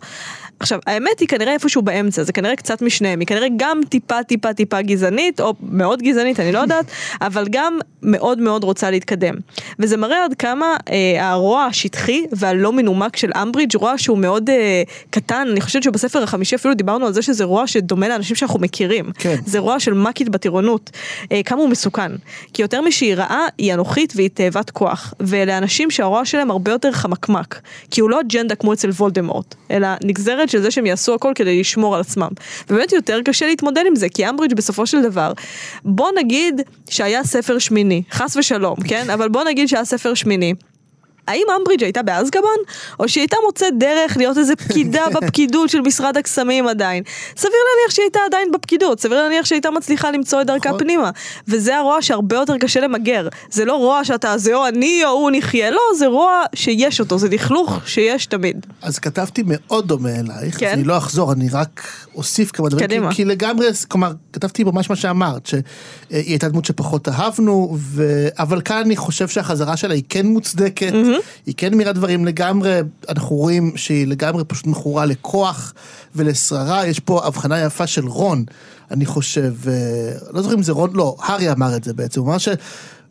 עכשיו, 0.61 0.79
האמת 0.87 1.21
היא 1.21 1.29
כנראה 1.29 1.53
איפשהו 1.53 1.83
באמצע, 1.83 2.23
זה 2.23 2.33
כנראה 2.33 2.57
קצת 2.57 2.83
משניהם, 2.83 3.21
היא 3.21 3.27
כנראה 3.27 3.47
גם 3.57 3.81
טיפה 3.89 4.23
טיפה 4.23 4.53
טיפה 4.53 4.83
גזענית, 4.83 5.41
או 5.41 5.55
מאוד 5.61 6.03
גזענית, 6.03 6.41
אני 6.41 6.53
לא 6.53 6.59
יודעת, 6.59 6.85
אבל 7.27 7.47
גם 7.51 7.79
מאוד 8.03 8.39
מאוד 8.39 8.65
רוצה 8.65 8.91
להתקדם. 8.91 9.35
וזה 9.79 9.97
מראה 9.97 10.25
עד 10.25 10.35
כמה 10.35 10.77
אה, 10.91 11.31
הרוע 11.31 11.65
השטחי 11.65 12.27
והלא 12.33 12.73
מנומק 12.73 13.17
של 13.17 13.31
אמברידג', 13.43 13.77
רוע 13.77 13.99
שהוא 13.99 14.19
מאוד 14.19 14.51
אה, 14.51 14.83
קטן, 15.11 15.47
אני 15.51 15.61
חושבת 15.61 15.83
שבספר 15.83 16.23
החמישי 16.23 16.57
אפילו 16.57 16.75
דיברנו 16.75 17.07
על 17.07 17.13
זה 17.13 17.23
שזה 17.23 17.45
רוע 17.45 17.67
שדומה 17.67 18.09
לאנשים 18.09 18.37
שאנחנו 18.37 18.61
מכירים. 18.61 19.05
כן. 19.19 19.37
זה 19.47 19.59
רוע 19.59 19.81
של 19.81 19.93
מאקית 19.93 20.29
בטירונות, 20.29 20.91
אה, 21.33 21.41
כמה 21.43 21.61
הוא 21.61 21.69
מסוכן. 21.69 22.13
כי 22.53 22.63
יותר 22.63 22.81
משהיא 22.81 23.15
רעה, 23.15 23.47
היא 23.59 23.75
אנוכית 23.75 24.13
והיא 24.17 24.31
תאבת 24.35 24.71
כוח. 24.71 25.15
ואלה 25.21 25.59
אנשים 25.59 25.91
שהרוע 25.91 26.25
שלהם 26.25 26.51
הרבה 26.51 26.71
יותר 26.73 26.93
חמקמק. 26.93 27.61
כי 27.91 28.01
הוא 28.01 28.11
לא 28.11 28.21
אג'נדה 28.21 28.55
כמו 28.55 28.73
אצל 28.85 28.91
וולדמורט, 28.91 29.55
אלא 29.71 29.89
נגזרת 30.05 30.49
של 30.49 30.61
זה 30.61 30.71
שהם 30.71 30.87
יעשו 30.87 31.15
הכל 31.15 31.33
כדי 31.35 31.61
לשמור 31.61 31.95
על 31.95 32.01
עצמם. 32.01 32.29
ובאמת 32.71 32.93
יותר 32.93 33.21
קשה 33.25 33.47
להתמודד 33.47 33.83
עם 33.87 33.97
זה, 33.97 34.09
כי 34.09 34.29
אמברידג' 34.29 34.57
בסופו 34.57 34.87
של 34.87 35.03
דבר, 35.03 35.33
בוא 35.85 36.11
נגיד 36.19 36.61
שהיה 36.91 37.25
ספר 37.25 37.59
שמיני, 37.59 38.03
חס 38.11 38.37
ושלום, 38.37 38.77
כן? 38.89 39.11
אבל 39.11 39.29
בוא 39.29 39.45
נגיד 39.45 39.69
שהיה 39.69 39.85
ספר 39.85 40.15
שמיני. 40.15 40.55
האם 41.29 41.47
אמברידג' 41.61 41.83
הייתה 41.83 42.03
באזקבן, 42.03 42.49
או 43.01 43.09
שהיא 43.09 43.23
הייתה 43.23 43.37
מוצאת 43.47 43.79
דרך 43.79 44.17
להיות 44.17 44.39
איזה 44.39 44.57
פקידה 44.57 45.05
בפקידות 45.15 45.71
של 45.71 45.81
משרד 45.81 46.17
הקסמים 46.17 46.69
עדיין? 46.69 47.03
סביר 47.37 47.51
להניח 47.51 47.95
שהיא 47.95 48.05
הייתה 48.05 48.21
עדיין 48.27 48.51
בפקידות, 48.53 49.01
סביר 49.01 49.23
להניח 49.23 49.47
שהייתה 49.47 49.71
מצליחה 49.71 50.11
למצוא 50.11 50.41
את 50.41 50.47
דרכה 50.47 50.69
נכון. 50.69 50.81
פנימה. 50.81 51.11
וזה 51.49 51.77
הרוע 51.77 52.03
שהרבה 52.03 52.37
יותר 52.37 52.59
קשה 52.59 52.81
למגר. 52.81 53.29
זה 53.51 53.65
לא 53.65 53.77
רוע 53.77 54.05
שאתה, 54.05 54.39
זה 54.39 54.55
או 54.55 54.69
אני 54.69 55.05
או 55.05 55.11
הוא 55.11 55.31
נחיה, 55.33 55.71
לא, 55.71 55.81
זה 55.99 56.07
רוע 56.07 56.43
שיש 56.55 57.01
אותו, 57.01 57.19
זה 57.19 57.29
לכלוך 57.29 57.79
שיש 57.87 58.27
תמיד. 58.27 58.67
אז 58.83 58.99
כתבתי 58.99 59.43
מאוד 59.47 59.89
דומה 59.89 60.11
אלייך, 60.11 60.59
כן. 60.59 60.67
אז 60.67 60.73
אני 60.73 60.85
לא 60.85 60.97
אחזור, 60.97 61.33
אני 61.33 61.49
רק 61.53 61.87
אוסיף 62.15 62.51
כמה 62.51 62.69
דברים, 62.69 62.87
קדימה. 62.87 63.11
כי, 63.11 63.17
כי 63.17 63.25
לגמרי, 63.25 63.67
כלומר, 63.89 64.13
כתבתי 64.33 64.65
ממש 64.65 64.91
מה 64.91 64.97
שאמרת, 64.97 65.47
שהיא 65.47 65.63
הייתה 66.11 66.49
דמות 66.49 66.65
שפחות 66.65 67.09
אהבנו, 67.09 67.77
ו... 67.79 68.29
אבל 68.39 68.61
כאן 68.61 68.77
אני 68.77 68.97
חושב 68.97 69.29
שהחזרה 69.29 69.77
שלה 69.77 69.95
היא 69.95 70.03
כן 70.09 70.27
מוצדקת, 70.27 70.93
היא 71.47 71.55
כן 71.57 71.75
מירה 71.75 71.93
דברים 71.93 72.25
לגמרי, 72.25 72.81
אנחנו 73.09 73.37
רואים 73.37 73.77
שהיא 73.77 74.07
לגמרי 74.07 74.45
פשוט 74.45 74.67
מכורה 74.67 75.07
לכוח 75.07 75.75
ולשררה, 76.15 76.87
יש 76.87 77.01
פה 77.01 77.27
הבחנה 77.27 77.61
יפה 77.61 77.87
של 77.87 78.07
רון, 78.07 78.45
אני 78.91 79.07
חושב, 79.07 79.55
אה, 79.69 79.73
לא 80.31 80.43
זוכר 80.43 80.55
אם 80.55 80.63
זה 80.63 80.73
רון, 80.73 80.91
לא, 80.95 81.17
הארי 81.21 81.53
אמר 81.53 81.77
את 81.77 81.85
זה 81.85 81.95
בעצם, 81.95 82.21
הוא 82.21 82.29
אמר 82.29 82.39
ש... 82.39 82.49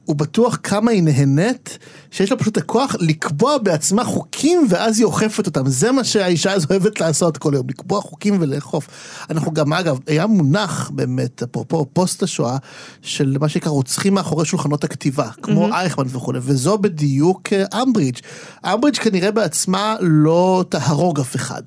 הוא 0.06 0.16
בטוח 0.16 0.60
כמה 0.64 0.92
היא 0.92 1.04
נהנית, 1.04 1.78
שיש 2.12 2.32
לה 2.32 2.38
פשוט 2.38 2.58
הכוח 2.58 2.96
לקבוע 3.00 3.58
בעצמה 3.58 4.04
חוקים 4.04 4.68
ואז 4.70 5.00
היא 5.00 5.06
אוכפת 5.06 5.46
אותם. 5.46 5.70
זה 5.70 5.92
מה 5.92 6.04
שהאישה 6.04 6.52
הזו 6.52 6.68
אוהבת 6.70 7.00
לעשות 7.00 7.38
כל 7.38 7.52
יום, 7.56 7.70
לקבוע 7.70 8.02
חוקים 8.02 8.38
ולאכוף. 8.42 8.88
אנחנו 9.30 9.52
גם, 9.52 9.74
אגב, 9.74 10.00
היה 10.08 10.28
מונח 10.28 10.92
באמת, 10.94 11.44
אפרופו 11.44 11.86
פוסט 11.94 12.24
השואה, 12.24 12.58
של 13.02 13.38
מה 13.40 13.50
שנקרא 13.50 13.72
רוצחים 13.72 14.14
מאחורי 14.14 14.46
שולחנות 14.46 14.84
הכתיבה, 14.84 15.30
כמו 15.42 15.68
אייכמן 15.74 16.06
וכולי, 16.10 16.40
וזו 16.42 16.78
בדיוק 16.78 17.54
אה, 17.54 17.82
אמברידג'. 17.82 18.20
אמברידג' 18.66 18.98
כנראה 18.98 19.32
בעצמה 19.32 19.96
לא 20.02 20.66
תהרוג 20.70 21.20
אף 21.20 21.36
אחד. 21.36 21.62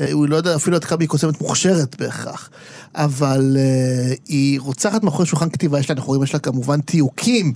אה, 0.00 0.12
הוא 0.12 0.28
לא 0.28 0.36
יודע 0.36 0.56
אפילו 0.56 0.76
עד 0.76 0.84
כמה 0.84 0.98
היא 1.00 1.08
קוסמת 1.08 1.40
מוכשרת 1.40 1.96
בהכרח, 2.00 2.50
אבל 2.96 3.56
uh, 3.56 4.18
היא 4.28 4.60
רוצחת 4.60 5.04
מאחורי 5.04 5.26
שולחן 5.26 5.50
כתיבה, 5.50 5.80
יש 5.80 5.90
לה, 5.90 5.94
אנחנו 5.94 6.08
רואים, 6.08 6.22
יש 6.22 6.34
לה 6.34 6.40
כמובן 6.40 6.80
תיוקים 6.80 7.52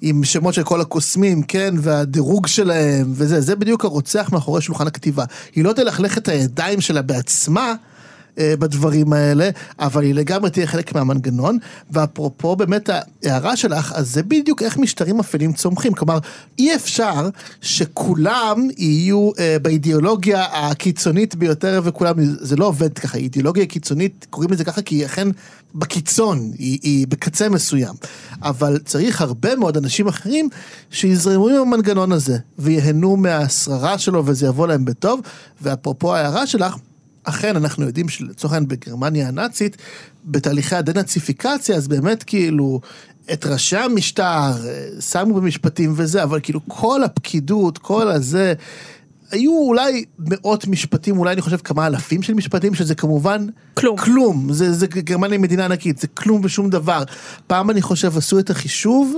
עם 0.00 0.24
שמות 0.24 0.54
של 0.54 0.62
כל 0.62 0.80
הקוסמים, 0.80 1.42
כן, 1.42 1.74
והדירוג 1.78 2.46
שלהם, 2.46 3.12
וזה, 3.12 3.40
זה 3.40 3.56
בדיוק 3.56 3.84
הרוצח 3.84 4.30
מאחורי 4.32 4.62
שולחן 4.62 4.86
הכתיבה. 4.86 5.24
היא 5.54 5.64
לא 5.64 5.72
תלכלך 5.72 6.18
את 6.18 6.28
הידיים 6.28 6.80
שלה 6.80 7.02
בעצמה. 7.02 7.74
אה, 8.38 8.54
בדברים 8.58 9.12
האלה, 9.12 9.50
אבל 9.78 10.02
היא 10.02 10.14
לגמרי 10.14 10.50
תהיה 10.50 10.66
חלק 10.66 10.94
מהמנגנון, 10.94 11.58
ואפרופו 11.90 12.56
באמת 12.56 12.90
ההערה 13.24 13.56
שלך, 13.56 13.92
אז 13.96 14.10
זה 14.12 14.22
בדיוק 14.22 14.62
איך 14.62 14.78
משטרים 14.78 15.20
אפלים 15.20 15.52
צומחים, 15.52 15.92
כלומר, 15.92 16.18
אי 16.58 16.74
אפשר 16.74 17.28
שכולם 17.60 18.68
יהיו 18.78 19.30
אה, 19.38 19.56
באידיאולוגיה 19.62 20.44
הקיצונית 20.52 21.34
ביותר 21.34 21.80
וכולם, 21.84 22.14
זה 22.18 22.56
לא 22.56 22.66
עובד 22.66 22.98
ככה, 22.98 23.18
אידיאולוגיה 23.18 23.66
קיצונית, 23.66 24.26
קוראים 24.30 24.50
לזה 24.50 24.64
ככה 24.64 24.82
כי 24.82 24.94
היא 24.94 25.06
אכן 25.06 25.28
בקיצון, 25.74 26.52
היא, 26.58 26.78
היא 26.82 27.06
בקצה 27.08 27.48
מסוים, 27.48 27.94
אבל 28.42 28.78
צריך 28.84 29.20
הרבה 29.20 29.56
מאוד 29.56 29.76
אנשים 29.76 30.08
אחרים 30.08 30.48
שיזרמו 30.90 31.48
עם 31.48 31.56
המנגנון 31.56 32.12
הזה, 32.12 32.38
וייהנו 32.58 33.16
מהשררה 33.16 33.98
שלו 33.98 34.26
וזה 34.26 34.46
יבוא 34.46 34.66
להם 34.66 34.84
בטוב, 34.84 35.20
ואפרופו 35.62 36.14
ההערה 36.14 36.46
שלך, 36.46 36.76
אכן, 37.24 37.56
אנחנו 37.56 37.86
יודעים 37.86 38.08
שלצורך 38.08 38.52
העניין 38.52 38.68
בגרמניה 38.68 39.28
הנאצית, 39.28 39.76
בתהליכי 40.24 40.76
הדנאציפיקציה, 40.76 41.76
אז 41.76 41.88
באמת 41.88 42.22
כאילו, 42.22 42.80
את 43.32 43.46
ראשי 43.46 43.76
המשטר 43.76 44.52
אה, 44.66 45.00
שמו 45.00 45.34
במשפטים 45.34 45.92
וזה, 45.96 46.22
אבל 46.22 46.40
כאילו 46.42 46.60
כל 46.68 47.04
הפקידות, 47.04 47.78
כל 47.78 48.08
הזה, 48.08 48.54
היו 49.30 49.52
אולי 49.52 50.04
מאות 50.18 50.66
משפטים, 50.66 51.18
אולי 51.18 51.32
אני 51.32 51.40
חושב 51.40 51.56
כמה 51.56 51.86
אלפים 51.86 52.22
של 52.22 52.34
משפטים, 52.34 52.74
שזה 52.74 52.94
כמובן... 52.94 53.46
כלום. 53.74 53.96
כלום, 53.96 54.52
זה, 54.52 54.72
זה 54.72 54.86
גרמניה 54.86 55.38
מדינה 55.38 55.64
ענקית, 55.64 55.98
זה 55.98 56.06
כלום 56.06 56.40
ושום 56.44 56.70
דבר. 56.70 57.02
פעם 57.46 57.70
אני 57.70 57.82
חושב 57.82 58.16
עשו 58.16 58.38
את 58.38 58.50
החישוב, 58.50 59.14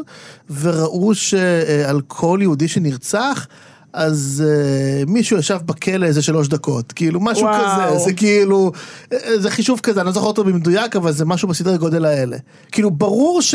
וראו 0.50 1.14
שעל 1.14 2.00
כל 2.06 2.38
יהודי 2.42 2.68
שנרצח, 2.68 3.46
אז 3.92 4.44
uh, 4.46 5.10
מישהו 5.10 5.38
ישב 5.38 5.58
בכלא 5.66 6.06
איזה 6.06 6.22
שלוש 6.22 6.48
דקות, 6.48 6.92
כאילו 6.92 7.20
משהו 7.20 7.44
וואו. 7.44 7.94
כזה, 7.94 8.04
זה 8.04 8.12
כאילו, 8.12 8.72
אה, 9.12 9.38
זה 9.38 9.50
חישוב 9.50 9.80
כזה, 9.80 10.00
אני 10.00 10.06
לא 10.06 10.12
זוכר 10.12 10.26
אותו 10.26 10.44
במדויק, 10.44 10.96
אבל 10.96 11.12
זה 11.12 11.24
משהו 11.24 11.48
בסדרי 11.48 11.78
גודל 11.78 12.04
האלה. 12.04 12.36
כאילו 12.72 12.90
ברור 12.90 13.42
ש... 13.42 13.54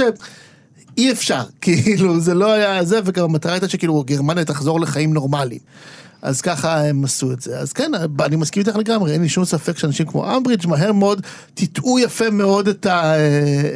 אי 0.98 1.12
אפשר, 1.12 1.44
כאילו 1.62 2.20
זה 2.20 2.34
לא 2.34 2.52
היה 2.52 2.84
זה, 2.84 3.00
וגם 3.06 3.24
המטרה 3.24 3.52
הייתה 3.54 3.70
שכאילו 3.70 4.04
גרמניה 4.08 4.46
תחזור 4.46 4.80
לחיים 4.80 5.14
נורמליים. 5.14 5.62
אז 6.22 6.42
ככה 6.42 6.82
הם 6.82 7.04
עשו 7.04 7.32
את 7.32 7.42
זה. 7.42 7.60
אז 7.60 7.74
כן, 7.74 7.92
אני 8.26 8.36
מסכים 8.36 8.64
איתך 8.68 8.76
לגמרי, 8.76 9.14
אין 9.14 9.22
לי 9.22 9.30
שום 9.30 9.46
ספק 9.46 9.78
שאנשים 9.78 10.06
כמו 10.06 10.38
אמברידג' 10.38 10.68
מהר 10.68 10.92
מאוד 10.92 11.22
טיטאו 11.54 12.00
יפה 12.00 12.30
מאוד 12.30 12.68
את, 12.68 12.86
ה, 12.86 13.14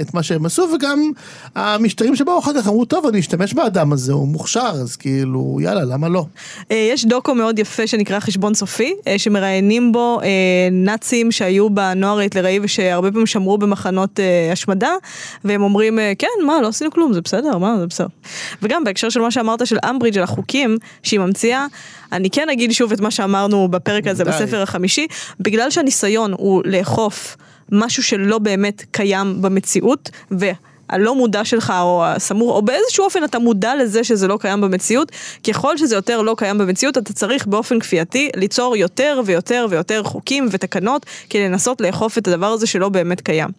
את 0.01 0.13
מה 0.13 0.23
שהם 0.23 0.45
עשו, 0.45 0.67
וגם 0.75 1.11
המשטרים 1.55 2.15
שבאו 2.15 2.39
אחר 2.39 2.51
כך 2.61 2.67
אמרו, 2.67 2.85
טוב, 2.85 3.05
אני 3.05 3.19
אשתמש 3.19 3.53
באדם 3.53 3.93
הזה, 3.93 4.13
הוא 4.13 4.27
מוכשר, 4.27 4.71
אז 4.73 4.95
כאילו, 4.95 5.57
יאללה, 5.61 5.83
למה 5.83 6.09
לא? 6.09 6.25
אה, 6.71 6.89
יש 6.91 7.05
דוקו 7.05 7.35
מאוד 7.35 7.59
יפה 7.59 7.87
שנקרא 7.87 8.19
חשבון 8.19 8.53
סופי, 8.53 8.93
אה, 9.07 9.19
שמראיינים 9.19 9.91
בו 9.91 10.19
אה, 10.23 10.27
נאצים 10.71 11.31
שהיו 11.31 11.69
בנוער 11.69 12.17
ההיטלראי 12.19 12.59
ושהרבה 12.63 13.11
פעמים 13.11 13.27
שמרו 13.27 13.57
במחנות 13.57 14.19
אה, 14.19 14.49
השמדה, 14.51 14.91
והם 15.43 15.61
אומרים, 15.61 15.99
אה, 15.99 16.13
כן, 16.19 16.27
מה, 16.45 16.61
לא 16.61 16.67
עשינו 16.67 16.91
כלום, 16.91 17.13
זה 17.13 17.21
בסדר, 17.21 17.57
מה, 17.57 17.75
זה 17.79 17.87
בסדר. 17.87 18.07
וגם 18.61 18.83
בהקשר 18.83 19.09
של 19.09 19.21
מה 19.21 19.31
שאמרת 19.31 19.67
של 19.67 19.77
אמברידג' 19.89 20.17
על 20.17 20.23
החוקים 20.23 20.77
שהיא 21.03 21.19
ממציאה, 21.19 21.65
אני 22.15 22.29
כן 22.29 22.49
אגיד 22.49 22.71
שוב 22.71 22.91
את 22.91 22.99
מה 22.99 23.11
שאמרנו 23.11 23.67
בפרק 23.67 24.07
הזה. 24.07 24.23
בספר 24.23 24.61
החמישי, 24.61 25.07
בגלל 25.39 25.69
שהניסיון 25.69 26.33
הוא 26.37 26.61
לאכוף 26.65 27.37
משהו 27.71 28.03
שלא 28.03 28.37
באמת 28.37 28.83
קיים 28.91 29.41
במציאות, 29.41 30.09
ו... 30.31 30.45
הלא 30.89 31.15
מודע 31.15 31.45
שלך 31.45 31.73
או 31.81 32.05
הסמור, 32.05 32.51
או 32.55 32.61
באיזשהו 32.61 33.05
אופן 33.05 33.23
אתה 33.23 33.39
מודע 33.39 33.75
לזה 33.75 34.03
שזה 34.03 34.27
לא 34.27 34.37
קיים 34.41 34.61
במציאות, 34.61 35.11
ככל 35.47 35.77
שזה 35.77 35.95
יותר 35.95 36.21
לא 36.21 36.35
קיים 36.37 36.57
במציאות, 36.57 36.97
אתה 36.97 37.13
צריך 37.13 37.47
באופן 37.47 37.79
כפייתי 37.79 38.29
ליצור 38.35 38.75
יותר 38.75 39.21
ויותר 39.25 39.65
ויותר 39.69 40.03
חוקים 40.03 40.47
ותקנות 40.51 41.05
כדי 41.29 41.49
לנסות 41.49 41.81
לאכוף 41.81 42.17
את 42.17 42.27
הדבר 42.27 42.45
הזה 42.45 42.67
שלא 42.67 42.89
באמת 42.89 43.21
קיים. 43.21 43.49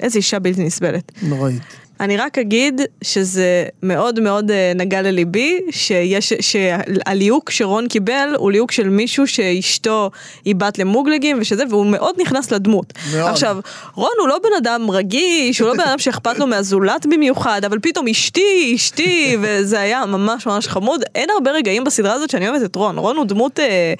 איזה 0.00 0.18
אישה 0.18 0.38
בלתי 0.38 0.64
נסבלת. 0.64 1.12
נוראית. 1.22 1.62
אני 2.02 2.16
רק 2.16 2.38
אגיד 2.38 2.80
שזה 3.02 3.64
מאוד 3.82 4.20
מאוד 4.20 4.50
אה, 4.50 4.72
נגע 4.74 5.02
לליבי, 5.02 5.60
שיש, 5.70 6.32
שהליהוק 6.40 7.50
שרון 7.50 7.88
קיבל 7.88 8.34
הוא 8.36 8.50
ליהוק 8.50 8.72
של 8.72 8.88
מישהו 8.88 9.26
שאשתו 9.26 10.10
היא 10.44 10.54
בת 10.54 10.78
למוגלגים 10.78 11.38
ושזה, 11.40 11.64
והוא 11.70 11.86
מאוד 11.86 12.14
נכנס 12.20 12.50
לדמות. 12.50 12.92
מאוד. 13.12 13.30
עכשיו, 13.30 13.58
רון 13.94 14.10
הוא 14.18 14.28
לא 14.28 14.38
בן 14.42 14.48
אדם 14.58 14.90
רגיש, 14.90 15.60
הוא 15.60 15.68
לא 15.68 15.74
בן 15.74 15.80
אדם 15.80 15.98
שאכפת 15.98 16.38
לו 16.38 16.46
מהזולת 16.46 17.06
במיוחד, 17.06 17.64
אבל 17.64 17.78
פתאום 17.82 18.08
אשתי, 18.08 18.72
אשתי, 18.74 19.36
וזה 19.40 19.80
היה 19.80 20.06
ממש 20.06 20.46
ממש 20.46 20.68
חמוד. 20.68 21.02
אין 21.14 21.30
הרבה 21.30 21.50
רגעים 21.50 21.84
בסדרה 21.84 22.12
הזאת 22.12 22.30
שאני 22.30 22.48
אוהבת 22.48 22.64
את 22.64 22.76
רון, 22.76 22.98
רון 22.98 23.16
הוא 23.16 23.24
דמות 23.24 23.60
אה, 23.60 23.94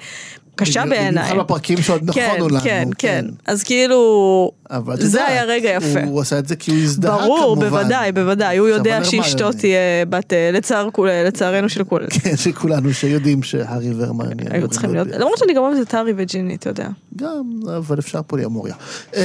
קשה 0.55 0.83
בעיניי. 0.89 1.23
במיוחד 1.23 1.45
בפרקים 1.45 1.81
שעוד 1.81 2.09
כן, 2.13 2.31
נכונו 2.31 2.49
לנו. 2.49 2.63
כן, 2.63 2.89
כן. 2.97 3.25
אז 3.45 3.63
כאילו, 3.63 4.51
זה 4.97 5.25
היה 5.25 5.43
רגע 5.43 5.69
יפה. 5.69 6.03
הוא 6.03 6.21
עשה 6.21 6.39
את 6.39 6.47
זה 6.47 6.55
כי 6.55 6.71
הוא 6.71 6.79
הזדהה 6.79 7.17
כמובן. 7.17 7.27
ברור, 7.27 7.55
בוודאי, 7.55 8.11
בוודאי, 8.11 8.57
הוא 8.57 8.67
יודע 8.67 9.03
שאשתו. 9.03 9.51
תהיה 9.51 10.05
בת, 10.09 10.33
אה, 10.33 10.49
לצער, 10.53 10.89
לצערנו 11.25 11.69
של 11.69 11.83
כולם. 11.83 12.07
כן, 12.09 12.37
שכולנו 12.43 12.93
שיודעים 12.93 13.43
שהארי 13.43 13.93
והרמיוני 13.93 14.43
היו 14.49 14.67
צריכים 14.67 14.93
להיות, 14.93 15.07
למרות 15.07 15.37
שאני 15.37 15.53
גם 15.53 15.61
אוהבת 15.61 15.87
את 15.87 15.93
הארי 15.93 16.13
וג'יני, 16.17 16.55
אתה 16.55 16.69
יודע, 16.69 16.87
גם, 17.15 17.59
אבל 17.77 17.99
אפשר 17.99 18.21
פוליאמוריה. 18.21 18.75
אמ, 19.15 19.21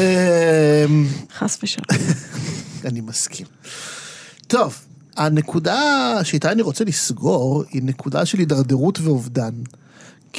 חס 1.39 1.59
ושלום. 1.62 1.85
אני 2.89 3.01
מסכים. 3.01 3.47
טוב, 4.47 4.79
הנקודה 5.16 6.12
שאיתה 6.22 6.53
אני 6.53 6.62
רוצה 6.62 6.85
לסגור 6.85 7.64
היא 7.70 7.83
נקודה 7.85 8.26
של 8.26 8.39
הידרדרות 8.39 8.99
ואובדן. 9.03 9.53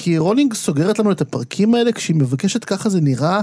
כי 0.01 0.17
רולינג 0.17 0.53
סוגרת 0.53 0.99
לנו 0.99 1.11
את 1.11 1.21
הפרקים 1.21 1.75
האלה 1.75 1.91
כשהיא 1.91 2.15
מבקשת, 2.15 2.63
ככה 2.63 2.89
זה 2.89 3.01
נראה, 3.01 3.41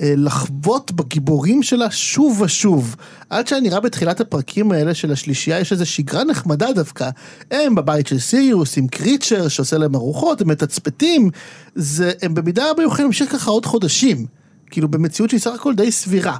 אה, 0.00 0.14
לחבוט 0.16 0.90
בגיבורים 0.90 1.62
שלה 1.62 1.90
שוב 1.90 2.40
ושוב. 2.40 2.96
עד 3.30 3.46
שהיה 3.46 3.60
נראה 3.60 3.80
בתחילת 3.80 4.20
הפרקים 4.20 4.72
האלה 4.72 4.94
של 4.94 5.12
השלישייה, 5.12 5.60
יש 5.60 5.72
איזו 5.72 5.86
שגרה 5.86 6.24
נחמדה 6.24 6.72
דווקא. 6.72 7.10
הם 7.50 7.74
בבית 7.74 8.06
של 8.06 8.18
סיריוס 8.18 8.78
עם 8.78 8.86
קריצ'ר 8.86 9.48
שעושה 9.48 9.78
להם 9.78 9.94
ארוחות, 9.94 10.40
הם 10.40 10.48
מתצפתים, 10.48 11.30
זה, 11.74 12.12
הם 12.22 12.34
במידה 12.34 12.70
רבה 12.70 12.82
יכולים 12.82 13.04
להמשיך 13.04 13.32
ככה 13.32 13.50
עוד 13.50 13.66
חודשים. 13.66 14.26
כאילו 14.70 14.88
במציאות 14.88 15.30
שהיא 15.30 15.40
סך 15.40 15.54
הכל 15.54 15.74
די 15.74 15.92
סבירה. 15.92 16.36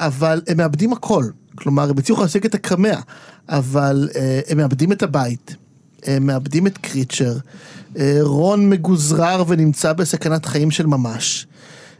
אבל 0.00 0.42
הם 0.48 0.56
מאבדים 0.56 0.92
הכל. 0.92 1.24
כלומר, 1.54 1.90
הם 1.90 1.98
הצליחו 1.98 2.22
להשיג 2.22 2.44
את 2.44 2.54
הקמע, 2.54 2.94
אבל 3.48 4.08
אה, 4.16 4.40
הם 4.48 4.58
מאבדים 4.58 4.92
את 4.92 5.02
הבית. 5.02 5.56
הם 6.06 6.26
מאבדים 6.26 6.66
את 6.66 6.78
קריצ'ר, 6.78 7.36
רון 8.20 8.70
מגוזרר 8.70 9.44
ונמצא 9.48 9.92
בסכנת 9.92 10.46
חיים 10.46 10.70
של 10.70 10.86
ממש. 10.86 11.46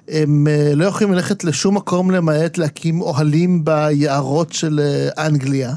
הם 0.08 0.46
אה, 0.50 0.74
לא 0.74 0.84
יכולים 0.84 1.12
ללכת 1.12 1.44
לשום 1.44 1.76
מקום 1.76 2.10
למעט 2.10 2.58
להקים 2.58 3.00
אוהלים 3.00 3.64
ביערות 3.64 4.52
של 4.52 4.80
אה, 4.80 5.26
אנגליה, 5.26 5.74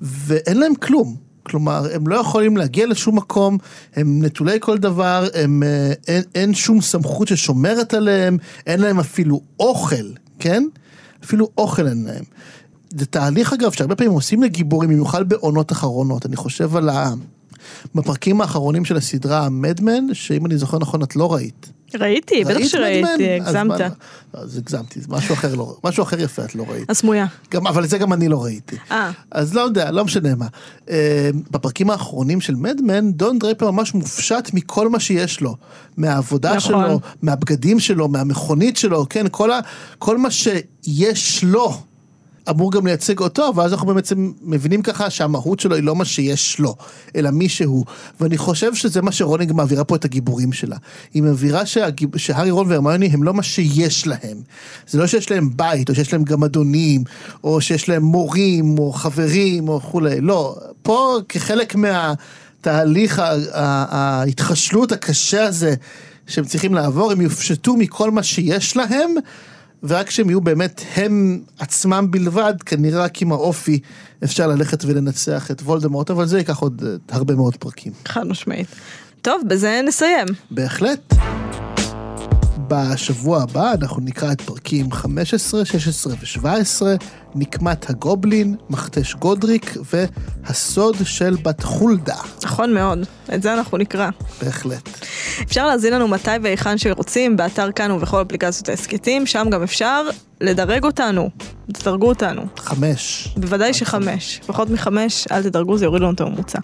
ואין 0.00 0.58
להם 0.58 0.74
כלום. 0.74 1.16
כלומר, 1.42 1.86
הם 1.94 2.06
לא 2.06 2.16
יכולים 2.16 2.56
להגיע 2.56 2.86
לשום 2.86 3.16
מקום, 3.16 3.58
הם 3.96 4.24
נטולי 4.24 4.58
כל 4.60 4.78
דבר, 4.78 5.26
הם, 5.34 5.62
אין, 6.08 6.22
אין 6.34 6.54
שום 6.54 6.80
סמכות 6.80 7.28
ששומרת 7.28 7.94
עליהם, 7.94 8.36
אין 8.66 8.80
להם 8.80 9.00
אפילו 9.00 9.40
אוכל, 9.60 10.04
כן? 10.38 10.64
אפילו 11.24 11.48
אוכל 11.58 11.88
אין 11.88 12.04
להם. 12.04 12.24
זה 12.96 13.06
תהליך 13.06 13.52
אגב 13.52 13.72
שהרבה 13.72 13.94
פעמים 13.94 14.12
עושים 14.12 14.42
לגיבורים, 14.42 14.90
במיוחד 14.90 15.28
בעונות 15.28 15.72
אחרונות. 15.72 16.26
אני 16.26 16.36
חושב 16.36 16.76
על 16.76 16.88
ה... 16.88 17.12
בפרקים 17.94 18.40
האחרונים 18.40 18.84
של 18.84 18.96
הסדרה 18.96 19.48
מדמן, 19.48 20.14
שאם 20.14 20.46
אני 20.46 20.58
זוכר 20.58 20.78
נכון 20.78 21.02
את 21.02 21.16
לא 21.16 21.34
ראית. 21.34 21.72
ראיתי, 22.00 22.44
בטח 22.44 22.56
ראית 22.56 22.70
שראיתי, 22.70 23.30
הגזמת. 23.30 23.80
לא, 23.80 24.40
אז 24.40 24.58
הגזמתי, 24.58 25.00
זה 25.00 25.06
משהו 25.08 25.34
אחר 25.34 25.54
לא, 25.54 25.76
משהו 25.84 26.02
אחר 26.02 26.20
יפה 26.20 26.44
את 26.44 26.54
לא 26.54 26.64
ראית. 26.68 26.90
הסמויה. 26.90 27.26
גם, 27.50 27.66
אבל 27.66 27.84
את 27.84 27.90
זה 27.90 27.98
גם 27.98 28.12
אני 28.12 28.28
לא 28.28 28.44
ראיתי. 28.44 28.76
אה. 28.90 29.10
אז 29.30 29.54
לא 29.54 29.60
יודע, 29.60 29.90
לא 29.90 30.04
משנה 30.04 30.34
מה. 30.34 30.46
אה, 30.90 31.30
בפרקים 31.50 31.90
האחרונים 31.90 32.40
של 32.40 32.54
מדמן, 32.54 33.12
דון 33.12 33.38
דרייפר 33.38 33.70
ממש 33.70 33.94
מופשט 33.94 34.50
מכל 34.52 34.88
מה 34.88 35.00
שיש 35.00 35.40
לו. 35.40 35.56
מהעבודה 35.96 36.56
נכון. 36.56 36.84
שלו, 36.86 37.00
מהבגדים 37.22 37.80
שלו, 37.80 38.08
מהמכונית 38.08 38.76
שלו, 38.76 39.06
כן, 39.10 39.26
כל, 39.30 39.50
ה, 39.50 39.60
כל 39.98 40.18
מה 40.18 40.28
שיש 40.30 41.44
לו. 41.44 41.82
אמור 42.50 42.72
גם 42.72 42.86
לייצג 42.86 43.18
אותו, 43.18 43.52
ואז 43.56 43.72
אנחנו 43.72 43.94
בעצם 43.94 44.32
מבינים 44.42 44.82
ככה 44.82 45.10
שהמהות 45.10 45.60
שלו 45.60 45.74
היא 45.74 45.84
לא 45.84 45.96
מה 45.96 46.04
שיש 46.04 46.58
לו, 46.58 46.74
אלא 47.16 47.30
מי 47.30 47.48
שהוא. 47.48 47.84
ואני 48.20 48.38
חושב 48.38 48.74
שזה 48.74 49.02
מה 49.02 49.12
שרולינג 49.12 49.52
מעבירה 49.52 49.84
פה 49.84 49.96
את 49.96 50.04
הגיבורים 50.04 50.52
שלה. 50.52 50.76
היא 51.14 51.22
מעבירה 51.22 51.66
שהגיב... 51.66 52.16
שהארי 52.16 52.50
רון 52.50 52.70
והרמיוני 52.70 53.06
הם 53.06 53.22
לא 53.22 53.34
מה 53.34 53.42
שיש 53.42 54.06
להם. 54.06 54.42
זה 54.88 54.98
לא 54.98 55.06
שיש 55.06 55.30
להם 55.30 55.50
בית, 55.56 55.90
או 55.90 55.94
שיש 55.94 56.12
להם 56.12 56.24
גם 56.24 56.44
אדונים, 56.44 57.04
או 57.44 57.60
שיש 57.60 57.88
להם 57.88 58.02
מורים, 58.02 58.78
או 58.78 58.92
חברים, 58.92 59.68
או 59.68 59.80
כולי. 59.80 60.20
לא, 60.20 60.56
פה 60.82 61.18
כחלק 61.28 61.74
מהתהליך, 61.74 63.22
ההתחשלות 63.52 64.92
הקשה 64.92 65.44
הזה 65.44 65.74
שהם 66.26 66.44
צריכים 66.44 66.74
לעבור, 66.74 67.12
הם 67.12 67.20
יופשטו 67.20 67.76
מכל 67.76 68.10
מה 68.10 68.22
שיש 68.22 68.76
להם. 68.76 69.14
ורק 69.84 70.08
כשהם 70.08 70.30
יהיו 70.30 70.40
באמת 70.40 70.82
הם 70.96 71.40
עצמם 71.58 72.06
בלבד, 72.10 72.54
כנראה 72.66 73.04
רק 73.04 73.22
עם 73.22 73.32
האופי 73.32 73.80
אפשר 74.24 74.46
ללכת 74.46 74.84
ולנצח 74.84 75.50
את 75.50 75.62
וולדמורט, 75.62 76.10
אבל 76.10 76.26
זה 76.26 76.38
ייקח 76.38 76.58
עוד 76.58 76.82
אה, 76.86 77.16
הרבה 77.16 77.34
מאוד 77.34 77.56
פרקים. 77.56 77.92
חד 78.08 78.26
משמעית. 78.26 78.66
טוב, 79.22 79.42
בזה 79.48 79.80
נסיים. 79.86 80.26
בהחלט. 80.50 81.14
בשבוע 82.72 83.42
הבא 83.42 83.72
אנחנו 83.72 84.02
נקרא 84.02 84.32
את 84.32 84.40
פרקים 84.40 84.92
15, 84.92 85.64
16 85.64 86.12
ו-17, 86.12 86.82
נקמת 87.34 87.90
הגובלין, 87.90 88.56
מכתש 88.70 89.14
גודריק 89.14 89.76
והסוד 89.92 90.96
של 91.04 91.36
בת 91.42 91.62
חולדה. 91.62 92.16
נכון 92.44 92.74
מאוד, 92.74 92.98
את 93.34 93.42
זה 93.42 93.54
אנחנו 93.54 93.78
נקרא. 93.78 94.10
בהחלט. 94.42 94.88
אפשר 95.42 95.66
להזין 95.66 95.92
לנו 95.92 96.08
מתי 96.08 96.30
והיכן 96.42 96.78
שרוצים, 96.78 97.36
באתר 97.36 97.72
כאן 97.72 97.90
ובכל 97.90 98.22
אפליקציות 98.22 98.68
ההסכתים, 98.68 99.26
שם 99.26 99.46
גם 99.50 99.62
אפשר 99.62 100.02
לדרג 100.40 100.84
אותנו, 100.84 101.30
תדרגו 101.72 102.08
אותנו. 102.08 102.42
חמש. 102.56 103.28
בוודאי 103.36 103.74
שחמש, 103.74 104.40
פחות 104.46 104.70
מחמש, 104.70 105.26
אל 105.30 105.42
תדרגו, 105.42 105.78
זה 105.78 105.84
יוריד 105.84 106.02
לנו 106.02 106.12
את 106.12 106.20
הממוצע. 106.20 106.58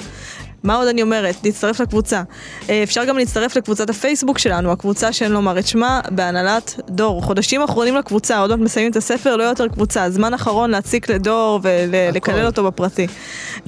מה 0.62 0.76
עוד 0.76 0.88
אני 0.88 1.02
אומרת? 1.02 1.34
להצטרף 1.44 1.80
לקבוצה. 1.80 2.22
אה, 2.68 2.82
אפשר 2.82 3.04
גם 3.04 3.18
להצטרף 3.18 3.56
לקבוצת 3.56 3.90
הפייסבוק 3.90 4.38
שלנו, 4.38 4.72
הקבוצה 4.72 5.12
שאין 5.12 5.32
לומר 5.32 5.58
את 5.58 5.66
שמה, 5.66 6.00
בהנהלת 6.10 6.80
דור. 6.88 7.22
חודשים 7.22 7.62
אחרונים 7.62 7.96
לקבוצה, 7.96 8.38
עוד 8.38 8.50
מעט 8.50 8.60
מסיימים 8.60 8.90
את 8.90 8.96
הספר, 8.96 9.36
לא 9.36 9.42
יותר 9.42 9.68
קבוצה. 9.68 10.10
זמן 10.10 10.34
אחרון 10.34 10.70
להציק 10.70 11.10
לדור 11.10 11.60
ולקלל 11.62 12.46
אותו 12.46 12.64
בפרטי. 12.64 13.06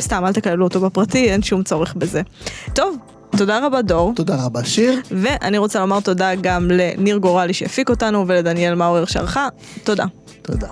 סתם, 0.00 0.24
אל 0.26 0.32
תקללו 0.32 0.64
אותו 0.64 0.80
בפרטי, 0.80 1.30
אין 1.30 1.42
שום 1.42 1.62
צורך 1.62 1.94
בזה. 1.94 2.22
טוב, 2.74 2.96
תודה 3.36 3.66
רבה 3.66 3.82
דור. 3.82 4.12
תודה 4.16 4.44
רבה 4.44 4.64
שיר. 4.64 5.00
ואני 5.10 5.58
רוצה 5.58 5.80
לומר 5.80 6.00
תודה 6.00 6.34
גם 6.34 6.70
לניר 6.70 7.16
גורלי 7.16 7.54
שהפיק 7.54 7.90
אותנו 7.90 8.24
ולדניאל 8.28 8.74
מאורר 8.74 9.04
שערכה. 9.04 9.48
תודה. 9.84 10.04
תודה. 10.42 10.68